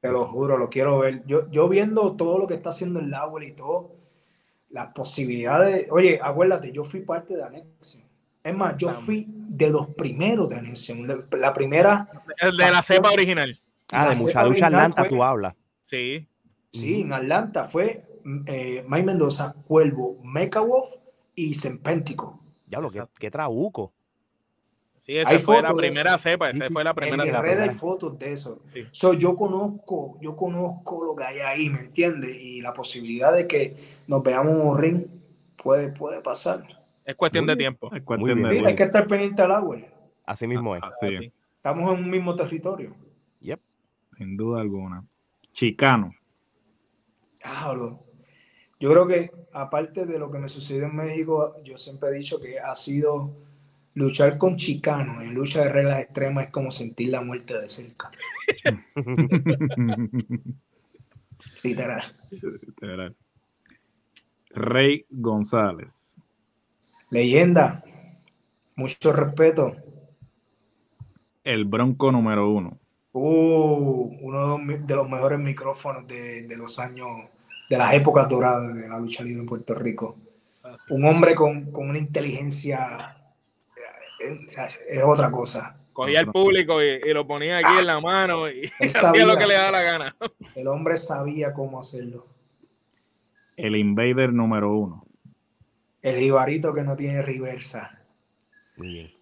te 0.00 0.08
lo 0.10 0.26
juro, 0.26 0.58
lo 0.58 0.68
quiero 0.68 0.98
ver. 0.98 1.24
Yo, 1.26 1.50
yo 1.50 1.68
viendo 1.68 2.14
todo 2.14 2.38
lo 2.38 2.46
que 2.46 2.54
está 2.54 2.70
haciendo 2.70 3.00
el 3.00 3.10
Lowell 3.10 3.44
y 3.44 3.52
todo, 3.52 3.96
las 4.70 4.88
posibilidades. 4.88 5.90
Oye, 5.90 6.18
acuérdate, 6.22 6.72
yo 6.72 6.84
fui 6.84 7.00
parte 7.00 7.36
de 7.36 7.44
Anexio. 7.44 8.03
Es 8.44 8.54
más, 8.54 8.76
yo 8.76 8.90
fui 8.90 9.26
de 9.26 9.70
los 9.70 9.88
primeros 9.88 10.50
de 10.50 10.56
Anexión. 10.56 11.26
La 11.32 11.54
primera. 11.54 12.08
El 12.38 12.56
de 12.58 12.70
la 12.70 12.82
cepa 12.82 13.10
original. 13.10 13.58
Ah, 13.90 14.10
de 14.10 14.16
mucha 14.16 14.44
lucha 14.44 14.66
Atlanta 14.66 15.08
tú 15.08 15.24
hablas. 15.24 15.54
Sí. 15.80 16.28
Sí, 16.70 17.00
en 17.00 17.12
Atlanta 17.14 17.64
fue 17.64 18.04
eh, 18.46 18.84
Mike 18.86 19.04
Mendoza, 19.06 19.54
Cuervo, 19.66 20.20
Mecha 20.22 20.60
Wolf 20.60 20.88
y 21.34 21.54
Sempéntico. 21.54 22.40
Ya 22.66 22.80
lo 22.80 22.90
que 22.90 23.02
qué 23.18 23.30
trabuco. 23.30 23.94
Sí, 24.98 25.16
esa 25.16 25.38
fue 25.38 25.62
la 25.62 25.74
primera 25.74 26.16
cepa, 26.18 26.50
esa 26.50 26.68
fue 26.70 26.82
la 26.82 26.94
primera 26.94 27.24
en 27.24 27.30
cepa. 27.30 27.52
En 27.52 27.60
hay 27.60 27.74
fotos 27.74 28.18
de 28.18 28.32
eso. 28.32 28.62
yo 29.18 29.36
conozco, 29.36 30.18
yo 30.20 30.36
conozco 30.36 31.04
lo 31.04 31.14
que 31.14 31.24
hay 31.24 31.38
ahí, 31.40 31.70
¿me 31.70 31.80
entiendes? 31.80 32.34
Y 32.34 32.60
la 32.60 32.72
posibilidad 32.72 33.32
de 33.32 33.46
que 33.46 33.76
nos 34.06 34.22
veamos 34.22 34.54
en 34.54 34.60
un 34.60 34.78
ring 34.78 35.06
puede, 35.62 35.90
puede 35.90 36.20
pasar. 36.20 36.83
Es 37.04 37.14
cuestión 37.14 37.46
de 37.46 37.56
tiempo. 37.56 37.90
hay 37.92 38.74
que 38.74 38.82
estar 38.82 39.06
pendiente 39.06 39.42
al 39.42 39.52
agua. 39.52 39.78
Así 40.24 40.46
mismo 40.46 40.74
es. 40.76 40.82
Estamos 41.56 41.92
en 41.92 42.04
un 42.04 42.10
mismo 42.10 42.34
territorio. 42.34 42.94
Yep. 43.40 43.60
Sin 44.16 44.36
duda 44.36 44.60
alguna. 44.60 45.04
Chicano. 45.52 46.14
Yo 48.80 48.90
creo 48.90 49.06
que 49.06 49.30
aparte 49.52 50.06
de 50.06 50.18
lo 50.18 50.30
que 50.30 50.38
me 50.38 50.48
sucedió 50.48 50.86
en 50.86 50.96
México, 50.96 51.56
yo 51.62 51.78
siempre 51.78 52.10
he 52.10 52.12
dicho 52.14 52.40
que 52.40 52.58
ha 52.58 52.74
sido 52.74 53.34
luchar 53.94 54.36
con 54.38 54.56
chicanos 54.56 55.22
en 55.22 55.34
lucha 55.34 55.62
de 55.62 55.70
reglas 55.70 56.00
extremas 56.00 56.46
es 56.46 56.50
como 56.50 56.70
sentir 56.70 57.10
la 57.10 57.20
muerte 57.20 57.58
de 57.58 57.68
cerca. 57.68 58.10
Literal. 61.62 62.02
Literal. 62.30 63.16
Rey 64.50 65.06
González. 65.10 66.03
Leyenda, 67.14 67.84
mucho 68.74 69.12
respeto. 69.12 69.76
El 71.44 71.64
Bronco 71.64 72.10
número 72.10 72.50
uno. 72.50 72.76
Uh, 73.12 74.16
uno 74.20 74.58
de 74.58 74.94
los 74.96 75.08
mejores 75.08 75.38
micrófonos 75.38 76.08
de, 76.08 76.52
los 76.56 76.76
años, 76.80 77.06
de 77.70 77.78
las 77.78 77.94
épocas 77.94 78.28
doradas 78.28 78.74
de 78.74 78.88
la 78.88 78.98
lucha 78.98 79.22
libre 79.22 79.42
en 79.42 79.46
Puerto 79.46 79.76
Rico. 79.76 80.16
Un 80.88 81.04
hombre 81.04 81.36
con, 81.36 81.70
una 81.72 81.98
inteligencia, 81.98 83.16
eh, 84.20 84.40
es 84.88 85.04
otra 85.04 85.30
cosa. 85.30 85.76
Cogía 85.92 86.18
al 86.18 86.32
público 86.32 86.82
y, 86.82 86.98
lo 87.12 87.24
ponía 87.28 87.58
aquí 87.58 87.78
en 87.78 87.86
la 87.86 88.00
mano 88.00 88.50
y 88.50 88.64
hacía 88.80 89.24
lo 89.24 89.36
que 89.36 89.46
le 89.46 89.54
daba 89.54 89.70
la 89.70 89.82
gana. 89.82 90.16
El 90.56 90.66
hombre 90.66 90.96
sabía 90.96 91.52
cómo 91.52 91.78
hacerlo. 91.78 92.26
El 93.56 93.76
invader 93.76 94.32
número 94.32 94.76
uno. 94.76 95.04
El 96.04 96.18
jibarito 96.18 96.72
que 96.72 96.82
no 96.82 96.94
tiene 96.94 97.22
reversa. 97.22 97.98
Muy 98.76 98.88
bien. 98.88 99.12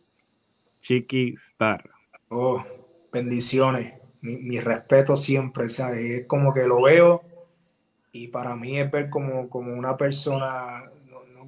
Chiqui 0.81 1.35
Star. 1.35 1.89
Oh, 2.29 2.63
bendiciones. 3.11 3.95
Mi, 4.21 4.61
respeto 4.61 5.17
siempre, 5.17 5.65
Es 5.67 6.27
como 6.27 6.53
que 6.53 6.67
lo 6.67 6.83
veo 6.83 7.23
y 8.13 8.29
para 8.29 8.55
mí 8.55 8.79
es 8.79 8.91
ver 8.91 9.09
como, 9.11 9.49
como 9.49 9.73
una 9.73 9.97
persona 9.97 10.93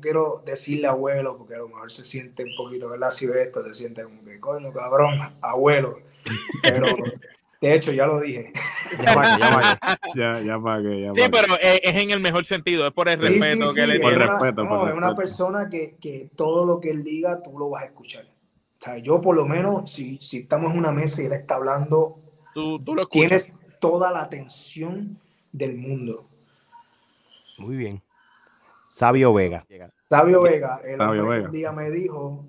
quiero 0.04 0.42
decirle 0.44 0.86
abuelo, 0.86 1.38
porque 1.38 1.54
a 1.54 1.58
lo 1.58 1.68
mejor 1.68 1.90
se 1.90 2.04
siente 2.04 2.44
un 2.44 2.54
poquito, 2.54 2.90
¿verdad? 2.90 3.10
Si 3.10 3.26
ve 3.26 3.42
esto, 3.42 3.64
se 3.64 3.72
siente 3.72 4.04
como 4.04 4.22
que, 4.22 4.38
coño, 4.38 4.70
cabrón, 4.70 5.18
abuelo. 5.40 5.98
Pero, 6.62 6.86
de 7.64 7.74
hecho, 7.74 7.92
ya 7.92 8.06
lo 8.06 8.20
dije. 8.20 8.52
Ya 9.02 9.14
pagué, 9.14 9.38
ya 9.38 9.50
pagué. 9.50 9.98
Ya, 10.14 10.40
ya 10.40 10.58
pagué, 10.58 11.00
ya 11.02 11.14
Sí, 11.14 11.22
pero 11.32 11.54
es, 11.60 11.80
en 11.82 12.10
el 12.10 12.20
mejor 12.20 12.44
sentido, 12.44 12.86
es 12.86 12.92
por 12.92 13.08
el 13.08 13.20
respeto 13.20 13.74
que 13.74 13.86
le 13.86 13.98
tiene. 13.98 14.16
Por 14.16 14.28
respeto, 14.28 14.64
no, 14.64 14.88
es 14.88 14.94
una 14.94 15.16
persona 15.16 15.68
que, 15.68 15.96
que, 16.00 16.30
todo 16.36 16.64
lo 16.64 16.78
que 16.78 16.90
él 16.90 17.02
diga, 17.02 17.42
tú 17.42 17.58
lo 17.58 17.70
vas 17.70 17.84
a 17.84 17.86
escuchar. 17.86 18.24
O 18.24 18.84
sea, 18.84 18.98
yo 18.98 19.20
por 19.20 19.34
lo 19.34 19.46
menos, 19.46 19.90
si, 19.90 20.18
si 20.20 20.40
estamos 20.40 20.72
en 20.72 20.78
una 20.78 20.92
mesa 20.92 21.22
y 21.22 21.26
él 21.26 21.32
está 21.32 21.54
hablando, 21.56 22.20
tú, 22.52 22.78
tú 22.84 22.94
lo 22.94 23.06
tienes 23.06 23.52
toda 23.80 24.12
la 24.12 24.20
atención 24.20 25.18
del 25.50 25.76
mundo. 25.76 26.28
Muy 27.58 27.76
bien. 27.76 28.02
Sabio 28.84 29.32
Vega. 29.32 29.66
Sabio 30.08 30.42
Vega, 30.42 30.80
el 30.84 31.00
un 31.00 31.50
día 31.50 31.72
me 31.72 31.90
dijo, 31.90 32.46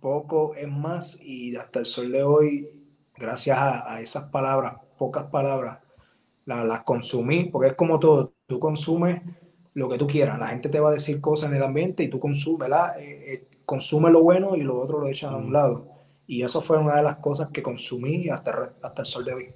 poco 0.00 0.54
es 0.54 0.68
más, 0.68 1.18
y 1.20 1.56
hasta 1.56 1.80
el 1.80 1.86
sol 1.86 2.12
de 2.12 2.22
hoy, 2.22 2.77
gracias 3.18 3.58
a, 3.58 4.00
esas 4.00 4.24
palabras, 4.24 4.74
pocas 4.96 5.26
palabras, 5.26 5.78
las 6.46 6.82
consumí, 6.82 7.44
porque 7.44 7.68
es 7.68 7.74
como 7.74 7.98
todo, 7.98 8.32
tú 8.46 8.58
consumes 8.58 9.22
lo 9.74 9.88
que 9.88 9.98
tú 9.98 10.06
quieras, 10.06 10.38
la 10.38 10.48
gente 10.48 10.68
te 10.68 10.80
va 10.80 10.88
a 10.88 10.92
decir 10.92 11.20
cosas 11.20 11.50
en 11.50 11.56
el 11.56 11.62
ambiente 11.62 12.02
y 12.02 12.08
tú 12.08 12.18
consumes, 12.18 12.68
¿verdad? 12.68 12.98
Eh, 12.98 13.34
eh, 13.34 13.48
consume 13.64 14.10
lo 14.10 14.22
bueno 14.22 14.56
y 14.56 14.62
lo 14.62 14.80
otro 14.80 14.98
lo 14.98 15.08
echas 15.08 15.32
a 15.32 15.36
un 15.36 15.52
lado. 15.52 15.86
Y 16.26 16.42
eso 16.42 16.60
fue 16.60 16.78
una 16.78 16.96
de 16.96 17.02
las 17.02 17.16
cosas 17.16 17.48
que 17.50 17.62
consumí 17.62 18.28
hasta, 18.28 18.72
hasta 18.82 19.02
el 19.02 19.06
sol 19.06 19.24
de 19.24 19.34
hoy, 19.34 19.50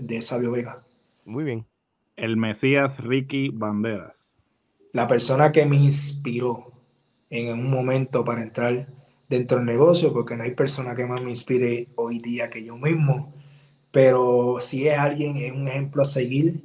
de 0.00 0.22
Sabio 0.22 0.52
Vega. 0.52 0.82
Muy 1.24 1.44
bien. 1.44 1.66
El 2.16 2.36
Mesías 2.36 2.98
Ricky 2.98 3.48
Banderas 3.48 4.14
la 4.94 5.08
persona 5.08 5.50
que 5.50 5.66
me 5.66 5.76
inspiró 5.76 6.70
en 7.28 7.52
un 7.52 7.68
momento 7.68 8.24
para 8.24 8.42
entrar 8.42 8.86
dentro 9.28 9.58
del 9.58 9.66
negocio, 9.66 10.12
porque 10.12 10.36
no 10.36 10.44
hay 10.44 10.52
persona 10.52 10.94
que 10.94 11.06
más 11.06 11.22
me 11.22 11.30
inspire 11.30 11.88
hoy 11.96 12.18
día 12.18 12.50
que 12.50 12.64
yo 12.64 12.76
mismo, 12.76 13.32
pero 13.90 14.58
si 14.60 14.88
es 14.88 14.98
alguien, 14.98 15.36
es 15.36 15.52
un 15.52 15.68
ejemplo 15.68 16.02
a 16.02 16.06
seguir 16.06 16.62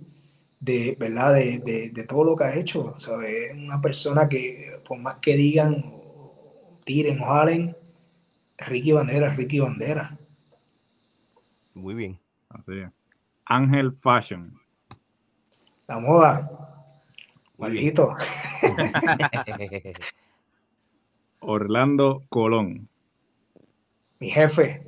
de, 0.59 0.95
¿verdad? 0.99 1.35
De, 1.35 1.91
de, 1.93 2.03
todo 2.05 2.23
lo 2.23 2.35
que 2.35 2.43
ha 2.43 2.55
hecho, 2.55 2.93
¿sabes? 2.97 3.51
Es 3.51 3.57
una 3.57 3.79
persona 3.81 4.27
que 4.27 4.79
por 4.85 4.99
más 4.99 5.17
que 5.21 5.35
digan, 5.35 5.93
tiren 6.85 7.21
o 7.21 7.25
jalen, 7.25 7.75
Ricky 8.57 8.91
Bandera, 8.91 9.29
Ricky 9.29 9.59
Bandera. 9.59 10.17
Muy 11.73 11.93
bien. 11.93 12.19
Así 12.49 12.83
Ángel 13.45 13.95
Fashion. 14.01 14.59
La 15.87 15.99
moda. 15.99 16.49
Maldito. 17.57 18.13
Orlando 21.39 22.23
Colón. 22.29 22.89
Mi 24.19 24.29
jefe. 24.29 24.83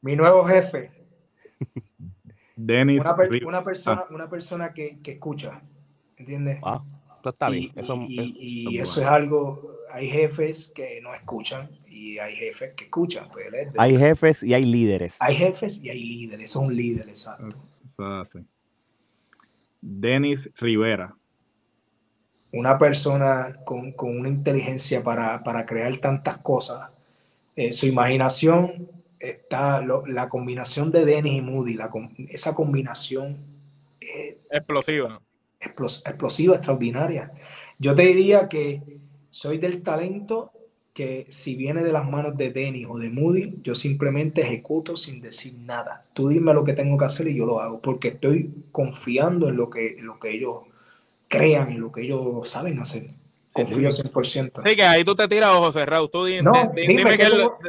Mi 0.00 0.16
nuevo 0.16 0.44
jefe. 0.44 0.90
Dennis. 2.56 3.00
Una, 3.00 3.64
persona, 3.64 4.04
una 4.10 4.28
persona 4.28 4.72
que, 4.72 4.98
escucha. 5.04 5.62
¿Entiendes? 6.16 6.58
Ah, 6.62 6.82
está 7.24 7.48
bien. 7.50 7.72
Y 7.74 7.80
eso, 7.80 7.98
y, 8.08 8.78
eso 8.78 9.00
es 9.02 9.06
algo. 9.06 9.78
Hay 9.90 10.08
jefes 10.08 10.72
que 10.74 11.00
no 11.02 11.14
escuchan 11.14 11.70
y 11.86 12.18
hay 12.18 12.34
jefes 12.34 12.74
que 12.74 12.84
escuchan. 12.84 13.28
Pues, 13.30 13.46
hay 13.76 13.96
jefes 13.96 14.42
y 14.42 14.54
hay 14.54 14.64
líderes. 14.64 15.16
Hay 15.20 15.34
jefes 15.34 15.82
y 15.82 15.90
hay 15.90 16.02
líderes. 16.02 16.50
Son 16.50 16.74
líderes, 16.74 17.08
exacto. 17.08 17.56
Eso, 17.84 18.40
Denis 19.80 20.48
Rivera. 20.56 21.16
Una 22.52 22.78
persona 22.78 23.58
con, 23.64 23.94
una 23.98 24.28
inteligencia 24.28 25.02
para, 25.02 25.66
crear 25.66 25.96
tantas 25.98 26.38
cosas. 26.38 26.90
Eh, 27.56 27.72
su 27.72 27.86
imaginación 27.86 28.88
está, 29.18 29.84
la 30.06 30.28
combinación 30.28 30.90
de 30.90 31.04
Denis 31.04 31.38
y 31.38 31.42
Moody, 31.42 31.74
la, 31.74 31.90
esa 32.28 32.54
combinación 32.54 33.38
explosiva. 34.50 35.20
explosiva, 35.60 36.56
extraordinaria. 36.56 37.32
Yo 37.78 37.94
te 37.94 38.02
diría 38.02 38.48
que 38.48 38.82
soy 39.30 39.58
del 39.58 39.82
talento 39.82 40.52
que 40.92 41.26
si 41.30 41.56
viene 41.56 41.82
de 41.82 41.92
las 41.92 42.08
manos 42.08 42.36
de 42.36 42.50
Denny 42.50 42.84
o 42.84 42.98
de 42.98 43.08
Moody, 43.08 43.58
yo 43.62 43.74
simplemente 43.74 44.42
ejecuto 44.42 44.94
sin 44.94 45.22
decir 45.22 45.54
nada. 45.54 46.04
Tú 46.12 46.28
dime 46.28 46.52
lo 46.52 46.64
que 46.64 46.74
tengo 46.74 46.98
que 46.98 47.06
hacer 47.06 47.28
y 47.28 47.34
yo 47.34 47.46
lo 47.46 47.60
hago, 47.60 47.80
porque 47.80 48.08
estoy 48.08 48.52
confiando 48.72 49.48
en 49.48 49.56
lo 49.56 49.70
que, 49.70 49.96
lo 50.00 50.18
que 50.20 50.32
ellos 50.32 50.64
crean 51.32 51.72
y 51.72 51.76
lo 51.76 51.90
que 51.90 52.02
ellos 52.02 52.46
saben 52.46 52.78
hacer. 52.78 53.06
Confío 53.54 53.88
100%. 53.88 54.62
Sí, 54.62 54.76
que 54.76 54.82
ahí 54.82 55.04
tú 55.04 55.14
te 55.14 55.28
tiras 55.28 55.54
ojos 55.54 55.74
cerrados. 55.74 56.10
Tú 56.10 56.24
dime, 56.24 56.50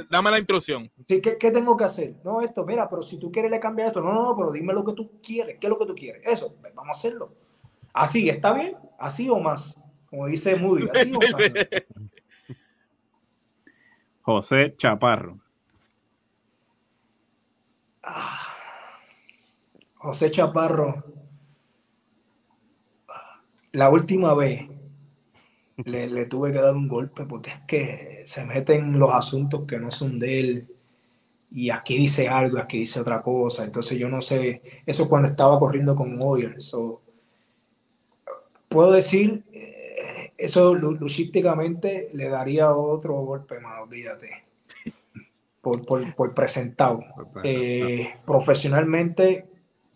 dame 0.09 0.32
la 0.32 0.38
instrucción. 0.38 0.89
Sí, 1.07 1.22
¿qué, 1.22 1.38
¿qué, 1.38 1.51
tengo 1.51 1.76
que 1.76 1.86
hacer? 1.86 2.16
No, 2.24 2.41
esto, 2.41 2.66
mira, 2.66 2.89
pero 2.89 3.01
si 3.01 3.18
tú 3.18 3.32
quieres 3.32 3.51
le 3.51 3.59
cambiar 3.59 3.88
esto. 3.88 4.01
No, 4.01 4.14
no, 4.14 4.24
no, 4.24 4.36
pero 4.36 4.51
dime 4.51 4.74
lo 4.74 4.84
que 4.84 4.93
tú 4.93 5.20
quieres. 5.22 5.57
¿Qué 5.59 5.68
es 5.68 5.70
lo 5.70 5.80
que 5.80 5.86
tú 5.86 5.95
quieres? 5.95 6.22
Eso, 6.26 6.55
vamos 6.76 6.95
a 6.95 6.99
hacerlo. 6.99 7.34
Así, 7.93 8.30
¿está 8.30 8.53
bien? 8.53 8.76
Así 8.99 9.30
o 9.30 9.39
más. 9.39 9.82
Como 10.09 10.28
dice 10.28 10.55
Moody, 10.55 10.88
así 10.93 11.11
o 11.14 11.20
más. 11.20 11.53
José 14.22 14.74
Chaparro. 14.78 15.39
José 19.95 20.32
Chaparro, 20.32 21.03
la 23.74 23.89
última 23.89 24.34
vez 24.34 24.67
le, 25.78 26.26
tuve 26.28 26.53
que 26.53 26.59
dar 26.59 26.76
un 26.76 26.88
golpe 26.88 27.26
porque 27.26 27.49
es 27.49 27.59
que 27.67 28.24
se 28.26 28.45
meten 28.45 28.99
los 28.99 29.13
asuntos 29.13 29.63
que 29.67 29.80
no 29.80 29.91
son 29.91 30.19
de 30.19 30.39
él 30.39 30.67
y 31.51 31.69
aquí 31.69 31.97
dice 31.97 32.30
algo, 32.30 32.57
aquí 32.57 32.80
dice 32.80 32.99
otra 32.99 33.21
cosa. 33.21 33.63
Entonces 33.63 33.97
yo 33.99 34.09
no 34.09 34.21
sé, 34.21 34.61
eso 34.86 35.09
cuando 35.09 35.28
estaba 35.28 35.59
corriendo 35.59 35.95
con 35.95 36.19
Oyer. 36.19 36.57
puedo 38.69 38.91
decir, 38.91 39.43
eso 40.38 40.74
luchísticamente 40.74 42.09
le 42.13 42.30
daría 42.30 42.74
otro 42.76 43.13
golpe 43.21 43.59
más, 43.59 43.82
olvídate. 43.82 44.43
Por, 45.61 45.86
por, 45.86 46.34
presentado. 46.34 47.03
Eh, 47.43 48.15
profesionalmente 48.26 49.45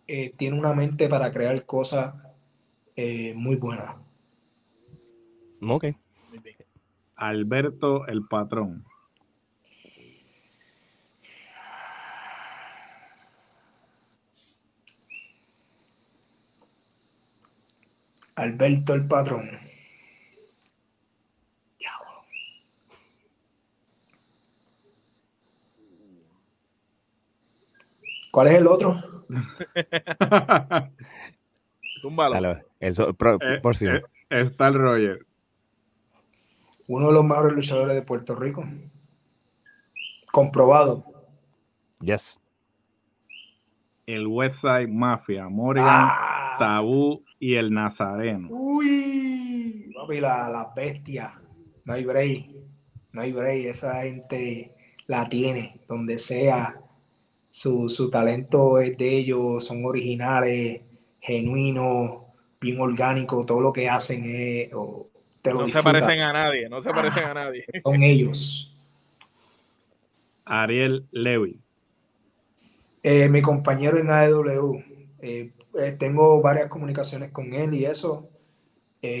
eh, 0.06 0.32
tiene 0.36 0.58
una 0.58 0.72
mente 0.72 1.08
para 1.08 1.30
crear 1.30 1.66
cosas 1.66 2.14
eh, 3.00 3.32
muy 3.32 3.54
buenas. 3.54 3.94
Ok. 5.62 5.84
Alberto 7.14 8.08
el 8.08 8.26
patrón. 8.26 8.84
Alberto 18.34 18.94
el 18.94 19.06
patrón. 19.06 19.48
¿Cuál 28.32 28.48
es 28.48 28.54
el 28.54 28.66
otro? 28.66 29.24
un 32.04 32.16
balón. 32.16 32.62
El, 32.80 32.94
por, 32.94 33.38
eh, 33.42 34.02
eh, 34.30 34.42
está 34.42 34.68
el 34.68 34.74
Roger. 34.74 35.26
Uno 36.86 37.08
de 37.08 37.12
los 37.12 37.24
mejores 37.24 37.54
luchadores 37.54 37.94
de 37.94 38.02
Puerto 38.02 38.34
Rico. 38.34 38.64
Comprobado. 40.32 41.04
Yes. 42.00 42.40
El 44.06 44.26
Westside 44.26 44.88
Mafia, 44.88 45.48
Morgan, 45.48 45.84
ah. 45.86 46.56
Tabú 46.58 47.24
y 47.38 47.54
el 47.56 47.72
Nazareno. 47.72 48.48
Uy, 48.50 49.92
papi, 49.94 50.20
la, 50.20 50.48
la 50.48 50.72
bestia. 50.74 51.40
No 51.84 51.92
hay 51.94 52.04
break. 52.04 52.46
No 53.12 53.22
hay 53.22 53.32
break. 53.32 53.66
Esa 53.66 54.02
gente 54.02 54.74
la 55.06 55.28
tiene 55.28 55.80
donde 55.88 56.18
sea 56.18 56.80
su, 57.50 58.10
talento 58.10 58.78
es 58.78 58.96
de 58.96 59.16
ellos, 59.16 59.64
son 59.64 59.84
originales, 59.84 60.82
genuinos, 61.20 62.22
bien 62.60 62.80
orgánicos, 62.80 63.46
todo 63.46 63.60
lo 63.60 63.72
que 63.72 63.88
hacen 63.88 64.24
es... 64.26 64.70
no 64.72 65.68
se 65.68 65.82
parecen 65.82 66.20
a 66.20 66.32
nadie, 66.32 66.68
no 66.68 66.82
se 66.82 66.90
parecen 66.90 67.24
a 67.24 67.34
nadie. 67.34 67.64
Son 67.84 68.02
ellos. 68.02 68.74
Ariel 70.44 71.06
Levy. 71.10 71.60
Eh, 73.02 73.28
mi 73.28 73.42
compañero 73.42 73.98
en 73.98 74.10
AEW. 74.10 74.82
Eh, 75.20 75.50
eh, 75.78 75.92
tengo 75.98 76.40
varias 76.40 76.68
comunicaciones 76.68 77.30
con 77.30 77.52
él 77.52 77.74
y 77.74 77.84
eso. 77.84 78.28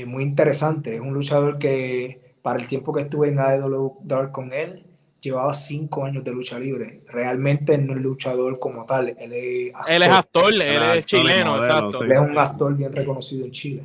muy 0.06 0.22
interesante. 0.22 0.96
Es 0.96 1.00
un 1.00 1.14
luchador 1.14 1.58
que 1.58 2.34
para 2.42 2.58
el 2.58 2.66
tiempo 2.66 2.92
que 2.92 3.02
estuve 3.02 3.28
en 3.28 3.38
AEW 3.38 4.32
con 4.32 4.52
él, 4.52 4.84
llevaba 5.20 5.54
cinco 5.54 6.04
años 6.04 6.24
de 6.24 6.32
lucha 6.32 6.58
libre. 6.58 7.02
Realmente 7.08 7.78
no 7.78 7.94
es 7.94 8.00
luchador 8.00 8.58
como 8.58 8.84
tal. 8.84 9.16
Él 9.18 9.32
es 9.32 9.74
actor. 9.74 9.92
Él 9.92 10.02
es 10.02 10.10
actor, 10.10 10.52
él 10.52 10.82
es 10.98 11.06
chileno, 11.06 11.56
exacto. 11.56 12.02
Él 12.02 12.12
es 12.12 12.18
un 12.18 12.38
actor 12.38 12.76
bien 12.76 12.92
reconocido 12.92 13.44
en 13.44 13.50
Chile. 13.50 13.82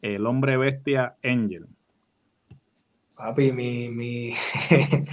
El 0.00 0.26
hombre 0.26 0.56
bestia 0.56 1.16
Angel. 1.22 1.66
Papi, 3.14 3.52
mi, 3.52 3.88
mi... 3.88 4.34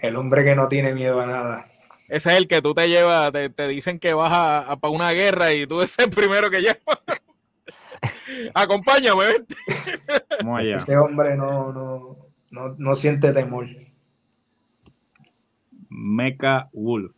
el 0.00 0.16
hombre 0.16 0.44
que 0.44 0.56
no 0.56 0.68
tiene 0.68 0.94
miedo 0.94 1.20
a 1.20 1.26
nada. 1.26 1.68
Ese 2.08 2.32
es 2.32 2.38
el 2.38 2.48
que 2.48 2.62
tú 2.62 2.74
te 2.74 2.88
llevas, 2.88 3.32
te, 3.32 3.68
dicen 3.68 3.98
que 3.98 4.14
vas 4.14 4.32
a, 4.32 4.76
para 4.80 4.92
una 4.92 5.12
guerra 5.12 5.52
y 5.52 5.66
tú 5.66 5.80
eres 5.80 5.98
el 5.98 6.10
primero 6.10 6.50
que 6.50 6.60
llevas. 6.60 6.78
Acompáñame. 8.54 9.24
Ese 10.74 10.96
hombre 10.96 11.36
no, 11.36 11.72
no, 11.72 12.16
no, 12.50 12.74
no 12.78 12.94
siente 12.94 13.32
temor. 13.32 13.66
Mecha 15.88 16.68
Wolf. 16.72 17.12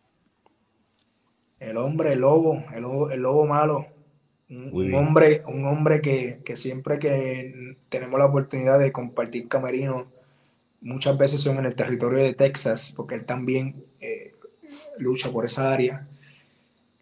El 1.58 1.76
hombre 1.76 2.16
lobo, 2.16 2.64
el 2.74 2.82
lobo, 2.82 3.10
el 3.10 3.20
lobo 3.20 3.46
malo. 3.46 3.86
Un, 4.48 4.94
hombre, 4.94 5.44
un 5.46 5.64
hombre 5.64 6.00
que, 6.00 6.40
que, 6.44 6.56
siempre 6.56 6.98
que 6.98 7.76
tenemos 7.88 8.18
la 8.18 8.26
oportunidad 8.26 8.80
de 8.80 8.90
compartir 8.90 9.46
camerino, 9.46 10.10
muchas 10.80 11.16
veces 11.16 11.40
son 11.40 11.58
en 11.58 11.66
el 11.66 11.76
territorio 11.76 12.18
de 12.18 12.34
Texas, 12.34 12.92
porque 12.96 13.14
él 13.14 13.24
también 13.24 13.84
eh, 14.00 14.32
lucha 14.98 15.30
por 15.30 15.46
esa 15.46 15.72
área. 15.72 16.08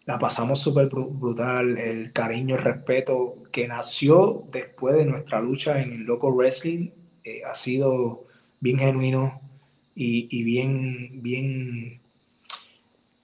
La 0.09 0.17
pasamos 0.17 0.59
súper 0.59 0.87
brutal, 0.89 1.77
el 1.77 2.11
cariño, 2.11 2.55
el 2.55 2.63
respeto 2.63 3.35
que 3.51 3.67
nació 3.67 4.43
después 4.51 4.95
de 4.95 5.05
nuestra 5.05 5.39
lucha 5.39 5.79
en 5.81 5.93
el 5.93 6.03
local 6.03 6.31
wrestling 6.33 6.89
eh, 7.23 7.43
ha 7.45 7.53
sido 7.53 8.23
bien 8.59 8.79
genuino 8.79 9.39
y, 9.93 10.27
y 10.31 10.43
bien, 10.43 11.21
bien 11.21 11.99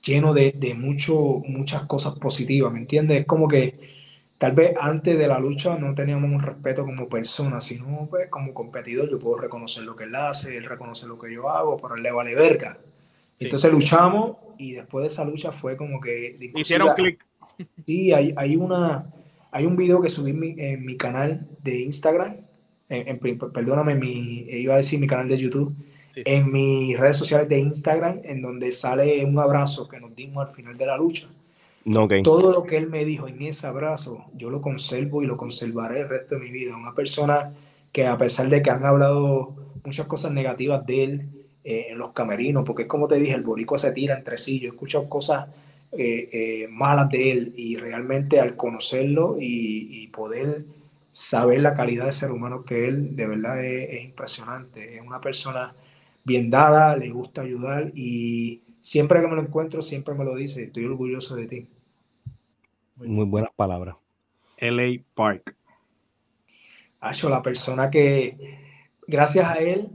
lleno 0.03 0.33
de, 0.33 0.51
de 0.55 0.73
mucho, 0.75 1.15
muchas 1.47 1.86
cosas 1.88 2.13
positivas, 2.19 2.71
¿me 2.71 2.79
entiendes? 2.79 3.21
Es 3.21 3.25
como 3.25 3.47
que 3.47 3.79
tal 4.38 4.53
vez 4.53 4.75
antes 4.79 5.17
de 5.17 5.27
la 5.27 5.39
lucha 5.39 5.77
no 5.77 5.95
teníamos 5.95 6.29
un 6.31 6.41
respeto 6.41 6.86
como 6.86 7.09
persona, 7.09 7.61
sino 7.61 8.07
pues 8.09 8.29
como 8.29 8.53
competidor 8.53 9.09
yo 9.09 9.19
puedo 9.19 9.39
reconocer 9.39 9.83
lo 9.83 9.95
que 9.95 10.03
él 10.05 10.15
hace, 10.15 10.57
él 10.57 10.65
reconoce 10.65 11.07
lo 11.07 11.17
que 11.19 11.33
yo 11.33 11.49
hago, 11.49 11.77
pero 11.77 11.95
él 11.95 12.03
le 12.03 12.11
vale 12.11 12.36
verga. 12.36 12.77
Entonces 13.39 13.71
luchamos 13.71 14.38
y 14.57 14.73
después 14.73 15.03
de 15.03 15.07
esa 15.07 15.25
lucha 15.25 15.51
fue 15.51 15.75
como 15.75 15.99
que... 15.99 16.38
Hicieron 16.55 16.93
clic. 16.95 17.25
Sí, 17.86 18.11
hay, 18.11 18.33
hay, 18.36 18.55
una, 18.55 19.11
hay 19.51 19.65
un 19.65 19.75
video 19.75 20.01
que 20.01 20.09
subí 20.09 20.31
en 20.57 20.86
mi, 20.86 20.97
canal 20.97 21.47
de 21.63 21.81
Instagram, 21.81 22.38
en, 22.89 23.19
perdóname, 23.19 23.95
mi, 23.95 24.45
iba 24.49 24.73
a 24.73 24.77
decir 24.77 24.99
mi 24.99 25.07
canal 25.07 25.29
de 25.29 25.38
YouTube, 25.38 25.73
en 26.15 26.51
mis 26.51 26.97
redes 26.97 27.17
sociales 27.17 27.47
de 27.47 27.59
Instagram, 27.59 28.21
en 28.23 28.41
donde 28.41 28.71
sale 28.71 29.23
un 29.23 29.39
abrazo 29.39 29.88
que 29.88 29.99
nos 29.99 30.15
dimos 30.15 30.47
al 30.47 30.53
final 30.53 30.77
de 30.77 30.86
la 30.86 30.97
lucha 30.97 31.29
todo 32.23 32.51
lo 32.51 32.63
que 32.63 32.77
él 32.77 32.89
me 32.89 33.05
dijo 33.05 33.27
en 33.27 33.41
ese 33.43 33.67
abrazo, 33.67 34.25
yo 34.33 34.49
lo 34.49 34.61
conservo 34.61 35.21
y 35.21 35.27
lo 35.27 35.38
conservaré 35.38 36.01
el 36.01 36.09
resto 36.09 36.36
de 36.36 36.41
mi 36.41 36.49
vida. 36.49 36.75
Una 36.75 36.95
persona 36.95 37.53
que 37.91 38.07
a 38.07 38.17
pesar 38.17 38.49
de 38.49 38.63
que 38.63 38.71
han 38.71 38.83
hablado 38.86 39.55
muchas 39.83 40.07
cosas 40.07 40.31
negativas 40.31 40.83
de 40.86 41.03
él 41.03 41.29
eh, 41.68 41.88
en 41.89 41.97
los 41.97 42.11
camerinos, 42.11 42.63
porque 42.63 42.84
es 42.84 42.88
como 42.88 43.07
te 43.07 43.16
dije, 43.16 43.34
el 43.34 43.41
borico 43.41 43.76
se 43.76 43.91
tira 43.91 44.16
entre 44.16 44.38
sí, 44.38 44.59
yo 44.59 44.68
he 44.68 44.72
escuchado 44.72 45.09
cosas 45.09 45.47
eh, 45.91 46.30
eh, 46.32 46.68
malas 46.70 47.09
de 47.09 47.32
él 47.32 47.53
y 47.55 47.78
realmente 47.78 48.39
al 48.39 48.55
conocerlo 48.55 49.38
y, 49.39 50.07
poder 50.13 50.63
saber 51.11 51.61
la 51.61 51.74
calidad 51.74 52.05
de 52.05 52.11
ser 52.11 52.32
humano 52.32 52.63
que 52.63 52.88
él, 52.88 53.16
de 53.16 53.26
verdad 53.28 53.66
es, 53.66 53.89
es 53.89 54.05
impresionante. 54.05 54.95
Es 54.95 55.01
una 55.01 55.20
persona 55.20 55.74
bien 56.24 56.51
dada, 56.51 56.95
le 56.95 57.09
gusta 57.09 57.41
ayudar 57.41 57.91
y 57.95 58.61
siempre 58.80 59.20
que 59.20 59.28
me 59.28 59.36
lo 59.36 59.41
encuentro, 59.41 59.82
siempre 59.82 60.13
me 60.13 60.24
lo 60.24 60.36
dice, 60.36 60.63
estoy 60.63 60.86
orgulloso 60.86 61.36
de 61.36 61.47
ti. 61.47 61.68
Muy 62.97 63.26
buenas 63.26 63.51
palabras. 63.55 63.95
LA 64.59 65.01
Park. 65.16 65.55
Acho, 66.99 67.28
la 67.28 67.41
persona 67.41 67.89
que, 67.89 68.59
gracias 69.07 69.49
a 69.49 69.55
él, 69.55 69.89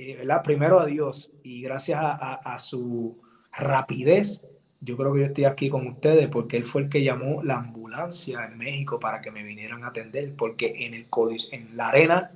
eh, 0.00 0.14
¿verdad? 0.16 0.44
Primero 0.44 0.78
a 0.78 0.86
Dios 0.86 1.32
y 1.42 1.60
gracias 1.60 1.98
a, 2.00 2.58
su 2.60 3.18
rapidez, 3.50 4.44
yo 4.80 4.96
creo 4.96 5.12
que 5.12 5.18
yo 5.18 5.26
estoy 5.26 5.44
aquí 5.44 5.68
con 5.68 5.88
ustedes 5.88 6.28
porque 6.28 6.56
él 6.56 6.62
fue 6.62 6.82
el 6.82 6.88
que 6.88 7.02
llamó 7.02 7.42
la 7.42 7.56
ambulancia 7.56 8.44
en 8.44 8.56
México 8.56 9.00
para 9.00 9.20
que 9.20 9.32
me 9.32 9.42
vinieran 9.42 9.82
a 9.82 9.88
atender, 9.88 10.32
porque 10.36 10.86
en 10.86 10.94
el 10.94 11.06
en 11.50 11.76
la 11.76 11.88
arena 11.88 12.30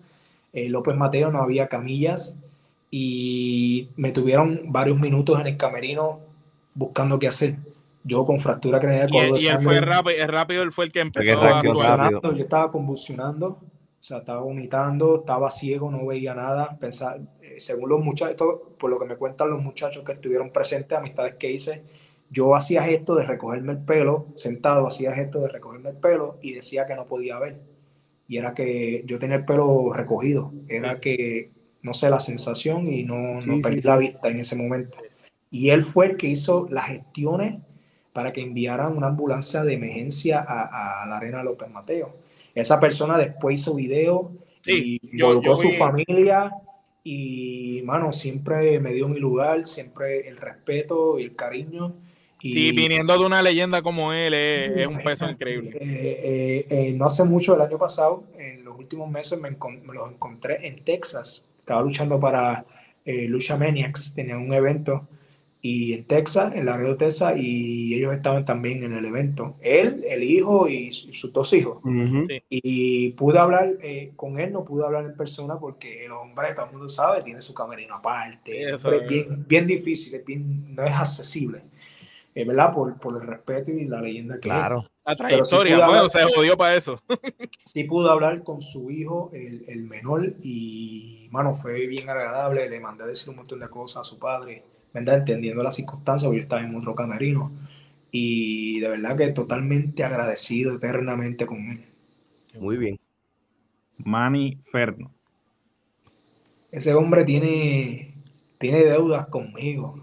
eh, 0.52 0.68
López 0.68 0.96
Mateo 0.96 1.30
no 1.30 1.40
había 1.40 1.68
camillas 1.68 2.36
y 2.90 3.90
me 3.94 4.10
tuvieron 4.10 4.72
varios 4.72 4.98
minutos 4.98 5.38
en 5.38 5.46
el 5.46 5.56
camerino 5.56 6.18
buscando 6.74 7.20
qué 7.20 7.28
hacer 7.28 7.58
yo 8.02 8.26
con 8.26 8.40
fractura 8.40 8.80
craneal. 8.80 9.08
Y, 9.12 9.44
y 9.44 9.46
él 9.46 9.60
fue 9.60 9.80
rápido, 9.80 10.26
rápido, 10.26 10.62
él 10.64 10.72
fue 10.72 10.86
el 10.86 10.90
que 10.90 10.98
empezó 10.98 11.40
a 11.40 12.10
Yo 12.10 12.32
estaba 12.32 12.72
convulsionando, 12.72 13.46
o 14.02 14.04
sea, 14.04 14.18
estaba 14.18 14.40
vomitando, 14.40 15.20
estaba 15.20 15.48
ciego, 15.48 15.88
no 15.88 16.04
veía 16.06 16.34
nada. 16.34 16.76
Pensar, 16.80 17.20
eh, 17.56 17.60
según 17.60 17.90
los 17.90 18.00
muchachos, 18.00 18.60
por 18.78 18.90
lo 18.90 18.98
que 18.98 19.06
me 19.06 19.16
cuentan 19.16 19.50
los 19.50 19.62
muchachos 19.62 20.04
que 20.04 20.12
estuvieron 20.12 20.50
presentes, 20.50 20.96
amistades 20.96 21.34
que 21.34 21.50
hice, 21.50 21.82
yo 22.30 22.54
hacía 22.54 22.88
esto 22.88 23.14
de 23.14 23.26
recogerme 23.26 23.72
el 23.72 23.78
pelo, 23.78 24.28
sentado, 24.34 24.86
hacía 24.86 25.12
esto 25.12 25.40
de 25.40 25.48
recogerme 25.48 25.90
el 25.90 25.96
pelo 25.96 26.38
y 26.40 26.54
decía 26.54 26.86
que 26.86 26.94
no 26.94 27.06
podía 27.06 27.38
ver. 27.38 27.60
Y 28.26 28.38
era 28.38 28.54
que 28.54 29.02
yo 29.06 29.18
tenía 29.18 29.36
el 29.36 29.44
pelo 29.44 29.92
recogido, 29.92 30.52
era 30.66 30.98
que, 30.98 31.50
no 31.82 31.92
sé, 31.92 32.08
la 32.08 32.20
sensación 32.20 32.90
y 32.90 33.04
no, 33.04 33.38
no 33.40 33.60
perdí 33.60 33.82
la 33.82 33.98
vista 33.98 34.28
en 34.28 34.40
ese 34.40 34.56
momento. 34.56 34.98
Y 35.50 35.68
él 35.68 35.82
fue 35.82 36.06
el 36.06 36.16
que 36.16 36.28
hizo 36.28 36.66
las 36.70 36.86
gestiones 36.86 37.60
para 38.12 38.32
que 38.32 38.40
enviaran 38.40 38.96
una 38.96 39.08
ambulancia 39.08 39.62
de 39.62 39.74
emergencia 39.74 40.44
a, 40.46 41.06
la 41.06 41.16
Arena 41.18 41.42
López 41.42 41.68
Mateo. 41.70 42.16
Esa 42.54 42.80
persona 42.80 43.18
después 43.18 43.60
hizo 43.60 43.74
video 43.74 44.32
y 44.66 44.98
involucró 45.12 45.54
su 45.54 45.70
familia 45.72 46.50
y, 47.04 47.82
mano, 47.84 48.12
siempre 48.12 48.78
me 48.78 48.92
dio 48.92 49.08
mi 49.08 49.18
lugar, 49.18 49.66
siempre 49.66 50.28
el 50.28 50.36
respeto 50.36 51.18
y 51.18 51.24
el 51.24 51.34
cariño. 51.34 51.94
Y, 52.40 52.52
sí, 52.52 52.72
viniendo 52.72 53.16
de 53.18 53.24
una 53.24 53.42
leyenda 53.42 53.82
como 53.82 54.12
él, 54.12 54.34
es, 54.34 54.86
un 54.86 55.02
peso 55.02 55.28
increíble. 55.28 55.78
Eh, 55.80 56.20
eh, 56.22 56.66
eh, 56.68 56.92
no 56.92 57.06
hace 57.06 57.24
mucho, 57.24 57.54
el 57.54 57.60
año 57.60 57.78
pasado, 57.78 58.24
en 58.38 58.64
los 58.64 58.78
últimos 58.78 59.10
meses 59.10 59.38
me, 59.40 59.50
me 59.50 59.94
los 59.94 60.10
encontré 60.10 60.66
en 60.66 60.84
Texas. 60.84 61.48
Estaba 61.58 61.82
luchando 61.82 62.18
para 62.18 62.64
Lucha 63.04 63.56
Maniacs, 63.56 64.14
tenía 64.14 64.36
un 64.36 64.52
evento 64.52 65.08
y 65.64 65.92
en 65.92 66.04
Texas, 66.06 66.52
en 66.56 66.66
la 66.66 66.76
red 66.76 66.88
de 66.88 66.94
Texas, 66.96 67.34
y 67.36 67.94
ellos 67.94 68.12
estaban 68.12 68.44
también 68.44 68.82
en 68.82 68.94
el 68.94 69.04
evento. 69.04 69.54
Él, 69.60 70.04
el 70.08 70.24
hijo 70.24 70.66
y, 70.66 70.92
sus 70.92 71.32
dos 71.32 71.52
hijos. 71.52 71.78
Y 72.50 73.10
pude 73.10 73.38
hablar 73.38 73.74
eh, 73.80 74.12
con 74.16 74.40
él, 74.40 74.52
no 74.52 74.64
pude 74.64 74.84
hablar 74.84 75.04
en 75.04 75.16
persona 75.16 75.56
porque 75.60 76.04
el 76.04 76.10
hombre, 76.10 76.52
todo 76.54 76.66
el 76.66 76.72
mundo 76.72 76.88
sabe, 76.88 77.22
tiene 77.22 77.40
su 77.40 77.54
camerino 77.54 77.94
aparte. 77.94 78.72
es 78.72 78.84
bien, 79.08 79.46
bien 79.46 79.64
difícil, 79.68 80.20
no 80.74 80.82
es 80.82 80.92
accesible. 80.92 81.62
Es 82.34 82.44
verdad, 82.44 82.74
por, 82.74 82.98
por, 82.98 83.22
el 83.22 83.28
respeto 83.28 83.70
y 83.70 83.84
la 83.84 84.00
leyenda 84.00 84.36
que 84.36 84.40
Claro. 84.40 84.84
La 85.04 85.14
trayectoria, 85.14 85.86
bueno, 85.86 86.08
se 86.08 86.22
jodió 86.24 86.56
para 86.56 86.74
eso. 86.74 87.00
sí 87.64 87.84
pude 87.84 88.10
hablar 88.10 88.42
con 88.42 88.60
su 88.60 88.90
hijo, 88.90 89.30
el, 89.32 89.64
el 89.68 89.86
menor, 89.86 90.34
y, 90.42 91.28
mano, 91.30 91.54
fue 91.54 91.86
bien 91.86 92.08
agradable. 92.08 92.68
Le 92.68 92.80
mandé 92.80 93.04
a 93.04 93.06
decir 93.06 93.30
un 93.30 93.36
montón 93.36 93.60
de 93.60 93.68
cosas 93.68 94.00
a 94.00 94.04
su 94.04 94.18
padre 94.18 94.71
¿verdad? 94.92 95.18
Entendiendo 95.18 95.62
las 95.62 95.74
circunstancias, 95.74 96.26
porque 96.26 96.38
yo 96.38 96.42
estaba 96.42 96.62
en 96.62 96.74
otro 96.74 96.94
camerino. 96.94 97.52
Y 98.10 98.80
de 98.80 98.90
verdad 98.90 99.16
que 99.16 99.28
totalmente 99.28 100.04
agradecido 100.04 100.76
eternamente 100.76 101.46
con 101.46 101.58
él. 101.70 101.84
Muy 102.58 102.76
bien. 102.76 103.00
Manny 103.96 104.58
Ferno. 104.70 105.10
Ese 106.70 106.94
hombre 106.94 107.24
tiene, 107.24 108.14
tiene 108.58 108.84
deudas 108.84 109.26
conmigo 109.28 110.00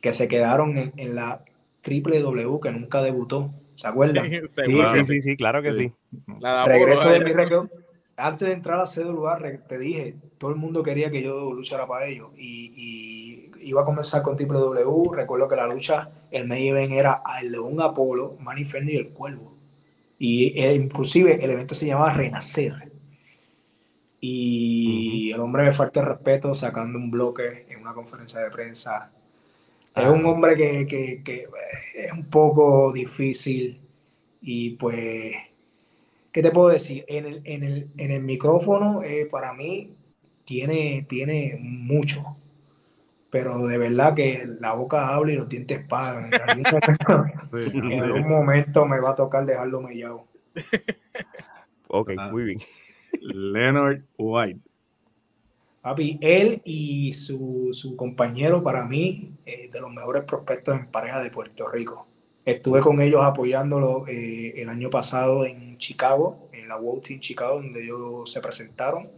que 0.00 0.12
se 0.12 0.28
quedaron 0.28 0.92
en, 0.96 1.14
la 1.14 1.42
triple 1.80 2.20
W 2.20 2.60
que 2.62 2.72
nunca 2.72 3.02
debutó. 3.02 3.52
¿Se 3.74 3.88
acuerdan? 3.88 4.30
Sí, 4.46 5.04
sí, 5.04 5.20
sí, 5.20 5.36
claro 5.36 5.62
que 5.62 5.74
sí. 5.74 5.92
Regreso 6.64 7.10
de 7.10 7.20
mi 7.20 7.32
récord. 7.32 7.68
Antes 8.16 8.48
de 8.48 8.54
entrar 8.54 8.78
a 8.78 8.84
CWA, 8.84 9.38
te 9.66 9.78
dije, 9.78 10.14
todo 10.38 10.50
el 10.50 10.56
mundo 10.56 10.82
quería 10.82 11.10
que 11.10 11.22
yo 11.22 11.52
luchara 11.52 11.86
para 11.86 12.06
ellos. 12.06 12.30
y 12.36 13.43
iba 13.64 13.82
a 13.82 13.84
comenzar 13.84 14.22
con 14.22 14.36
Triple 14.36 14.58
W. 14.58 15.16
Recuerdo 15.16 15.48
que 15.48 15.56
la 15.56 15.66
lucha, 15.66 16.10
el 16.30 16.46
main 16.46 16.68
event 16.68 16.92
era 16.92 17.22
el 17.40 17.52
León 17.52 17.80
Apolo, 17.80 18.36
Manny 18.40 18.62
y 18.86 18.96
el 18.96 19.10
Cuervo. 19.10 19.54
Y 20.18 20.58
eh, 20.58 20.74
inclusive 20.74 21.44
el 21.44 21.50
evento 21.50 21.74
se 21.74 21.86
llamaba 21.86 22.12
Renacer. 22.14 22.92
y 24.20 25.32
el 25.32 25.40
hombre 25.40 25.64
me 25.64 25.72
falta 25.72 26.00
el 26.00 26.06
respeto 26.06 26.54
sacando 26.54 26.98
un 26.98 27.10
bloque 27.10 27.66
en 27.68 27.80
una 27.80 27.92
conferencia 27.92 28.40
de 28.40 28.50
prensa. 28.50 29.10
Es 29.94 30.06
un 30.06 30.24
ah. 30.26 30.28
hombre 30.28 30.56
que, 30.56 30.86
que, 30.86 31.22
que, 31.22 31.46
es 31.94 32.12
un 32.12 32.24
poco 32.24 32.92
difícil 32.92 33.80
y 34.42 34.70
pues, 34.70 35.34
¿qué 36.32 36.42
te 36.42 36.50
puedo 36.50 36.68
decir? 36.68 37.04
En 37.08 37.26
el, 37.26 37.42
en 37.44 37.62
el, 37.64 37.90
en 37.96 38.10
el 38.10 38.22
micrófono, 38.22 39.02
eh, 39.02 39.26
para 39.30 39.54
mí, 39.54 39.94
tiene, 40.44 41.06
tiene 41.08 41.56
mucho, 41.60 42.36
pero 43.34 43.66
de 43.66 43.78
verdad 43.78 44.14
que 44.14 44.48
la 44.60 44.74
boca 44.74 45.08
habla 45.08 45.32
y 45.32 45.34
los 45.34 45.48
dientes 45.48 45.84
pagan. 45.88 46.30
En 47.52 48.00
algún 48.00 48.28
momento, 48.28 48.86
me 48.86 49.00
va 49.00 49.10
a 49.10 49.14
tocar 49.16 49.44
dejarlo 49.44 49.80
mellado. 49.80 50.28
Ok, 51.88 52.12
ah. 52.16 52.28
muy 52.30 52.44
bien. 52.44 52.60
Leonard 53.20 54.02
White. 54.18 54.60
Papi, 55.80 56.18
él 56.20 56.60
y 56.64 57.12
su, 57.12 57.70
su 57.72 57.94
compañero, 57.96 58.62
para 58.62 58.84
mí, 58.84 59.32
eh, 59.46 59.68
de 59.72 59.80
los 59.80 59.92
mejores 59.92 60.22
prospectos 60.24 60.76
en 60.76 60.86
pareja 60.86 61.20
de 61.20 61.30
Puerto 61.30 61.68
Rico. 61.68 62.06
Estuve 62.44 62.80
con 62.80 63.00
ellos 63.00 63.22
apoyándolo 63.22 64.06
eh, 64.08 64.60
el 64.60 64.68
año 64.68 64.90
pasado 64.90 65.44
en 65.44 65.76
Chicago, 65.78 66.48
en 66.52 66.68
la 66.68 66.76
WOW 66.76 67.00
Team 67.00 67.20
Chicago, 67.20 67.56
donde 67.56 67.84
ellos 67.84 68.30
se 68.30 68.40
presentaron. 68.40 69.08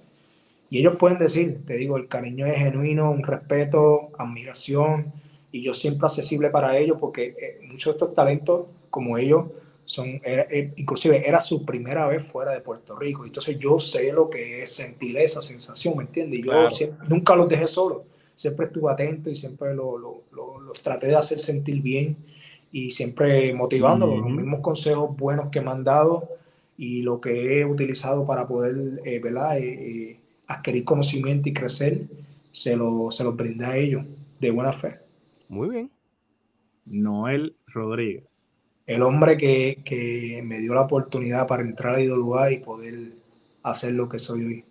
Y 0.69 0.79
ellos 0.81 0.97
pueden 0.99 1.19
decir, 1.19 1.61
te 1.65 1.75
digo, 1.75 1.97
el 1.97 2.09
cariño 2.09 2.47
es 2.47 2.59
genuino, 2.59 3.11
un 3.11 3.23
respeto, 3.23 4.11
admiración, 4.19 5.13
y 5.53 5.63
yo 5.63 5.75
siempre 5.75 6.07
accesible 6.07 6.51
para 6.51 6.77
ellos, 6.77 6.99
porque 7.01 7.35
eh, 7.39 7.61
muchos 7.63 7.95
de 7.95 7.99
estos 7.99 8.15
talentos, 8.15 8.67
como 8.91 9.17
ellos, 9.17 9.47
son, 9.87 10.21
eh, 10.25 10.73
inclusive 10.77 11.27
era 11.27 11.41
su 11.41 11.65
primera 11.65 12.07
vez 12.09 12.23
fuera 12.23 12.53
de 12.53 12.61
Puerto 12.61 12.97
Rico. 12.97 13.25
Entonces 13.25 13.57
yo 13.59 13.79
sé 13.79 14.13
lo 14.13 14.29
que 14.29 14.63
es 14.63 14.75
sentir 14.75 15.17
esa 15.17 15.41
sensación, 15.41 15.97
¿me 15.97 16.03
entiendes? 16.03 16.41
Y 16.41 16.43
yo 16.43 16.69
nunca 17.09 17.37
los 17.37 17.49
dejé 17.49 17.69
solos, 17.69 18.03
siempre 18.35 18.67
estuve 18.67 18.93
atento 18.93 19.31
y 19.31 19.37
siempre 19.37 19.75
los 19.75 20.01
lo, 20.01 20.23
traté 20.83 21.07
de 21.07 21.17
hacer 21.17 21.41
sentir 21.41 21.81
bien 21.81 22.17
y 22.71 22.91
siempre 22.91 23.55
motivándolos, 23.55 24.19
los 24.19 24.31
mismos 24.31 24.61
consejos 24.61 25.17
buenos 25.17 25.49
que 25.51 25.61
me 25.61 25.71
han 25.71 25.85
dado 25.85 26.29
y 26.77 27.03
lo 27.03 27.21
que 27.21 27.61
he 27.61 27.65
utilizado 27.65 28.27
para 28.27 28.47
poder, 28.47 29.01
eh, 29.05 29.19
¿verdad? 29.21 29.59
Eh, 29.59 30.19
adquirir 30.47 30.85
conocimiento 30.85 31.49
y 31.49 31.53
crecer, 31.53 32.03
se, 32.51 32.77
lo, 32.77 33.11
se 33.11 33.25
los 33.25 33.37
brindé 33.37 33.65
a 33.65 33.77
ellos 33.77 34.05
de 34.41 34.51
buena 34.51 34.73
fe. 34.73 34.99
Muy 35.49 35.69
bien. 35.69 35.91
Noel 36.85 37.57
Rodríguez 37.67 38.25
el 38.87 39.03
hombre 39.03 39.37
que, 39.37 40.41
me 40.45 40.61
dio 40.61 40.73
la 40.73 40.83
oportunidad 40.83 41.47
para 41.47 41.63
entrar 41.63 41.97
a 41.97 42.03
IWA 42.03 42.53
y 42.53 42.59
poder 42.61 43.13
hacer 43.65 43.93
lo 43.93 44.09
que 44.09 44.19
soy 44.19 44.45
hoy. 44.45 44.65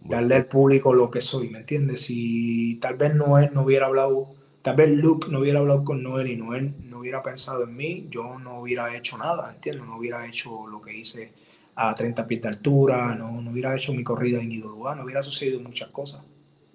Darle 0.00 0.34
al 0.36 0.46
público 0.46 0.94
lo 0.94 1.10
que 1.10 1.20
soy, 1.20 1.48
¿me 1.48 1.58
entiendes? 1.58 2.02
Si 2.02 2.76
tal 2.76 2.96
vez 2.96 3.14
Noel 3.14 3.50
no 3.52 3.62
hubiera 3.62 3.86
hablado, 3.86 4.28
tal 4.62 4.76
vez 4.76 4.90
Luke 4.90 5.28
no 5.30 5.40
hubiera 5.40 5.60
hablado 5.60 5.84
con 5.84 6.02
Noel 6.02 6.28
y 6.30 6.36
Noel 6.36 6.74
no 6.84 7.00
hubiera 7.00 7.22
pensado 7.22 7.64
en 7.64 7.76
mí, 7.76 8.06
yo 8.10 8.38
no 8.38 8.60
hubiera 8.60 8.94
hecho 8.96 9.18
nada, 9.18 9.52
¿entiendes? 9.54 9.86
No 9.86 9.96
hubiera 9.96 10.26
hecho 10.26 10.66
lo 10.66 10.80
que 10.80 10.96
hice 10.96 11.32
a 11.76 11.94
30 11.94 12.26
pies 12.26 12.42
de 12.42 12.48
altura, 12.48 13.14
no, 13.14 13.40
no 13.40 13.50
hubiera 13.50 13.74
hecho 13.74 13.92
mi 13.92 14.04
corrida 14.04 14.40
en 14.40 14.52
IWA, 14.52 14.94
no 14.94 15.04
hubiera 15.04 15.22
sucedido 15.22 15.60
muchas 15.60 15.88
cosas. 15.90 16.24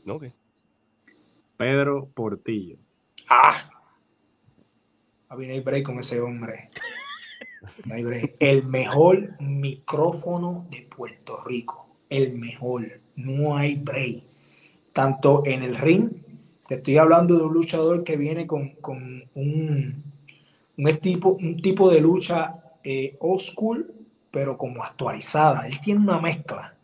Ok. 0.08 0.26
Pedro 1.58 2.10
Portillo. 2.14 2.78
Ah, 3.30 3.70
a 5.30 5.36
no 5.36 5.42
hay 5.42 5.60
break 5.60 5.84
con 5.84 6.00
ese 6.00 6.20
hombre. 6.20 6.70
No 7.86 7.94
hay 7.94 8.04
break. 8.04 8.36
El 8.40 8.66
mejor 8.66 9.40
micrófono 9.40 10.66
de 10.72 10.88
Puerto 10.96 11.44
Rico. 11.46 11.88
El 12.10 12.34
mejor. 12.34 13.00
No 13.16 13.56
hay 13.56 13.76
break. 13.76 14.24
Tanto 14.92 15.44
en 15.46 15.62
el 15.62 15.76
ring, 15.76 16.10
te 16.68 16.76
estoy 16.76 16.98
hablando 16.98 17.38
de 17.38 17.44
un 17.44 17.54
luchador 17.54 18.04
que 18.04 18.18
viene 18.18 18.48
con, 18.48 18.74
un, 18.84 19.24
un, 19.36 20.04
tipo, 21.00 21.30
un 21.30 21.62
tipo 21.62 21.92
de 21.92 22.02
lucha 22.02 22.56
eh, 22.84 23.16
old 23.20 23.42
school, 23.42 23.94
pero 24.32 24.58
como 24.58 24.84
actualizada. 24.84 25.68
Él 25.68 25.80
tiene 25.80 26.02
una 26.02 26.20
mezcla 26.20 26.76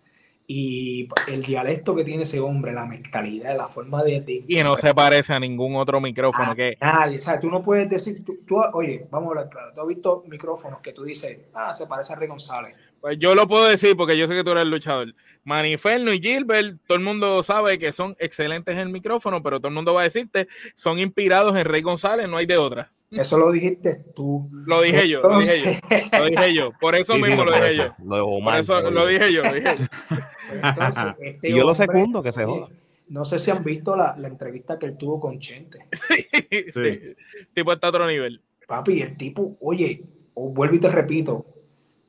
y 0.47 1.09
el 1.27 1.41
dialecto 1.41 1.95
que 1.95 2.03
tiene 2.03 2.23
ese 2.23 2.39
hombre, 2.39 2.71
la 2.71 2.85
mentalidad, 2.85 3.57
la 3.57 3.67
forma 3.67 4.03
de... 4.03 4.43
y 4.47 4.63
no 4.63 4.77
se 4.77 4.93
parece 4.93 5.33
a 5.33 5.39
ningún 5.39 5.75
otro 5.75 5.99
micrófono 5.99 6.55
que... 6.55 6.77
Nadie, 6.79 7.19
¿sabes? 7.19 7.41
Tú 7.41 7.49
no 7.49 7.63
puedes 7.63 7.89
decir, 7.89 8.23
tú, 8.23 8.61
oye, 8.73 9.07
vamos 9.09 9.27
a 9.27 9.29
hablar 9.31 9.49
claro, 9.49 9.71
tú 9.73 9.81
has 9.81 9.87
visto 9.87 10.23
micrófonos 10.27 10.81
que 10.81 10.93
tú 10.93 11.03
dices, 11.03 11.39
ah, 11.53 11.73
se 11.73 11.87
parece 11.87 12.13
a 12.13 12.17
Rey 12.17 12.27
González. 12.27 12.75
Pues 13.01 13.17
yo 13.17 13.33
lo 13.33 13.47
puedo 13.47 13.65
decir 13.65 13.95
porque 13.97 14.17
yo 14.17 14.27
sé 14.27 14.35
que 14.35 14.43
tú 14.43 14.51
eres 14.51 14.63
el 14.63 14.69
luchador. 14.69 15.15
Maniferno 15.43 16.13
y 16.13 16.19
Gilbert, 16.19 16.79
todo 16.87 16.97
el 16.97 17.03
mundo 17.03 17.41
sabe 17.41 17.79
que 17.79 17.91
son 17.91 18.15
excelentes 18.19 18.75
en 18.75 18.81
el 18.81 18.89
micrófono, 18.89 19.41
pero 19.41 19.59
todo 19.59 19.69
el 19.69 19.75
mundo 19.75 19.93
va 19.93 20.01
a 20.01 20.05
decirte, 20.05 20.47
son 20.75 20.99
inspirados 20.99 21.55
en 21.55 21.65
Rey 21.65 21.81
González, 21.81 22.29
no 22.29 22.37
hay 22.37 22.45
de 22.45 22.57
otra. 22.57 22.91
Eso 23.11 23.37
lo 23.37 23.51
dijiste 23.51 24.03
tú. 24.15 24.49
Lo 24.51 24.81
dije 24.81 25.07
yo, 25.07 25.21
lo 25.21 25.39
dije 25.39 25.61
yo. 25.63 26.19
Lo 26.19 26.25
dije 26.25 26.53
yo. 26.53 26.71
Por 26.79 26.95
eso 26.95 27.15
mismo 27.17 27.45
lo 27.45 27.51
dije 27.53 27.77
yo. 27.77 27.95
Por 27.97 28.55
eso 28.55 28.91
lo 28.91 29.05
dije 29.05 29.31
yo, 29.33 29.43
lo 29.43 29.53
dije 29.53 29.77
yo. 29.79 29.85
Este 31.19 31.49
y 31.49 31.55
yo 31.55 31.63
lo 31.63 31.73
segundo, 31.73 32.21
que 32.21 32.31
se 32.31 32.45
joda. 32.45 32.69
No 33.07 33.23
sé 33.23 33.39
si 33.39 33.51
han 33.51 33.63
visto 33.63 33.95
la, 33.95 34.15
la, 34.17 34.27
entrevista 34.27 34.79
que 34.79 34.87
él 34.87 34.97
tuvo 34.97 35.19
con 35.19 35.39
Chente. 35.39 35.87
sí, 36.09 36.71
sí. 36.71 37.15
Tipo 37.53 37.71
está 37.71 37.87
a 37.87 37.89
otro 37.91 38.07
nivel. 38.07 38.41
Papi, 38.67 39.01
el 39.01 39.15
tipo, 39.15 39.57
oye, 39.61 40.03
vuelvo 40.35 40.75
y 40.75 40.79
te 40.79 40.89
repito, 40.89 41.45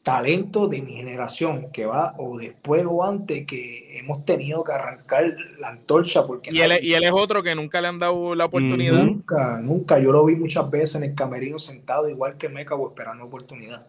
talento 0.07 0.69
de 0.69 0.83
mi 0.83 0.93
generación 0.93 1.73
que 1.73 1.85
va 1.85 2.15
o 2.19 2.39
después 2.39 2.85
o 2.89 3.03
antes 3.03 3.45
que 3.45 3.99
hemos 3.99 4.25
tenido 4.25 4.63
que 4.63 4.71
arrancar 4.71 5.37
la 5.59 5.71
antorcha 5.71 6.25
porque 6.25 6.53
y 6.53 6.61
él, 6.61 6.75
y 6.81 6.95
él 6.95 7.03
es 7.03 7.11
otro 7.11 7.43
que 7.43 7.57
nunca 7.57 7.81
le 7.81 7.89
han 7.89 7.99
dado 7.99 8.37
la 8.37 8.45
oportunidad. 8.45 9.03
Nunca 9.03 9.59
nunca. 9.59 9.99
Yo 9.99 10.13
lo 10.13 10.25
vi 10.25 10.37
muchas 10.37 10.71
veces 10.71 10.95
en 10.95 11.03
el 11.03 11.15
camerino 11.17 11.59
sentado 11.59 12.09
igual 12.09 12.37
que 12.37 12.49
Meca 12.49 12.77
o 12.77 12.87
esperando 12.87 13.25
oportunidad. 13.25 13.85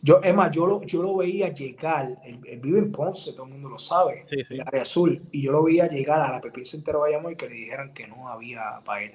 Yo 0.00 0.22
es 0.22 0.34
más 0.34 0.50
yo 0.52 0.66
lo, 0.66 0.82
yo 0.84 1.02
lo 1.02 1.14
veía 1.18 1.52
llegar 1.52 2.16
él, 2.24 2.38
vive 2.58 2.78
en 2.78 2.90
Ponce 2.90 3.32
todo 3.32 3.44
el 3.44 3.52
mundo 3.52 3.68
lo 3.68 3.78
sabe 3.78 4.24
en 4.30 4.46
el 4.48 4.60
área 4.62 4.80
azul 4.80 5.20
y 5.32 5.42
yo 5.42 5.52
lo 5.52 5.64
veía 5.64 5.86
llegar 5.86 6.22
a 6.22 6.32
la 6.32 6.40
Pepín 6.40 6.64
Centro 6.64 7.00
Bayamón 7.00 7.32
y 7.32 7.36
que 7.36 7.46
le 7.46 7.56
dijeran 7.56 7.92
que 7.92 8.06
no 8.06 8.30
había 8.30 8.80
para 8.86 9.02
él. 9.02 9.12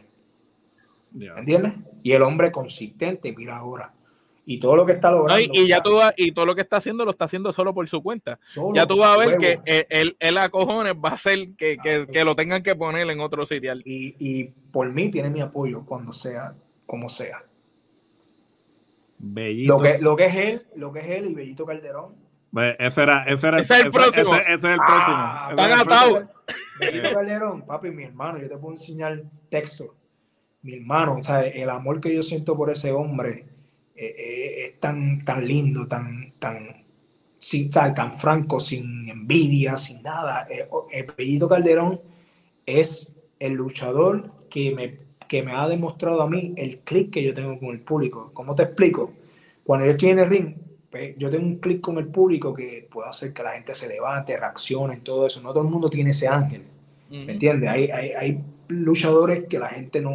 ¿Me 1.14 1.26
¿entiendes? 1.26 1.74
y 2.04 2.12
el 2.12 2.22
hombre 2.22 2.52
consistente 2.52 3.34
mira 3.36 3.58
ahora 3.58 3.92
y 4.46 4.60
todo 4.60 4.76
lo 4.76 4.86
que 4.86 4.94
está 4.94 5.12
logrando. 5.12 5.44
y, 5.54 5.68
ya 5.68 5.82
tú 5.82 6.00
y 6.18 6.32
todo 6.32 6.46
lo 6.46 6.56
que 6.56 6.62
está 6.62 6.78
haciendo 6.78 7.06
lo 7.06 7.12
está 7.12 7.26
haciendo 7.26 7.54
solo 7.54 7.74
por 7.74 7.88
su 7.88 8.02
cuenta. 8.02 8.40
ya 8.74 8.86
tú 8.88 8.98
vas 8.98 9.16
a 9.16 9.18
ver 9.18 9.38
que 9.38 9.60
él, 9.90 10.16
él, 10.20 10.38
a 10.38 10.50
cojones 10.50 10.94
va 10.94 11.10
a 11.10 11.14
hacer 11.14 11.50
que, 11.58 11.78
que, 11.78 12.08
que, 12.12 12.24
lo 12.24 12.36
tengan 12.36 12.64
que 12.64 12.76
poner 12.76 13.10
en 13.10 13.20
otro 13.20 13.46
sitio. 13.46 13.74
Y, 13.86 14.16
y, 14.20 14.46
por 14.72 14.92
mí 14.92 15.12
tiene 15.12 15.30
mi 15.30 15.42
apoyo 15.42 15.84
cuando 15.86 16.12
sea, 16.12 16.54
como 16.86 17.10
sea. 17.10 17.44
Lo 19.20 19.80
que, 19.80 20.00
lo 20.00 20.16
que 20.16 20.26
es 20.26 20.36
él, 20.36 20.68
lo 20.76 20.92
que 20.92 21.00
es 21.00 21.10
él 21.10 21.30
y 21.30 21.34
Bellito 21.36 21.66
Calderón. 21.66 22.16
Ese 22.80 23.04
era, 23.04 23.24
ese 23.26 23.48
era 23.48 23.60
ese 23.60 23.76
es 23.76 23.86
el 23.86 23.92
próximo. 23.92 24.36
Ese, 24.36 24.54
es 24.54 24.64
el 24.64 24.78
próximo. 24.78 25.82
Están 25.82 26.30
Bellito 26.80 27.14
Calderón, 27.14 27.62
papi, 27.62 27.92
mi 27.92 28.04
hermano, 28.04 28.40
yo 28.40 28.50
te 28.50 28.58
puedo 28.58 28.74
enseñar 28.74 29.22
texto. 29.50 29.96
Mi 30.64 30.74
hermano, 30.76 31.18
o 31.20 31.24
sea, 31.24 31.42
el 31.42 31.70
amor 31.70 32.02
que 32.02 32.14
yo 32.14 32.24
siento 32.24 32.56
por 32.56 32.70
ese 32.70 32.92
hombre 32.92 33.51
eh, 34.02 34.66
es 34.66 34.80
tan, 34.80 35.24
tan 35.24 35.48
lindo, 35.48 35.88
tan, 35.88 36.34
tan, 36.40 36.84
sin, 37.38 37.70
tan 37.70 38.14
franco, 38.16 38.60
sin 38.60 39.08
envidia, 39.10 39.78
sin 39.78 40.02
nada. 40.02 40.48
Eh, 40.50 40.68
el 40.92 41.48
Calderón 41.48 42.02
es 42.66 43.14
el 43.40 43.54
luchador 43.54 44.32
que 44.50 44.74
me, 44.74 44.98
que 45.28 45.44
me 45.44 45.54
ha 45.54 45.68
demostrado 45.68 46.22
a 46.22 46.30
mí 46.30 46.54
el 46.58 46.80
clic 46.80 47.12
que 47.12 47.24
yo 47.24 47.34
tengo 47.34 47.60
con 47.60 47.70
el 47.70 47.82
público. 47.82 48.32
¿Cómo 48.34 48.56
te 48.56 48.64
explico? 48.64 49.14
Cuando 49.64 49.86
yo 49.86 49.92
estoy 49.92 50.10
en 50.10 50.20
el 50.20 50.30
ring, 50.30 50.56
pues, 50.90 51.16
yo 51.18 51.30
tengo 51.30 51.46
un 51.46 51.58
clic 51.58 51.80
con 51.80 51.98
el 51.98 52.08
público 52.08 52.54
que 52.54 52.88
puede 52.92 53.10
hacer 53.10 53.34
que 53.34 53.44
la 53.44 53.52
gente 53.52 53.74
se 53.74 53.88
levante, 53.88 54.38
reaccione, 54.38 54.98
todo 54.98 55.26
eso. 55.28 55.42
No 55.42 55.54
todo 55.54 55.64
el 55.64 55.70
mundo 55.70 55.90
tiene 55.90 56.10
ese 56.10 56.28
ángel. 56.28 56.64
¿Me 57.10 57.34
entiendes? 57.34 57.70
Hay, 57.70 57.90
hay, 57.92 58.12
hay, 58.12 58.44
luchadores 58.70 59.44
que 59.50 59.60
la 59.60 59.68
gente 59.68 60.00
no, 60.00 60.14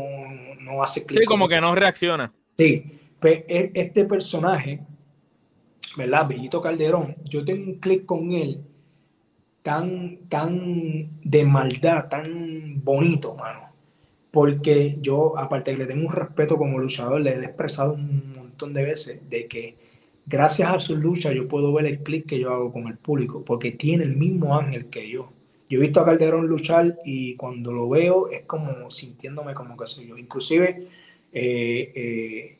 no 0.60 0.82
hace 0.82 1.04
clic. 1.04 1.20
Sí, 1.20 1.26
como 1.26 1.46
que 1.46 1.60
no 1.60 1.74
reacciona. 1.74 2.32
Sí, 2.56 2.84
este 3.28 4.04
personaje, 4.04 4.80
¿verdad? 5.96 6.28
Bellito 6.28 6.60
Calderón, 6.60 7.16
yo 7.24 7.44
tengo 7.44 7.64
un 7.64 7.78
clic 7.78 8.04
con 8.04 8.32
él 8.32 8.60
tan, 9.62 10.18
tan 10.28 11.10
de 11.22 11.44
maldad, 11.44 12.08
tan 12.08 12.82
bonito, 12.84 13.34
mano. 13.34 13.70
Porque 14.30 14.98
yo, 15.00 15.36
aparte 15.36 15.72
que 15.72 15.78
le 15.78 15.86
tengo 15.86 16.06
un 16.06 16.12
respeto 16.12 16.56
como 16.56 16.78
luchador, 16.78 17.20
le 17.20 17.30
he 17.30 17.44
expresado 17.44 17.94
un 17.94 18.32
montón 18.36 18.72
de 18.74 18.84
veces 18.84 19.20
de 19.28 19.48
que 19.48 19.76
gracias 20.26 20.70
a 20.70 20.78
su 20.78 20.96
lucha 20.96 21.32
yo 21.32 21.48
puedo 21.48 21.72
ver 21.72 21.86
el 21.86 22.00
clic 22.00 22.26
que 22.26 22.38
yo 22.38 22.52
hago 22.52 22.72
con 22.72 22.86
el 22.86 22.96
público, 22.98 23.44
porque 23.44 23.72
tiene 23.72 24.04
el 24.04 24.16
mismo 24.16 24.56
ángel 24.56 24.86
que 24.86 25.08
yo. 25.08 25.32
Yo 25.68 25.78
he 25.78 25.82
visto 25.82 26.00
a 26.00 26.04
Calderón 26.04 26.46
luchar 26.46 26.98
y 27.04 27.34
cuando 27.34 27.72
lo 27.72 27.88
veo 27.88 28.28
es 28.28 28.42
como 28.42 28.90
sintiéndome 28.90 29.54
como 29.54 29.76
que 29.76 29.86
soy 29.86 30.06
yo. 30.06 30.16
Inclusive 30.16 30.86
eh, 31.32 31.92
eh, 31.94 32.58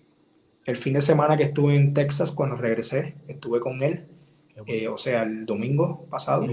el 0.67 0.77
fin 0.77 0.95
de 0.95 1.01
semana 1.01 1.37
que 1.37 1.45
estuve 1.45 1.77
en 1.77 1.95
Texas, 1.95 2.33
cuando 2.33 2.57
regresé, 2.57 3.15
estuve 3.29 3.61
con 3.61 3.83
él 3.83 4.07
eh, 4.67 4.89
o 4.89 4.97
sea, 4.97 5.23
el 5.23 5.45
domingo 5.45 6.07
pasado, 6.09 6.47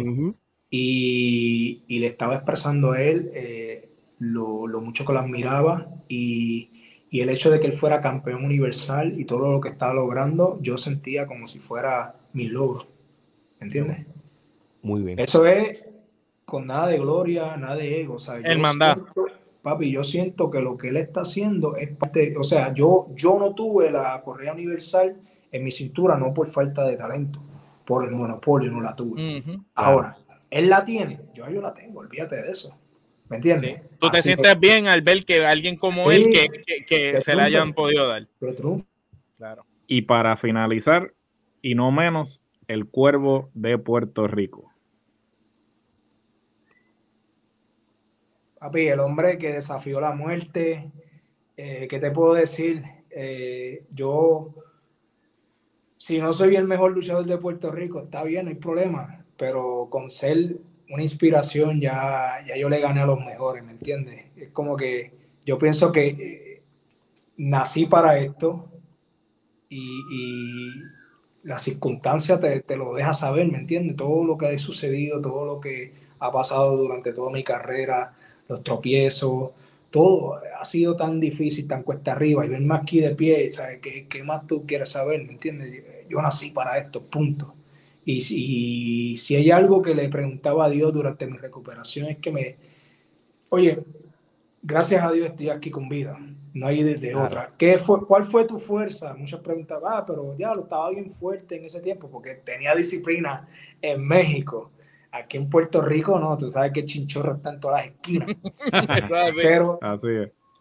y, 0.70 1.84
y, 1.88 1.99
le 1.99 2.07
estaba 2.07 2.36
expresando 2.36 2.91
a 2.91 3.01
él 3.01 3.32
eh, 3.34 3.89
lo, 4.20 4.68
lo, 4.68 4.82
mucho 4.82 5.05
que 5.05 5.14
lo 5.14 5.20
admiraba 5.20 5.88
y, 6.09 7.05
y, 7.09 7.22
el 7.22 7.30
hecho 7.30 7.49
de 7.49 7.61
que 7.61 7.68
él 7.68 7.72
fuera 7.72 8.01
campeón 8.01 8.43
universal 8.43 9.18
y 9.18 9.24
todo 9.24 9.51
lo 9.51 9.61
que 9.61 9.70
estaba 9.70 9.93
logrando, 9.93 10.59
yo 10.61 10.78
sentía 10.78 11.26
como 11.26 11.47
si 11.47 11.59
fuera 11.59 12.16
mi 12.34 12.47
logro, 12.47 12.88
¿entiendes? 13.61 14.05
Muy 14.82 15.01
bien. 15.01 15.20
Eso 15.20 15.45
es 15.45 15.86
con 16.43 16.68
nada 16.68 16.88
de 16.88 16.99
gloria, 16.99 17.55
nada 17.55 17.78
de 17.78 18.01
ego. 18.01 18.20
¿sabes? 18.20 18.43
El 18.45 18.59
mandato. 18.59 19.07
Papi, 19.64 19.89
yo 19.89 20.03
siento 20.03 20.51
que 20.51 20.59
lo 20.59 20.78
que 20.78 20.89
él 20.89 20.97
está 20.97 21.22
haciendo 21.22 21.78
es 21.78 21.89
parte, 21.95 22.36
o 22.38 22.43
sea, 22.43 22.74
yo, 22.74 23.07
yo 23.16 23.39
no 23.39 23.55
tuve 23.55 23.89
la 23.89 24.22
correa 24.22 24.51
universal 24.51 25.16
en 25.53 25.64
mi 25.64 25.72
cintura 25.72 26.18
no 26.18 26.34
por 26.34 26.47
falta 26.47 26.86
de 26.86 26.97
talento, 26.97 27.41
por 27.86 28.03
el 28.03 28.11
monopolio 28.11 28.70
no 28.70 28.82
la 28.82 28.93
tuve. 28.93 29.41
Ahora, 29.74 30.16
él 30.49 30.70
la 30.70 30.84
tiene, 30.84 31.22
yo 31.34 31.49
yo 31.49 31.61
la 31.61 31.74
tengo, 31.74 32.01
olvídate 32.01 32.36
de 32.36 32.51
eso. 32.51 32.78
¿Me 33.30 33.38
entiendes? 33.38 33.82
Tú 33.99 34.09
te 34.09 34.22
sientes 34.22 34.59
bien 34.59 34.88
al 34.88 35.01
ver 35.01 35.24
que 35.24 35.45
alguien 35.45 35.78
como 35.78 36.11
él 36.11 36.26
que, 36.30 36.84
que, 36.86 37.22
se 37.22 37.34
le 37.34 37.43
hayan 37.43 37.74
podido 37.74 38.09
dar. 38.09 38.28
Claro. 39.38 39.66
Y 39.88 40.01
para 40.01 40.36
finalizar, 40.36 41.14
y 41.61 41.76
no 41.76 41.89
menos, 41.89 42.41
el 42.68 42.86
cuervo 42.86 43.49
de 43.53 43.78
Puerto 43.78 44.28
Rico. 44.28 44.72
Papi, 48.64 48.88
el 48.88 49.01
hombre 49.01 49.38
que 49.38 49.51
desafió 49.51 49.99
la 49.99 50.14
muerte, 50.14 50.89
eh, 51.57 51.86
¿qué 51.89 51.99
te 51.99 52.11
puedo 52.11 52.34
decir? 52.34 52.82
Eh, 53.09 53.84
yo, 53.93 54.55
si 55.97 56.18
no 56.20 56.32
soy 56.32 56.55
el 56.55 56.64
mejor 56.64 56.93
luchador 56.93 57.26
de 57.26 57.38
Puerto 57.38 57.72
Rico, 57.72 58.03
está 58.03 58.24
bien, 58.24 58.45
no 58.45 58.51
hay 58.51 58.55
problema, 58.55 59.26
pero 59.36 59.89
con 59.89 60.09
ser 60.09 60.59
una 60.89 61.01
inspiración 61.01 61.82
ya, 61.82 62.38
ya 62.47 62.55
yo 62.55 62.70
le 62.70 62.80
gané 62.80 63.01
a 63.01 63.05
los 63.05 63.20
mejores, 63.26 63.66
¿me 63.66 63.74
entiendes? 63.74 64.28
Es 64.38 64.51
como 64.51 64.78
que 64.78 65.11
yo 65.45 65.57
pienso 65.57 65.91
que 65.91 66.07
eh, 66.07 66.61
nací 67.36 67.86
para 67.86 68.18
esto 68.18 68.70
y, 69.68 69.99
y 70.09 70.70
la 71.43 71.59
circunstancia 71.59 72.39
te, 72.39 72.61
te, 72.61 72.78
lo 72.78 72.93
deja 72.93 73.11
saber, 73.11 73.51
¿me 73.51 73.57
entiendes? 73.57 73.97
Todo 73.97 74.24
lo 74.24 74.38
que 74.38 74.47
ha 74.47 74.57
sucedido, 74.57 75.20
todo 75.20 75.45
lo 75.45 75.59
que 75.59 75.91
ha 76.20 76.32
pasado 76.32 76.78
durante 76.78 77.11
toda 77.11 77.30
mi 77.30 77.43
carrera, 77.43 78.14
los 78.53 78.63
tropiezos, 78.63 79.51
todo 79.91 80.39
ha 80.59 80.65
sido 80.65 80.95
tan 80.95 81.19
difícil, 81.19 81.67
tan 81.67 81.83
cuesta 81.83 82.13
arriba, 82.13 82.45
y 82.45 82.49
verme 82.49 82.75
aquí 82.75 82.99
de 82.99 83.15
pie, 83.15 83.49
¿sabes? 83.51 83.79
¿Qué, 83.79 84.07
¿Qué, 84.07 84.23
más 84.23 84.47
tú 84.47 84.65
quieres 84.65 84.89
saber? 84.89 85.23
¿Me 85.23 85.33
entiendes? 85.33 85.83
Yo 86.09 86.21
nací 86.21 86.49
para 86.49 86.77
esto, 86.77 87.03
punto. 87.03 87.53
Y 88.05 88.21
si, 88.21 89.15
si 89.17 89.35
hay 89.35 89.51
algo 89.51 89.81
que 89.81 89.95
le 89.95 90.09
preguntaba 90.09 90.65
a 90.65 90.69
Dios 90.69 90.93
durante 90.93 91.27
mi 91.27 91.37
recuperación 91.37 92.07
es 92.07 92.17
que 92.17 92.31
me, 92.31 92.57
oye, 93.49 93.83
gracias 94.61 95.03
a 95.03 95.11
Dios 95.11 95.27
estoy 95.27 95.49
aquí 95.49 95.69
con 95.69 95.87
vida, 95.87 96.19
no 96.53 96.67
hay 96.67 96.83
de, 96.83 97.15
otra. 97.15 97.53
¿Qué 97.57 97.77
fue, 97.77 98.05
¿Cuál 98.05 98.23
fue 98.23 98.45
tu 98.45 98.59
fuerza? 98.59 99.13
Muchas 99.13 99.39
preguntas, 99.41 99.81
ah, 99.85 100.03
pero 100.05 100.35
ya 100.37 100.53
lo 100.53 100.63
estaba 100.63 100.89
bien 100.89 101.09
fuerte 101.09 101.57
en 101.57 101.65
ese 101.65 101.79
tiempo 101.81 102.09
porque 102.09 102.35
tenía 102.35 102.75
disciplina 102.75 103.47
en 103.81 104.05
México. 104.05 104.71
Aquí 105.14 105.38
en 105.38 105.47
Puerto 105.47 105.80
Rico, 105.80 106.20
no, 106.20 106.36
tú 106.36 106.49
sabes 106.49 106.72
que 106.72 106.86
chinchorro 106.86 107.36
está 107.36 107.51
en 107.51 107.59
todas 107.59 107.86
las 107.86 107.93
esquinas. 107.93 108.30
Pero 109.36 109.80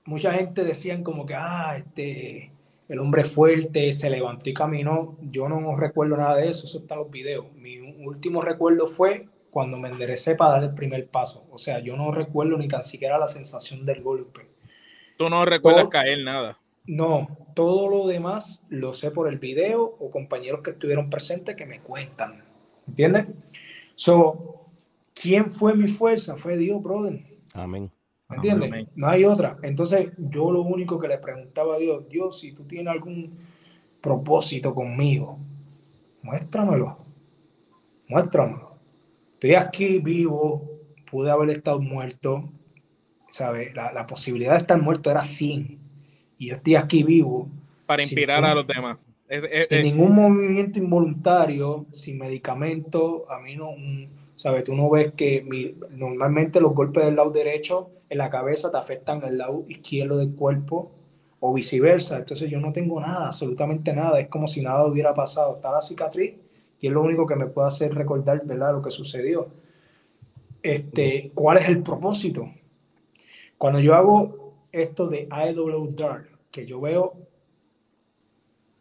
mucha 0.05 0.35
gente 0.35 0.63
decían 0.63 1.03
como 1.03 1.25
que, 1.25 1.35
ah, 1.35 1.77
este, 1.79 2.53
el 2.87 2.99
hombre 2.99 3.25
fuerte 3.25 3.91
se 3.95 4.11
levantó 4.11 4.51
y 4.51 4.53
caminó. 4.53 5.17
Yo 5.23 5.49
no 5.49 5.75
recuerdo 5.75 6.19
nada 6.19 6.37
de 6.37 6.51
eso, 6.51 6.67
eso 6.67 6.81
está 6.81 6.95
en 6.95 7.01
los 7.01 7.11
videos. 7.11 7.47
Mi 7.55 7.79
último 7.79 8.43
recuerdo 8.43 8.87
fue 8.87 9.27
cuando 9.51 9.79
me 9.79 9.89
enderecé 9.89 10.35
para 10.35 10.53
dar 10.53 10.65
el 10.65 10.75
primer 10.75 11.09
paso. 11.09 11.47
O 11.51 11.57
sea, 11.57 11.79
yo 11.79 11.97
no 11.97 12.13
recuerdo 12.13 12.59
ni 12.59 12.69
tan 12.69 12.83
siquiera 12.83 13.17
la 13.19 13.29
sensación 13.29 13.87
del 13.87 14.03
golpe. 14.03 14.51
Tú 15.17 15.31
no 15.31 15.47
recuerdas 15.47 15.89
caer 15.89 16.25
nada. 16.25 16.59
No, 16.85 17.39
todo 17.55 17.89
lo 17.89 18.07
demás 18.07 18.67
lo 18.69 18.93
sé 18.93 19.13
por 19.13 19.29
el 19.29 19.39
video 19.39 19.83
o 19.83 20.11
compañeros 20.11 20.61
que 20.63 20.73
estuvieron 20.73 21.09
presentes 21.09 21.57
que 21.57 21.65
me 21.65 21.81
cuentan. 21.81 22.45
¿Entiendes? 22.87 23.29
So, 23.97 24.71
¿quién 25.15 25.47
fue 25.47 25.75
mi 25.75 25.89
fuerza? 25.89 26.37
Fue 26.37 26.57
Dios, 26.57 26.83
brother. 26.83 27.23
Amén. 27.53 27.91
¿Me 28.29 28.37
entiendes? 28.37 28.89
No 28.95 29.09
hay 29.09 29.25
otra. 29.25 29.59
Entonces, 29.63 30.11
yo 30.17 30.51
lo 30.51 30.63
único 30.63 30.99
que 30.99 31.09
le 31.09 31.19
preguntaba 31.19 31.75
a 31.75 31.79
Dios, 31.79 32.09
Dios, 32.09 32.41
si 32.41 32.53
tú 32.53 32.65
tienes 32.65 32.89
algún 32.89 33.39
propósito 34.01 34.75
conmigo, 34.75 35.39
muéstramelo. 36.23 36.99
Muéstramelo. 38.09 38.79
Estoy 39.35 39.55
aquí 39.55 39.99
vivo, 39.99 40.69
pude 41.11 41.31
haber 41.31 41.51
estado 41.51 41.81
muerto, 41.81 42.51
¿sabes? 43.31 43.75
La, 43.75 44.07
posibilidad 44.07 44.53
de 44.53 44.59
estar 44.59 44.81
muerto 44.81 45.11
era 45.11 45.23
100. 45.23 45.79
Y 46.39 46.49
yo 46.49 46.55
estoy 46.57 46.77
aquí 46.77 47.03
vivo. 47.03 47.49
Para 47.87 48.03
inspirar 48.03 48.45
a 48.45 48.55
los 48.55 48.67
demás 48.67 48.99
sin 49.69 49.83
ningún 49.83 50.15
movimiento 50.15 50.79
involuntario, 50.79 51.87
sin 51.93 52.19
medicamento, 52.19 53.31
a 53.31 53.41
mí 53.41 53.57
no, 53.57 53.71
¿sabes? 54.37 54.65
Tú 54.65 54.75
no 54.75 54.91
ves 54.91 55.13
que 55.13 55.75
normalmente 55.91 56.61
los 56.61 56.75
golpes 56.75 57.05
del 57.05 57.17
lado 57.17 57.31
derecho 57.31 57.91
en 58.11 58.19
la 58.19 58.29
cabeza 58.29 58.71
te 58.71 58.77
afectan 58.77 59.25
el 59.25 59.39
lado 59.39 59.65
izquierdo 59.69 60.19
del 60.19 60.35
cuerpo 60.35 60.93
o 61.41 61.55
viceversa. 61.55 62.19
Entonces 62.19 62.51
yo 62.51 62.61
no 62.61 62.73
tengo 62.73 63.01
nada, 63.01 63.27
absolutamente 63.27 63.93
nada. 63.95 64.21
Es 64.21 64.29
como 64.29 64.47
si 64.47 64.61
nada 64.61 64.87
hubiera 64.87 65.15
pasado. 65.15 65.55
Está 65.55 65.73
la 65.73 65.81
cicatriz 65.81 66.35
y 66.79 66.87
es 66.87 66.93
lo 66.93 67.03
único 67.03 67.27
que 67.27 67.37
me 67.37 67.47
puede 67.47 67.69
hacer 67.69 67.95
recordar, 67.95 68.45
¿verdad? 68.45 68.73
Lo 68.75 68.83
que 68.83 68.91
sucedió. 68.91 69.49
Este, 70.63 71.31
¿Cuál 71.35 71.59
es 71.59 71.69
el 71.69 71.83
propósito? 71.83 72.51
Cuando 73.57 73.81
yo 73.81 73.95
hago 73.95 74.55
esto 74.71 75.07
de 75.07 75.29
IW 75.31 75.95
Dark, 75.97 76.29
que 76.51 76.67
yo 76.67 76.81
veo 76.81 77.15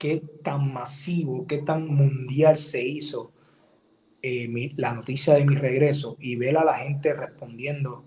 qué 0.01 0.19
tan 0.41 0.73
masivo, 0.73 1.45
qué 1.45 1.59
tan 1.59 1.85
mundial 1.85 2.57
se 2.57 2.83
hizo 2.83 3.31
eh, 4.23 4.73
la 4.75 4.95
noticia 4.95 5.35
de 5.35 5.45
mi 5.45 5.53
regreso 5.53 6.17
y 6.19 6.37
ver 6.37 6.57
a 6.57 6.65
la 6.65 6.79
gente 6.79 7.13
respondiendo 7.13 8.03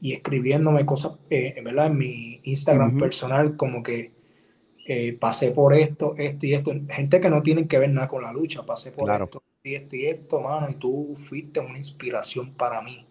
y 0.00 0.12
escribiéndome 0.12 0.84
cosas, 0.84 1.20
eh, 1.30 1.54
¿verdad? 1.62 1.86
En 1.86 1.98
mi 1.98 2.40
Instagram 2.42 2.98
personal, 2.98 3.56
como 3.56 3.80
que 3.84 4.10
eh, 4.88 5.12
pasé 5.12 5.52
por 5.52 5.72
esto, 5.72 6.16
esto 6.18 6.46
y 6.46 6.54
esto. 6.54 6.72
Gente 6.88 7.20
que 7.20 7.30
no 7.30 7.40
tienen 7.44 7.68
que 7.68 7.78
ver 7.78 7.90
nada 7.90 8.08
con 8.08 8.22
la 8.22 8.32
lucha, 8.32 8.66
pasé 8.66 8.90
por 8.90 9.08
esto 9.08 9.40
y 9.62 9.76
esto 9.76 9.94
y 9.94 10.06
esto, 10.06 10.40
mano, 10.40 10.68
y 10.68 10.74
tú 10.74 11.14
fuiste 11.16 11.60
una 11.60 11.78
inspiración 11.78 12.54
para 12.54 12.82
mí. 12.82 13.06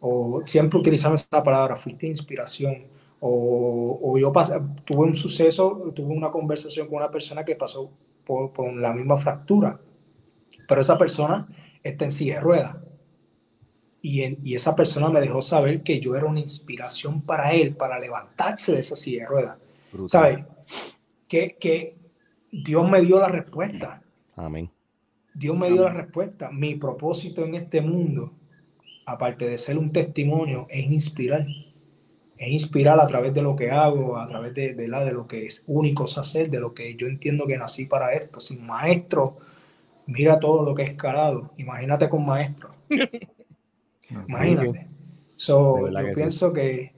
O 0.00 0.42
siempre 0.44 0.78
utilizamos 0.78 1.26
esa 1.26 1.42
palabra, 1.42 1.74
fuiste 1.74 2.06
inspiración 2.06 2.84
o, 3.20 4.18
yo 4.18 4.32
tuve 4.84 5.06
un 5.06 5.14
suceso, 5.14 5.92
tuve 5.94 6.14
una 6.14 6.30
conversación 6.30 6.86
con 6.86 6.98
una 6.98 7.10
persona 7.10 7.44
que 7.44 7.56
pasó 7.56 7.90
por, 8.24 8.72
la 8.74 8.92
misma 8.92 9.16
fractura, 9.16 9.80
pero 10.68 10.80
esa 10.80 10.98
persona 10.98 11.48
está 11.82 12.04
en 12.04 12.12
silla 12.12 12.34
de 12.36 12.40
ruedas. 12.40 12.76
Y, 14.02 14.22
y, 14.48 14.54
esa 14.54 14.76
persona 14.76 15.08
me 15.08 15.20
dejó 15.20 15.42
saber 15.42 15.82
que 15.82 15.98
yo 15.98 16.14
era 16.14 16.26
una 16.26 16.40
inspiración 16.40 17.22
para 17.22 17.52
él, 17.52 17.74
para 17.74 17.98
levantarse 17.98 18.72
de 18.72 18.80
esa 18.80 18.94
silla 18.94 19.22
de 19.22 19.28
ruedas. 19.28 19.58
¿Sabes? 20.06 20.44
Que, 21.26 21.56
que 21.58 21.96
Dios 22.52 22.88
me 22.88 23.00
dio 23.00 23.18
la 23.18 23.28
respuesta. 23.28 24.02
Amén. 24.36 24.70
Dios 25.34 25.56
me 25.56 25.70
dio 25.70 25.82
la 25.82 25.92
respuesta. 25.92 26.50
Mi 26.50 26.76
propósito 26.76 27.44
en 27.44 27.54
este 27.54 27.80
mundo, 27.80 28.32
aparte 29.04 29.48
de 29.48 29.58
ser 29.58 29.76
un 29.76 29.90
testimonio, 29.90 30.66
es 30.70 30.86
inspirar 30.86 31.46
es 32.38 32.48
inspirar 32.48 33.00
a 33.00 33.06
través 33.06 33.32
de 33.32 33.42
lo 33.42 33.56
que 33.56 33.70
hago, 33.70 34.18
a 34.18 34.26
través 34.28 34.54
de, 34.54 34.74
de, 34.74 34.88
la, 34.88 35.04
de 35.04 35.12
lo 35.12 35.26
que 35.26 35.46
es 35.46 35.64
único 35.66 36.04
hacer, 36.04 36.50
de 36.50 36.60
lo 36.60 36.74
que 36.74 36.94
yo 36.94 37.06
entiendo 37.06 37.46
que 37.46 37.56
nací 37.56 37.86
para 37.86 38.12
esto. 38.12 38.40
Sin 38.40 38.66
maestro, 38.66 39.38
mira 40.06 40.38
todo 40.38 40.64
lo 40.64 40.74
que 40.74 40.82
he 40.82 40.86
escalado. 40.86 41.52
Imagínate 41.56 42.08
con 42.08 42.26
maestro. 42.26 42.70
Imagínate. 44.28 44.86
So, 45.36 45.88
yo 45.88 46.14
pienso 46.14 46.52
que 46.52 46.94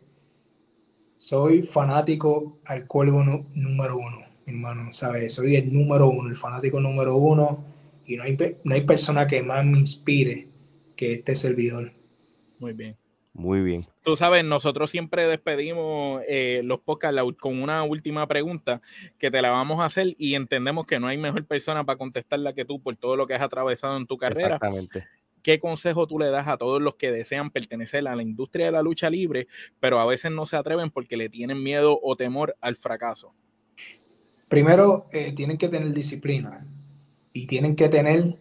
soy 1.17 1.63
fanático 1.63 2.59
al 2.65 2.87
cuervo 2.87 3.25
número 3.55 3.99
uno, 3.99 4.19
hermano, 4.47 4.93
¿sabes? 4.93 5.35
Soy 5.35 5.57
el 5.57 5.73
número 5.73 6.09
uno, 6.09 6.29
el 6.29 6.37
fanático 6.37 6.81
número 6.81 7.17
uno, 7.17 7.65
y 8.07 8.17
no 8.17 8.23
hay, 8.23 8.37
no 8.65 8.75
hay 8.75 8.83
persona 8.83 9.27
que 9.27 9.43
más 9.43 9.65
me 9.65 9.79
inspire 9.79 10.49
que 10.95 11.15
este 11.15 11.35
servidor. 11.35 11.93
Muy 12.61 12.73
bien. 12.73 12.97
Muy 13.33 13.61
bien. 13.61 13.87
Tú 14.03 14.17
sabes, 14.17 14.45
nosotros 14.45 14.91
siempre 14.91 15.27
despedimos 15.27 16.23
eh, 16.27 16.63
los 16.65 16.81
podcasts 16.81 17.21
con 17.39 17.63
una 17.63 17.85
última 17.85 18.27
pregunta 18.27 18.81
que 19.19 19.31
te 19.31 19.41
la 19.43 19.51
vamos 19.51 19.81
a 19.81 19.85
hacer 19.85 20.15
y 20.19 20.35
entendemos 20.35 20.87
que 20.87 20.99
no 20.99 21.07
hay 21.07 21.19
mejor 21.19 21.45
persona 21.45 21.85
para 21.85 21.99
contestarla 21.99 22.53
que 22.53 22.65
tú 22.65 22.81
por 22.81 22.97
todo 22.97 23.17
lo 23.17 23.27
que 23.27 23.35
has 23.35 23.43
atravesado 23.43 23.97
en 23.97 24.07
tu 24.07 24.17
carrera. 24.17 24.57
Exactamente. 24.57 25.07
¿Qué 25.43 25.61
consejo 25.61 26.07
tú 26.07 26.19
le 26.19 26.31
das 26.31 26.49
a 26.49 26.57
todos 26.57 26.83
los 26.83 26.97
que 26.97 27.13
desean 27.13 27.51
pertenecer 27.51 28.07
a 28.09 28.17
la 28.17 28.23
industria 28.23 28.67
de 28.67 28.73
la 28.73 28.83
lucha 28.83 29.09
libre, 29.09 29.47
pero 29.81 30.01
a 30.01 30.07
veces 30.07 30.33
no 30.33 30.47
se 30.47 30.57
atreven 30.57 30.91
porque 30.91 31.17
le 31.17 31.29
tienen 31.29 31.63
miedo 31.63 31.99
o 32.03 32.17
temor 32.17 32.57
al 32.61 32.77
fracaso? 32.77 33.35
Primero, 34.49 35.09
eh, 35.13 35.33
tienen 35.33 35.59
que 35.59 35.69
tener 35.69 35.93
disciplina 35.93 36.67
y 37.33 37.47
tienen 37.47 37.77
que 37.77 37.89
tener 37.89 38.39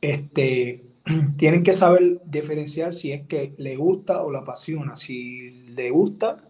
este, 0.00 0.89
tienen 1.36 1.62
que 1.62 1.72
saber 1.72 2.20
diferenciar 2.24 2.92
si 2.92 3.12
es 3.12 3.26
que 3.26 3.54
le 3.58 3.76
gusta 3.76 4.22
o 4.22 4.30
la 4.30 4.40
apasiona. 4.40 4.96
Si 4.96 5.50
le 5.68 5.90
gusta, 5.90 6.44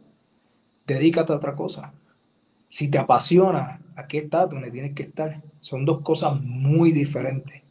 dedícate 0.87 1.33
a 1.33 1.37
otra 1.37 1.55
cosa. 1.55 1.93
Si 2.69 2.89
te 2.89 2.99
apasiona, 2.99 3.81
aquí 3.97 4.19
estás 4.19 4.51
donde 4.51 4.71
tienes 4.71 4.95
que 4.95 5.05
estar. 5.05 5.43
Son 5.61 5.85
dos 5.85 6.03
cosas 6.03 6.41
muy 6.41 6.93
diferentes. 6.93 7.63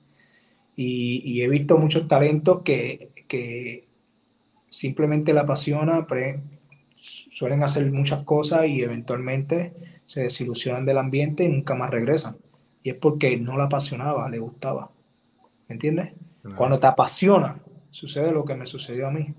Y, 0.76 1.42
he 1.42 1.50
visto 1.50 1.78
muchos 1.78 2.08
talentos 2.08 2.62
que, 2.64 3.88
simplemente 4.70 5.34
le 5.34 5.40
apasiona, 5.42 6.08
pero 6.08 6.42
suelen 6.96 7.64
hacer 7.64 7.92
muchas 7.92 8.24
cosas 8.24 8.68
y 8.68 8.82
eventualmente 8.82 9.74
se 10.06 10.22
desilusionan 10.22 10.86
del 10.86 11.00
ambiente 11.00 11.44
y 11.44 11.50
nunca 11.50 11.76
más 11.76 11.92
regresan. 11.92 12.38
Y 12.84 12.92
es 12.92 12.96
porque 12.96 13.38
no 13.38 13.58
la 13.58 13.66
apasionaba, 13.66 14.30
le 14.30 14.40
gustaba. 14.40 14.92
¿Me 15.68 15.76
entiendes? 15.76 16.14
Cuando 16.56 16.80
te 16.80 16.88
apasiona, 16.88 17.60
sucede 17.92 18.32
lo 18.32 18.46
que 18.46 18.56
me 18.56 18.66
sucedió 18.66 19.08
a 19.08 19.12
mí. 19.12 19.34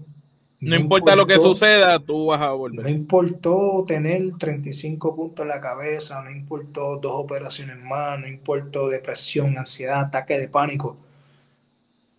No, 0.61 0.77
importa 0.77 1.17
lo 1.17 1.27
que 1.27 1.37
suceda, 1.37 1.99
tú 1.99 2.27
vas 2.27 2.41
a 2.43 2.53
volver. 2.53 2.85
No 2.85 2.91
importó 2.91 3.83
tener 3.87 4.37
35 4.37 5.17
puntos 5.17 5.43
en 5.43 5.49
la 5.49 5.61
cabeza, 5.61 6.23
no 6.23 6.31
importó 6.31 6.99
dos 6.99 7.13
operaciones 7.15 7.83
más, 7.83 8.21
no 8.21 8.27
importó 8.27 8.89
depresión, 8.89 9.57
ansiedad, 9.57 10.01
ataque 10.01 10.39
de 10.39 10.49
pánico. 10.49 10.99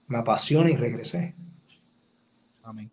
Me 0.08 0.18
apasiona 0.18 0.72
y 0.72 0.76
regresé. 0.76 1.36
Amén. 2.64 2.92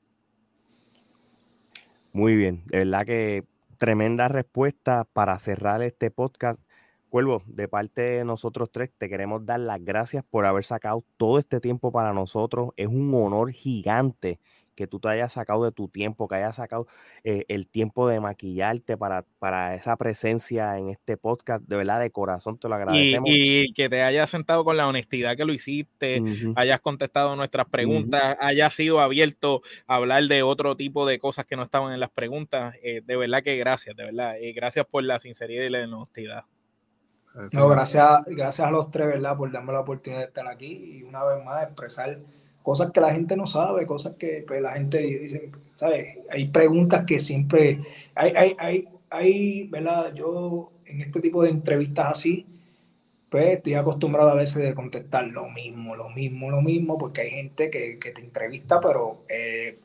Muy 2.13 2.37
bien, 2.37 2.63
de 2.67 2.79
verdad 2.79 3.07
que 3.07 3.45
tremenda 3.79 4.29
respuesta 4.29 5.05
para 5.05 5.39
cerrar 5.39 5.83
este 5.83 6.11
podcast. 6.11 6.61
Cuervo, 7.09 7.43
de 7.47 7.69
parte 7.69 8.03
de 8.03 8.25
nosotros 8.25 8.71
tres, 8.71 8.91
te 8.99 9.09
queremos 9.09 9.47
dar 9.47 9.61
las 9.61 9.83
gracias 9.83 10.25
por 10.29 10.45
haber 10.45 10.65
sacado 10.65 11.05
todo 11.17 11.39
este 11.39 11.61
tiempo 11.61 11.91
para 11.91 12.13
nosotros. 12.13 12.71
Es 12.77 12.89
un 12.89 13.13
honor 13.15 13.51
gigante 13.53 14.39
que 14.79 14.87
tú 14.87 15.01
te 15.01 15.09
hayas 15.09 15.33
sacado 15.33 15.65
de 15.65 15.73
tu 15.73 15.89
tiempo, 15.89 16.29
que 16.29 16.37
hayas 16.37 16.55
sacado 16.55 16.87
eh, 17.25 17.45
el 17.49 17.67
tiempo 17.67 18.07
de 18.09 18.21
maquillarte 18.21 18.97
para, 18.97 19.25
para 19.41 19.75
esa 19.75 19.97
presencia 19.97 20.79
en 20.79 20.89
este 20.91 21.17
podcast. 21.17 21.65
De 21.67 21.77
verdad, 21.77 21.99
de 21.99 22.13
corazón 22.13 22.59
te 22.59 22.69
lo 22.69 22.77
agradecemos. 22.77 23.29
Y, 23.29 23.73
que 23.73 23.89
te 23.89 24.03
hayas 24.03 24.31
sentado 24.31 24.65
con 24.65 24.77
la 24.77 24.87
honestidad 24.87 25.37
que 25.37 25.45
lo 25.45 25.53
hiciste, 25.53 26.23
hayas 26.55 26.81
contestado 26.81 27.35
nuestras 27.35 27.67
preguntas, 27.67 28.37
hayas 28.41 28.73
sido 28.73 29.01
abierto 29.01 29.63
a 29.89 29.97
hablar 29.97 30.23
de 30.29 30.45
otro 30.45 30.77
tipo 30.77 31.07
de 31.07 31.19
cosas 31.19 31.45
que 31.45 31.57
no 31.57 31.65
estaban 31.65 31.93
en 31.93 31.99
las 31.99 32.11
preguntas. 32.11 32.77
Eh, 32.81 33.03
de 33.05 33.17
verdad 33.17 33.43
que 33.43 33.57
gracias, 33.57 33.97
de 33.97 34.05
verdad. 34.05 34.37
Y 34.41 34.53
gracias 34.53 34.87
por 34.87 35.03
la 35.03 35.19
sinceridad 35.19 35.65
y 35.65 35.71
la 35.71 35.89
honestidad. 35.89 36.45
No, 37.53 37.69
gracias, 37.69 38.25
gracias 38.27 38.67
a 38.67 38.71
los 38.71 38.91
tres, 38.91 39.07
¿verdad? 39.07 39.37
Por 39.37 39.53
darme 39.53 39.73
la 39.73 39.81
oportunidad 39.81 40.21
de 40.21 40.27
estar 40.27 40.49
aquí 40.49 40.99
y 40.99 41.03
una 41.03 41.25
vez 41.25 41.45
más 41.45 41.63
expresar 41.63 42.19
cosas 42.63 42.91
que 42.91 43.01
la 43.01 43.13
gente 43.13 43.37
no 43.37 43.47
sabe, 43.47 43.87
cosas 43.87 44.15
que 44.19 44.45
pues, 44.47 44.61
la 44.61 44.73
gente 44.73 44.99
dice, 44.99 45.51
¿sabes? 45.75 46.19
Hay 46.31 46.49
preguntas 46.49 47.05
que 47.07 47.19
siempre, 47.19 47.81
hay, 48.15 48.33
hay, 48.37 48.57
hay, 48.59 48.89
hay, 49.11 49.69
¿verdad? 49.69 50.13
Yo 50.15 50.73
en 50.85 51.01
este 51.01 51.21
tipo 51.21 51.43
de 51.43 51.51
entrevistas 51.51 52.09
así, 52.11 52.47
pues 53.31 53.49
estoy 53.49 53.75
acostumbrado 53.75 54.31
a 54.31 54.35
veces 54.35 54.63
de 54.63 54.75
contestar 54.75 55.27
lo 55.29 55.49
mismo, 55.49 55.95
lo 55.97 56.09
mismo, 56.11 56.51
lo 56.51 56.61
mismo, 56.61 56.99
porque 56.99 57.23
hay 57.23 57.31
gente 57.31 57.71
que, 57.71 57.99
que 57.99 58.11
te 58.11 58.21
entrevista, 58.21 58.81
pero... 58.81 59.25
Eh, 59.29 59.79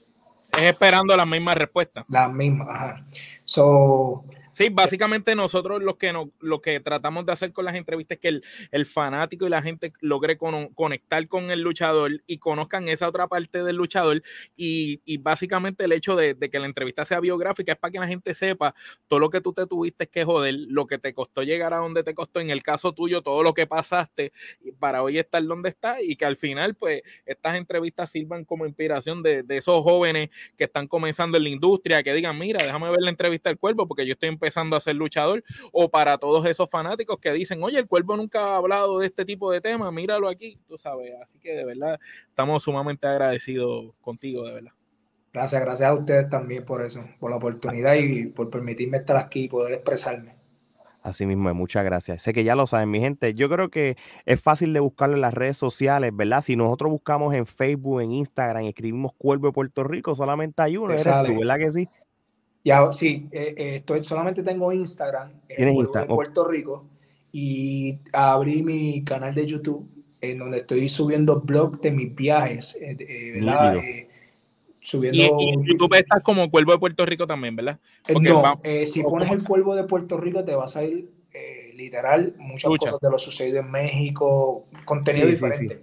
es 0.58 0.64
esperando 0.64 1.16
las 1.18 1.28
mismas 1.28 1.56
respuestas. 1.56 2.06
Las 2.08 2.32
mismas, 2.32 2.68
ajá. 2.70 3.06
So, 3.44 4.24
Sí, 4.54 4.70
básicamente 4.70 5.36
nosotros 5.36 5.82
lo 5.82 5.98
que, 5.98 6.14
no, 6.14 6.32
lo 6.40 6.62
que 6.62 6.80
tratamos 6.80 7.26
de 7.26 7.32
hacer 7.32 7.52
con 7.54 7.66
las 7.66 7.74
entrevistas 7.74 8.18
es 8.18 8.22
que 8.22 8.42
el, 8.72 8.86
fanático 8.86 9.48
y 9.48 9.50
la 9.50 9.64
gente 9.64 9.92
logre 10.00 10.38
conectar 10.38 11.28
con 11.28 11.50
el 11.50 11.62
luchador 11.62 12.22
y 12.28 12.38
conozcan 12.38 12.88
esa 12.88 13.08
otra 13.08 13.28
parte 13.28 13.64
del 13.64 13.78
luchador. 13.78 14.22
Y, 14.56 15.02
básicamente 15.18 15.86
el 15.86 15.92
hecho 15.92 16.16
de, 16.16 16.38
que 16.38 16.60
la 16.60 16.68
entrevista 16.68 17.04
sea 17.04 17.20
biográfica 17.20 17.72
es 17.72 17.78
para 17.80 17.92
que 17.92 18.00
la 18.00 18.08
gente 18.08 18.36
sepa 18.36 18.76
todo 19.08 19.20
lo 19.20 19.30
que 19.32 19.42
tú 19.42 19.54
te 19.54 19.66
tuviste 19.66 20.06
que 20.08 20.24
joder, 20.24 20.54
lo 20.54 20.86
que 20.86 21.00
te 21.00 21.16
costó 21.16 21.42
llegar 21.42 21.74
a 21.74 21.78
donde 21.78 22.04
te 22.04 22.14
costó, 22.14 22.40
en 22.40 22.52
el 22.52 22.62
caso 22.62 22.94
tuyo, 22.94 23.24
todo 23.24 23.42
lo 23.42 23.56
que 23.56 23.66
pasaste 23.66 24.34
para 24.78 25.02
hoy 25.02 25.18
estar 25.18 25.44
donde 25.44 25.70
estás 25.70 25.98
y 26.04 26.16
que 26.16 26.26
al 26.26 26.38
final, 26.38 26.76
pues, 26.76 27.02
estas 27.26 27.56
entrevistas 27.56 28.12
sirvan 28.12 28.46
como 28.46 28.68
inspiración 28.68 29.24
de, 29.24 29.42
de 29.42 29.58
esos 29.58 29.82
jóvenes 29.82 30.30
que 30.58 30.66
están 30.66 30.88
comenzando 30.88 31.38
en 31.38 31.44
la 31.44 31.50
industria, 31.50 32.04
que 32.04 32.14
digan, 32.14 32.38
mira, 32.38 32.64
déjame 32.64 32.92
ver 32.92 33.02
la 33.02 33.10
entrevista 33.10 33.50
del 33.50 33.58
cuerpo 33.58 33.88
porque 33.88 34.06
yo 34.06 34.14
estoy 34.14 34.30
en 34.30 34.43
empezando 34.44 34.76
a 34.76 34.82
ser 34.82 34.96
luchador, 34.96 35.42
o 35.72 35.90
para 35.90 36.18
todos 36.18 36.46
esos 36.46 36.70
fanáticos 36.70 37.18
que 37.20 37.32
dicen, 37.32 37.64
oye, 37.64 37.80
el 37.80 37.88
cuerpo 37.88 38.18
nunca 38.18 38.42
ha 38.42 38.58
hablado 38.58 39.00
de 39.00 39.08
este 39.08 39.24
tipo 39.24 39.50
de 39.52 39.62
temas, 39.62 39.92
míralo 39.94 40.28
aquí, 40.28 40.60
tú 40.68 40.78
sabes. 40.78 41.14
Así 41.24 41.40
que 41.40 41.54
de 41.56 41.64
verdad 41.64 41.98
estamos 42.28 42.62
sumamente 42.62 43.08
agradecidos 43.08 43.94
contigo, 44.02 44.44
de 44.44 44.54
verdad. 44.54 44.72
Gracias, 45.32 45.62
gracias 45.62 45.90
a 45.90 45.94
ustedes 45.94 46.30
también 46.30 46.66
por 46.66 46.84
eso, 46.86 47.06
por 47.20 47.32
la 47.32 47.38
oportunidad 47.38 47.96
y 47.96 48.26
por 48.28 48.50
permitirme 48.50 48.98
estar 48.98 49.16
aquí 49.16 49.46
y 49.46 49.48
poder 49.48 49.74
expresarme. 49.74 50.36
Así 51.02 51.26
mismo, 51.26 51.54
muchas 51.54 51.84
gracias. 51.84 52.22
Sé 52.22 52.34
que 52.34 52.44
ya 52.44 52.56
lo 52.56 52.66
saben, 52.68 52.90
mi 52.90 53.00
gente. 53.00 53.34
Yo 53.34 53.50
creo 53.50 53.70
que 53.70 53.98
es 54.26 54.40
fácil 54.40 54.72
de 54.72 54.80
buscarlo 54.80 55.16
en 55.16 55.22
las 55.22 55.34
redes 55.34 55.58
sociales, 55.58 56.16
¿verdad? 56.16 56.42
Si 56.42 56.56
nosotros 56.56 56.92
buscamos 56.92 57.34
en 57.34 57.46
Facebook, 57.46 58.02
en 58.02 58.12
Instagram, 58.12 58.66
escribimos 58.66 59.12
Cuervo 59.18 59.48
de 59.48 59.54
Puerto 59.54 59.84
Rico, 59.84 60.16
solamente 60.16 60.62
hay 60.62 60.78
uno, 60.78 60.94
eres 60.94 61.04
tú, 61.26 61.40
¿verdad 61.40 61.58
que 61.58 61.72
sí? 61.72 61.90
Ya, 62.64 62.92
sí, 62.94 63.28
eh, 63.32 63.54
eh, 63.58 63.76
estoy, 63.76 64.04
solamente 64.06 64.42
tengo 64.42 64.72
Instagram, 64.72 65.34
en 65.50 65.76
de 65.76 66.06
Puerto 66.06 66.48
Rico, 66.48 66.86
y 67.32 68.00
abrí 68.14 68.64
mi 68.64 69.04
canal 69.04 69.36
de 69.36 69.46
YouTube, 69.46 69.86
en 70.22 70.40
donde 70.40 70.60
estoy 70.60 70.88
subiendo 70.88 71.42
blog 71.42 71.82
de 71.82 71.92
mis 71.92 72.16
viajes, 72.16 72.78
eh, 72.80 73.34
¿verdad? 73.36 73.82
subiendo... 74.80 75.38
Y, 75.40 75.50
en 75.50 75.64
YouTube 75.66 75.94
estás 75.96 76.24
como 76.24 76.50
Cuervo 76.50 76.72
de 76.72 76.80
Puerto 76.80 77.06
Rico 77.06 77.28
también, 77.28 77.54
¿verdad? 77.56 77.80
no, 78.22 78.62
si 78.86 79.04
pones 79.04 79.30
el 79.30 79.44
Cuervo 79.44 79.76
de 79.76 79.84
Puerto 79.84 80.18
Rico 80.18 80.46
te 80.46 80.56
va 80.56 80.64
a 80.66 80.70
salir 80.70 81.12
literal 81.76 82.36
muchas 82.38 82.70
cosas 82.78 83.00
de 83.02 83.10
lo 83.10 83.18
sucedido 83.18 83.60
en 83.60 83.72
México, 83.72 84.68
contenido 84.86 85.28
diferente. 85.28 85.82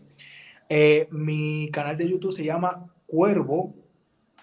mi 1.11 1.68
canal 1.70 1.99
de 1.99 2.09
YouTube 2.09 2.33
se 2.33 2.45
llama 2.45 2.87
Cuervo, 3.07 3.74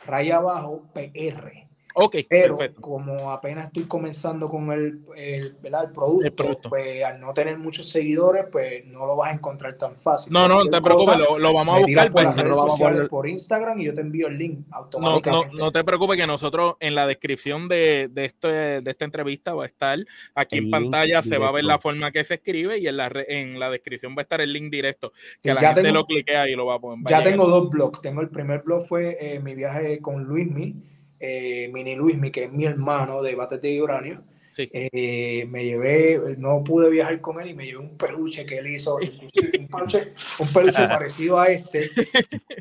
raya 0.05 0.37
abajo, 0.37 0.83
PR. 0.93 1.66
Ok, 1.99 2.17
pero 2.29 2.59
como 2.79 3.31
apenas 3.31 3.65
estoy 3.67 3.85
comenzando 3.85 4.45
con 4.45 4.71
el, 4.71 4.99
el, 5.15 5.55
producto, 5.91 6.59
pues 6.69 7.03
al 7.03 7.19
no 7.19 7.33
tener 7.33 7.57
muchos 7.57 7.89
seguidores, 7.89 8.45
pues 8.51 8.85
no 8.85 9.07
lo 9.07 9.15
vas 9.15 9.31
a 9.31 9.33
encontrar 9.33 9.77
tan 9.77 9.95
fácil. 9.95 10.31
No, 10.31 10.47
no, 10.47 10.63
te 10.65 10.79
preocupes, 10.79 11.17
lo, 11.17 11.53
vamos 11.53 11.75
a 11.75 11.79
buscar. 11.79 12.11
Por, 12.11 12.35
pues, 12.35 12.45
lo 12.45 12.55
vamos 12.55 12.81
a 12.81 13.07
por 13.07 13.27
Instagram 13.27 13.81
y 13.81 13.85
yo 13.85 13.95
te 13.95 14.01
envío 14.01 14.27
el 14.27 14.37
link 14.37 14.59
automáticamente. 14.69 15.55
No, 15.55 15.57
no, 15.57 15.71
te 15.71 15.83
preocupes 15.83 16.17
que 16.17 16.27
nosotros 16.27 16.75
en 16.79 16.93
la 16.93 17.07
descripción 17.07 17.67
de, 17.67 18.09
de, 18.11 18.25
este, 18.25 18.81
de 18.81 18.91
esta 18.91 19.05
entrevista 19.05 19.55
va 19.55 19.63
a 19.63 19.67
estar 19.67 19.97
aquí 20.35 20.57
en 20.57 20.69
pantalla, 20.69 21.23
se 21.23 21.39
va 21.39 21.47
a 21.47 21.51
ver 21.51 21.63
la 21.63 21.79
forma 21.79 22.11
que 22.11 22.23
se 22.23 22.35
escribe 22.35 22.77
y 22.77 22.85
en 22.85 22.97
la, 22.97 23.11
en 23.27 23.59
la 23.59 23.71
descripción 23.71 24.13
va 24.15 24.19
a 24.19 24.23
estar 24.23 24.39
el 24.39 24.53
link 24.53 24.69
directo, 24.69 25.13
que 25.41 25.51
la 25.51 25.73
gente 25.73 25.91
lo 25.91 26.05
cliquea 26.05 26.47
y 26.47 26.55
lo 26.55 26.67
va 26.67 26.75
a 26.75 26.79
poner. 26.79 27.07
Ya 27.09 27.23
tengo 27.23 27.47
dos 27.47 27.71
blogs. 27.71 28.01
Tengo 28.01 28.21
el 28.21 28.29
primer 28.29 28.61
blog 28.61 28.83
fue 28.83 29.17
eh, 29.19 29.39
mi 29.39 29.55
viaje 29.55 29.99
con 29.99 30.25
Luismi 30.25 30.75
eh, 31.19 31.69
Mini 31.73 31.95
Luismi, 31.95 32.31
que 32.31 32.45
es 32.45 32.51
mi 32.51 32.65
hermano 32.65 33.21
de 33.21 33.35
Bates 33.35 33.61
de 33.61 33.81
Uranio. 33.81 34.23
Eh, 34.59 35.45
me 35.49 35.65
llevé, 35.65 36.35
no 36.37 36.63
pude 36.63 36.89
viajar 36.89 37.21
con 37.21 37.39
él 37.39 37.49
y 37.49 37.53
me 37.53 37.65
llevé 37.65 37.77
un 37.77 37.97
peluche 37.97 38.45
que 38.45 38.57
él 38.57 38.67
hizo, 38.67 38.95
un 38.95 39.67
peluche, 39.67 40.13
un 40.39 40.47
peluche 40.47 40.87
parecido 40.87 41.39
a 41.39 41.47
este, 41.47 41.91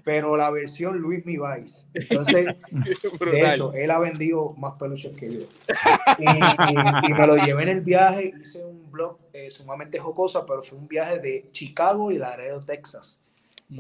pero 0.04 0.36
la 0.36 0.50
versión 0.50 0.98
Luis 0.98 1.24
Mi 1.24 1.38
Vice. 1.38 1.86
Entonces, 1.94 2.54
de 3.32 3.54
hecho, 3.54 3.72
él 3.72 3.90
ha 3.90 3.98
vendido 3.98 4.52
más 4.59 4.74
peluches 4.78 5.18
que 5.18 5.32
yo. 5.32 5.40
Y, 6.18 7.12
me 7.12 7.26
lo 7.26 7.36
llevé 7.36 7.62
en 7.62 7.68
el 7.70 7.80
viaje, 7.80 8.34
hice 8.40 8.62
un 8.62 8.90
blog 8.90 9.18
eh, 9.32 9.50
sumamente 9.50 9.98
jocosa, 9.98 10.44
pero 10.44 10.62
fue 10.62 10.78
un 10.78 10.88
viaje 10.88 11.18
de 11.18 11.48
Chicago 11.52 12.12
y 12.12 12.18
Laredo, 12.18 12.61
Texas. 12.61 13.22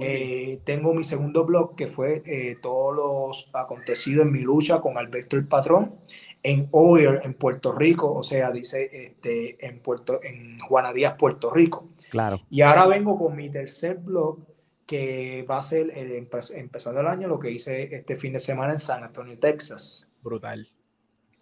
Eh, 0.00 0.60
tengo 0.64 0.92
mi 0.92 1.04
segundo 1.04 1.44
blog 1.44 1.76
que 1.76 1.86
fue 1.86 2.22
eh, 2.26 2.56
todos 2.60 2.96
los 2.96 3.50
acontecidos 3.52 4.26
en 4.26 4.32
mi 4.32 4.40
lucha 4.40 4.80
con 4.80 4.98
Alberto 4.98 5.36
el 5.36 5.46
Patrón 5.46 5.94
en 6.42 6.68
Oyer, 6.72 7.20
en 7.24 7.34
Puerto 7.34 7.72
Rico, 7.72 8.12
o 8.12 8.22
sea, 8.22 8.50
dice 8.50 8.88
este, 8.92 9.64
en, 9.64 9.80
Puerto, 9.80 10.20
en 10.22 10.58
Juana 10.60 10.92
Díaz, 10.92 11.14
Puerto 11.18 11.50
Rico. 11.50 11.88
Claro. 12.10 12.40
Y 12.50 12.62
ahora 12.62 12.86
vengo 12.86 13.16
con 13.16 13.36
mi 13.36 13.50
tercer 13.50 13.98
blog 13.98 14.38
que 14.86 15.44
va 15.48 15.58
a 15.58 15.62
ser 15.62 15.90
eh, 15.90 16.28
empezando 16.54 17.00
el 17.00 17.06
año 17.06 17.26
lo 17.28 17.38
que 17.38 17.50
hice 17.50 17.94
este 17.94 18.16
fin 18.16 18.32
de 18.32 18.38
semana 18.40 18.72
en 18.72 18.78
San 18.78 19.02
Antonio, 19.02 19.38
Texas. 19.38 20.08
Brutal. 20.22 20.68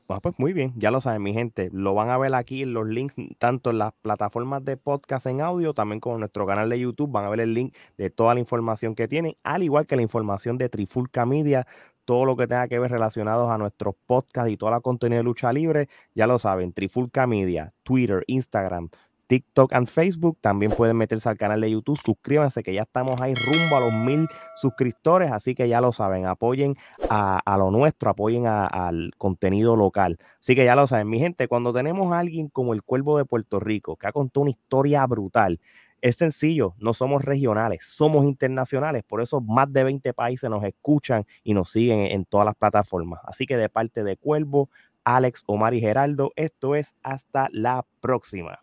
Bueno, 0.06 0.20
pues 0.20 0.34
muy 0.38 0.52
bien, 0.52 0.74
ya 0.76 0.90
lo 0.90 1.00
saben 1.00 1.22
mi 1.22 1.32
gente, 1.32 1.70
lo 1.72 1.94
van 1.94 2.10
a 2.10 2.18
ver 2.18 2.34
aquí 2.34 2.62
en 2.62 2.74
los 2.74 2.86
links, 2.86 3.14
tanto 3.38 3.70
en 3.70 3.78
las 3.78 3.94
plataformas 4.02 4.62
de 4.62 4.76
podcast 4.76 5.24
en 5.26 5.40
audio, 5.40 5.72
también 5.72 5.98
como 5.98 6.16
en 6.16 6.20
nuestro 6.20 6.46
canal 6.46 6.68
de 6.68 6.78
YouTube, 6.78 7.10
van 7.10 7.24
a 7.24 7.30
ver 7.30 7.40
el 7.40 7.54
link 7.54 7.74
de 7.96 8.10
toda 8.10 8.34
la 8.34 8.40
información 8.40 8.94
que 8.94 9.08
tienen, 9.08 9.34
al 9.44 9.62
igual 9.62 9.86
que 9.86 9.96
la 9.96 10.02
información 10.02 10.58
de 10.58 10.68
Trifulca 10.68 11.24
Media, 11.24 11.66
todo 12.04 12.26
lo 12.26 12.36
que 12.36 12.46
tenga 12.46 12.68
que 12.68 12.78
ver 12.78 12.90
relacionados 12.90 13.50
a 13.50 13.56
nuestros 13.56 13.94
podcasts 14.04 14.50
y 14.50 14.58
toda 14.58 14.72
la 14.72 14.80
contenido 14.80 15.20
de 15.20 15.24
lucha 15.24 15.50
libre, 15.54 15.88
ya 16.14 16.26
lo 16.26 16.38
saben, 16.38 16.74
Trifulca 16.74 17.26
Media, 17.26 17.72
Twitter, 17.82 18.24
Instagram, 18.26 18.90
TikTok 19.26 19.72
and 19.72 19.88
Facebook. 19.88 20.38
También 20.40 20.72
pueden 20.72 20.96
meterse 20.96 21.28
al 21.28 21.36
canal 21.36 21.60
de 21.60 21.70
YouTube. 21.70 21.98
Suscríbanse 21.98 22.62
que 22.62 22.74
ya 22.74 22.82
estamos 22.82 23.20
ahí 23.20 23.34
rumbo 23.34 23.76
a 23.76 23.80
los 23.80 23.92
mil 23.92 24.28
suscriptores. 24.56 25.32
Así 25.32 25.54
que 25.54 25.68
ya 25.68 25.80
lo 25.80 25.92
saben, 25.92 26.26
apoyen 26.26 26.76
a, 27.08 27.56
lo 27.58 27.70
nuestro, 27.70 28.10
apoyen 28.10 28.46
al 28.46 29.12
contenido 29.18 29.76
local. 29.76 30.18
Así 30.40 30.54
que 30.54 30.64
ya 30.64 30.76
lo 30.76 30.86
saben, 30.86 31.08
mi 31.08 31.18
gente, 31.18 31.48
cuando 31.48 31.72
tenemos 31.72 32.12
a 32.12 32.18
alguien 32.18 32.48
como 32.48 32.74
el 32.74 32.82
Cuervo 32.82 33.18
de 33.18 33.24
Puerto 33.24 33.60
Rico, 33.60 33.96
que 33.96 34.06
ha 34.06 34.12
contado 34.12 34.42
una 34.42 34.50
historia 34.50 35.06
brutal, 35.06 35.60
es 36.04 36.16
sencillo, 36.16 36.74
no 36.78 36.92
somos 36.92 37.24
regionales, 37.24 37.80
somos 37.86 38.26
internacionales, 38.26 39.04
por 39.04 39.22
eso 39.22 39.40
más 39.40 39.72
de 39.72 39.84
20 39.84 40.12
países 40.12 40.50
nos 40.50 40.62
escuchan 40.62 41.24
y 41.42 41.54
nos 41.54 41.70
siguen 41.70 42.00
en 42.00 42.26
todas 42.26 42.44
las 42.44 42.56
plataformas. 42.56 43.20
Así 43.24 43.46
que 43.46 43.56
de 43.56 43.70
parte 43.70 44.04
de 44.04 44.18
Cuervo, 44.18 44.68
Alex, 45.04 45.42
Omar 45.46 45.74
y 45.74 45.80
Geraldo, 45.80 46.32
esto 46.36 46.74
es 46.74 46.94
hasta 47.02 47.48
la 47.52 47.84
próxima. 48.00 48.58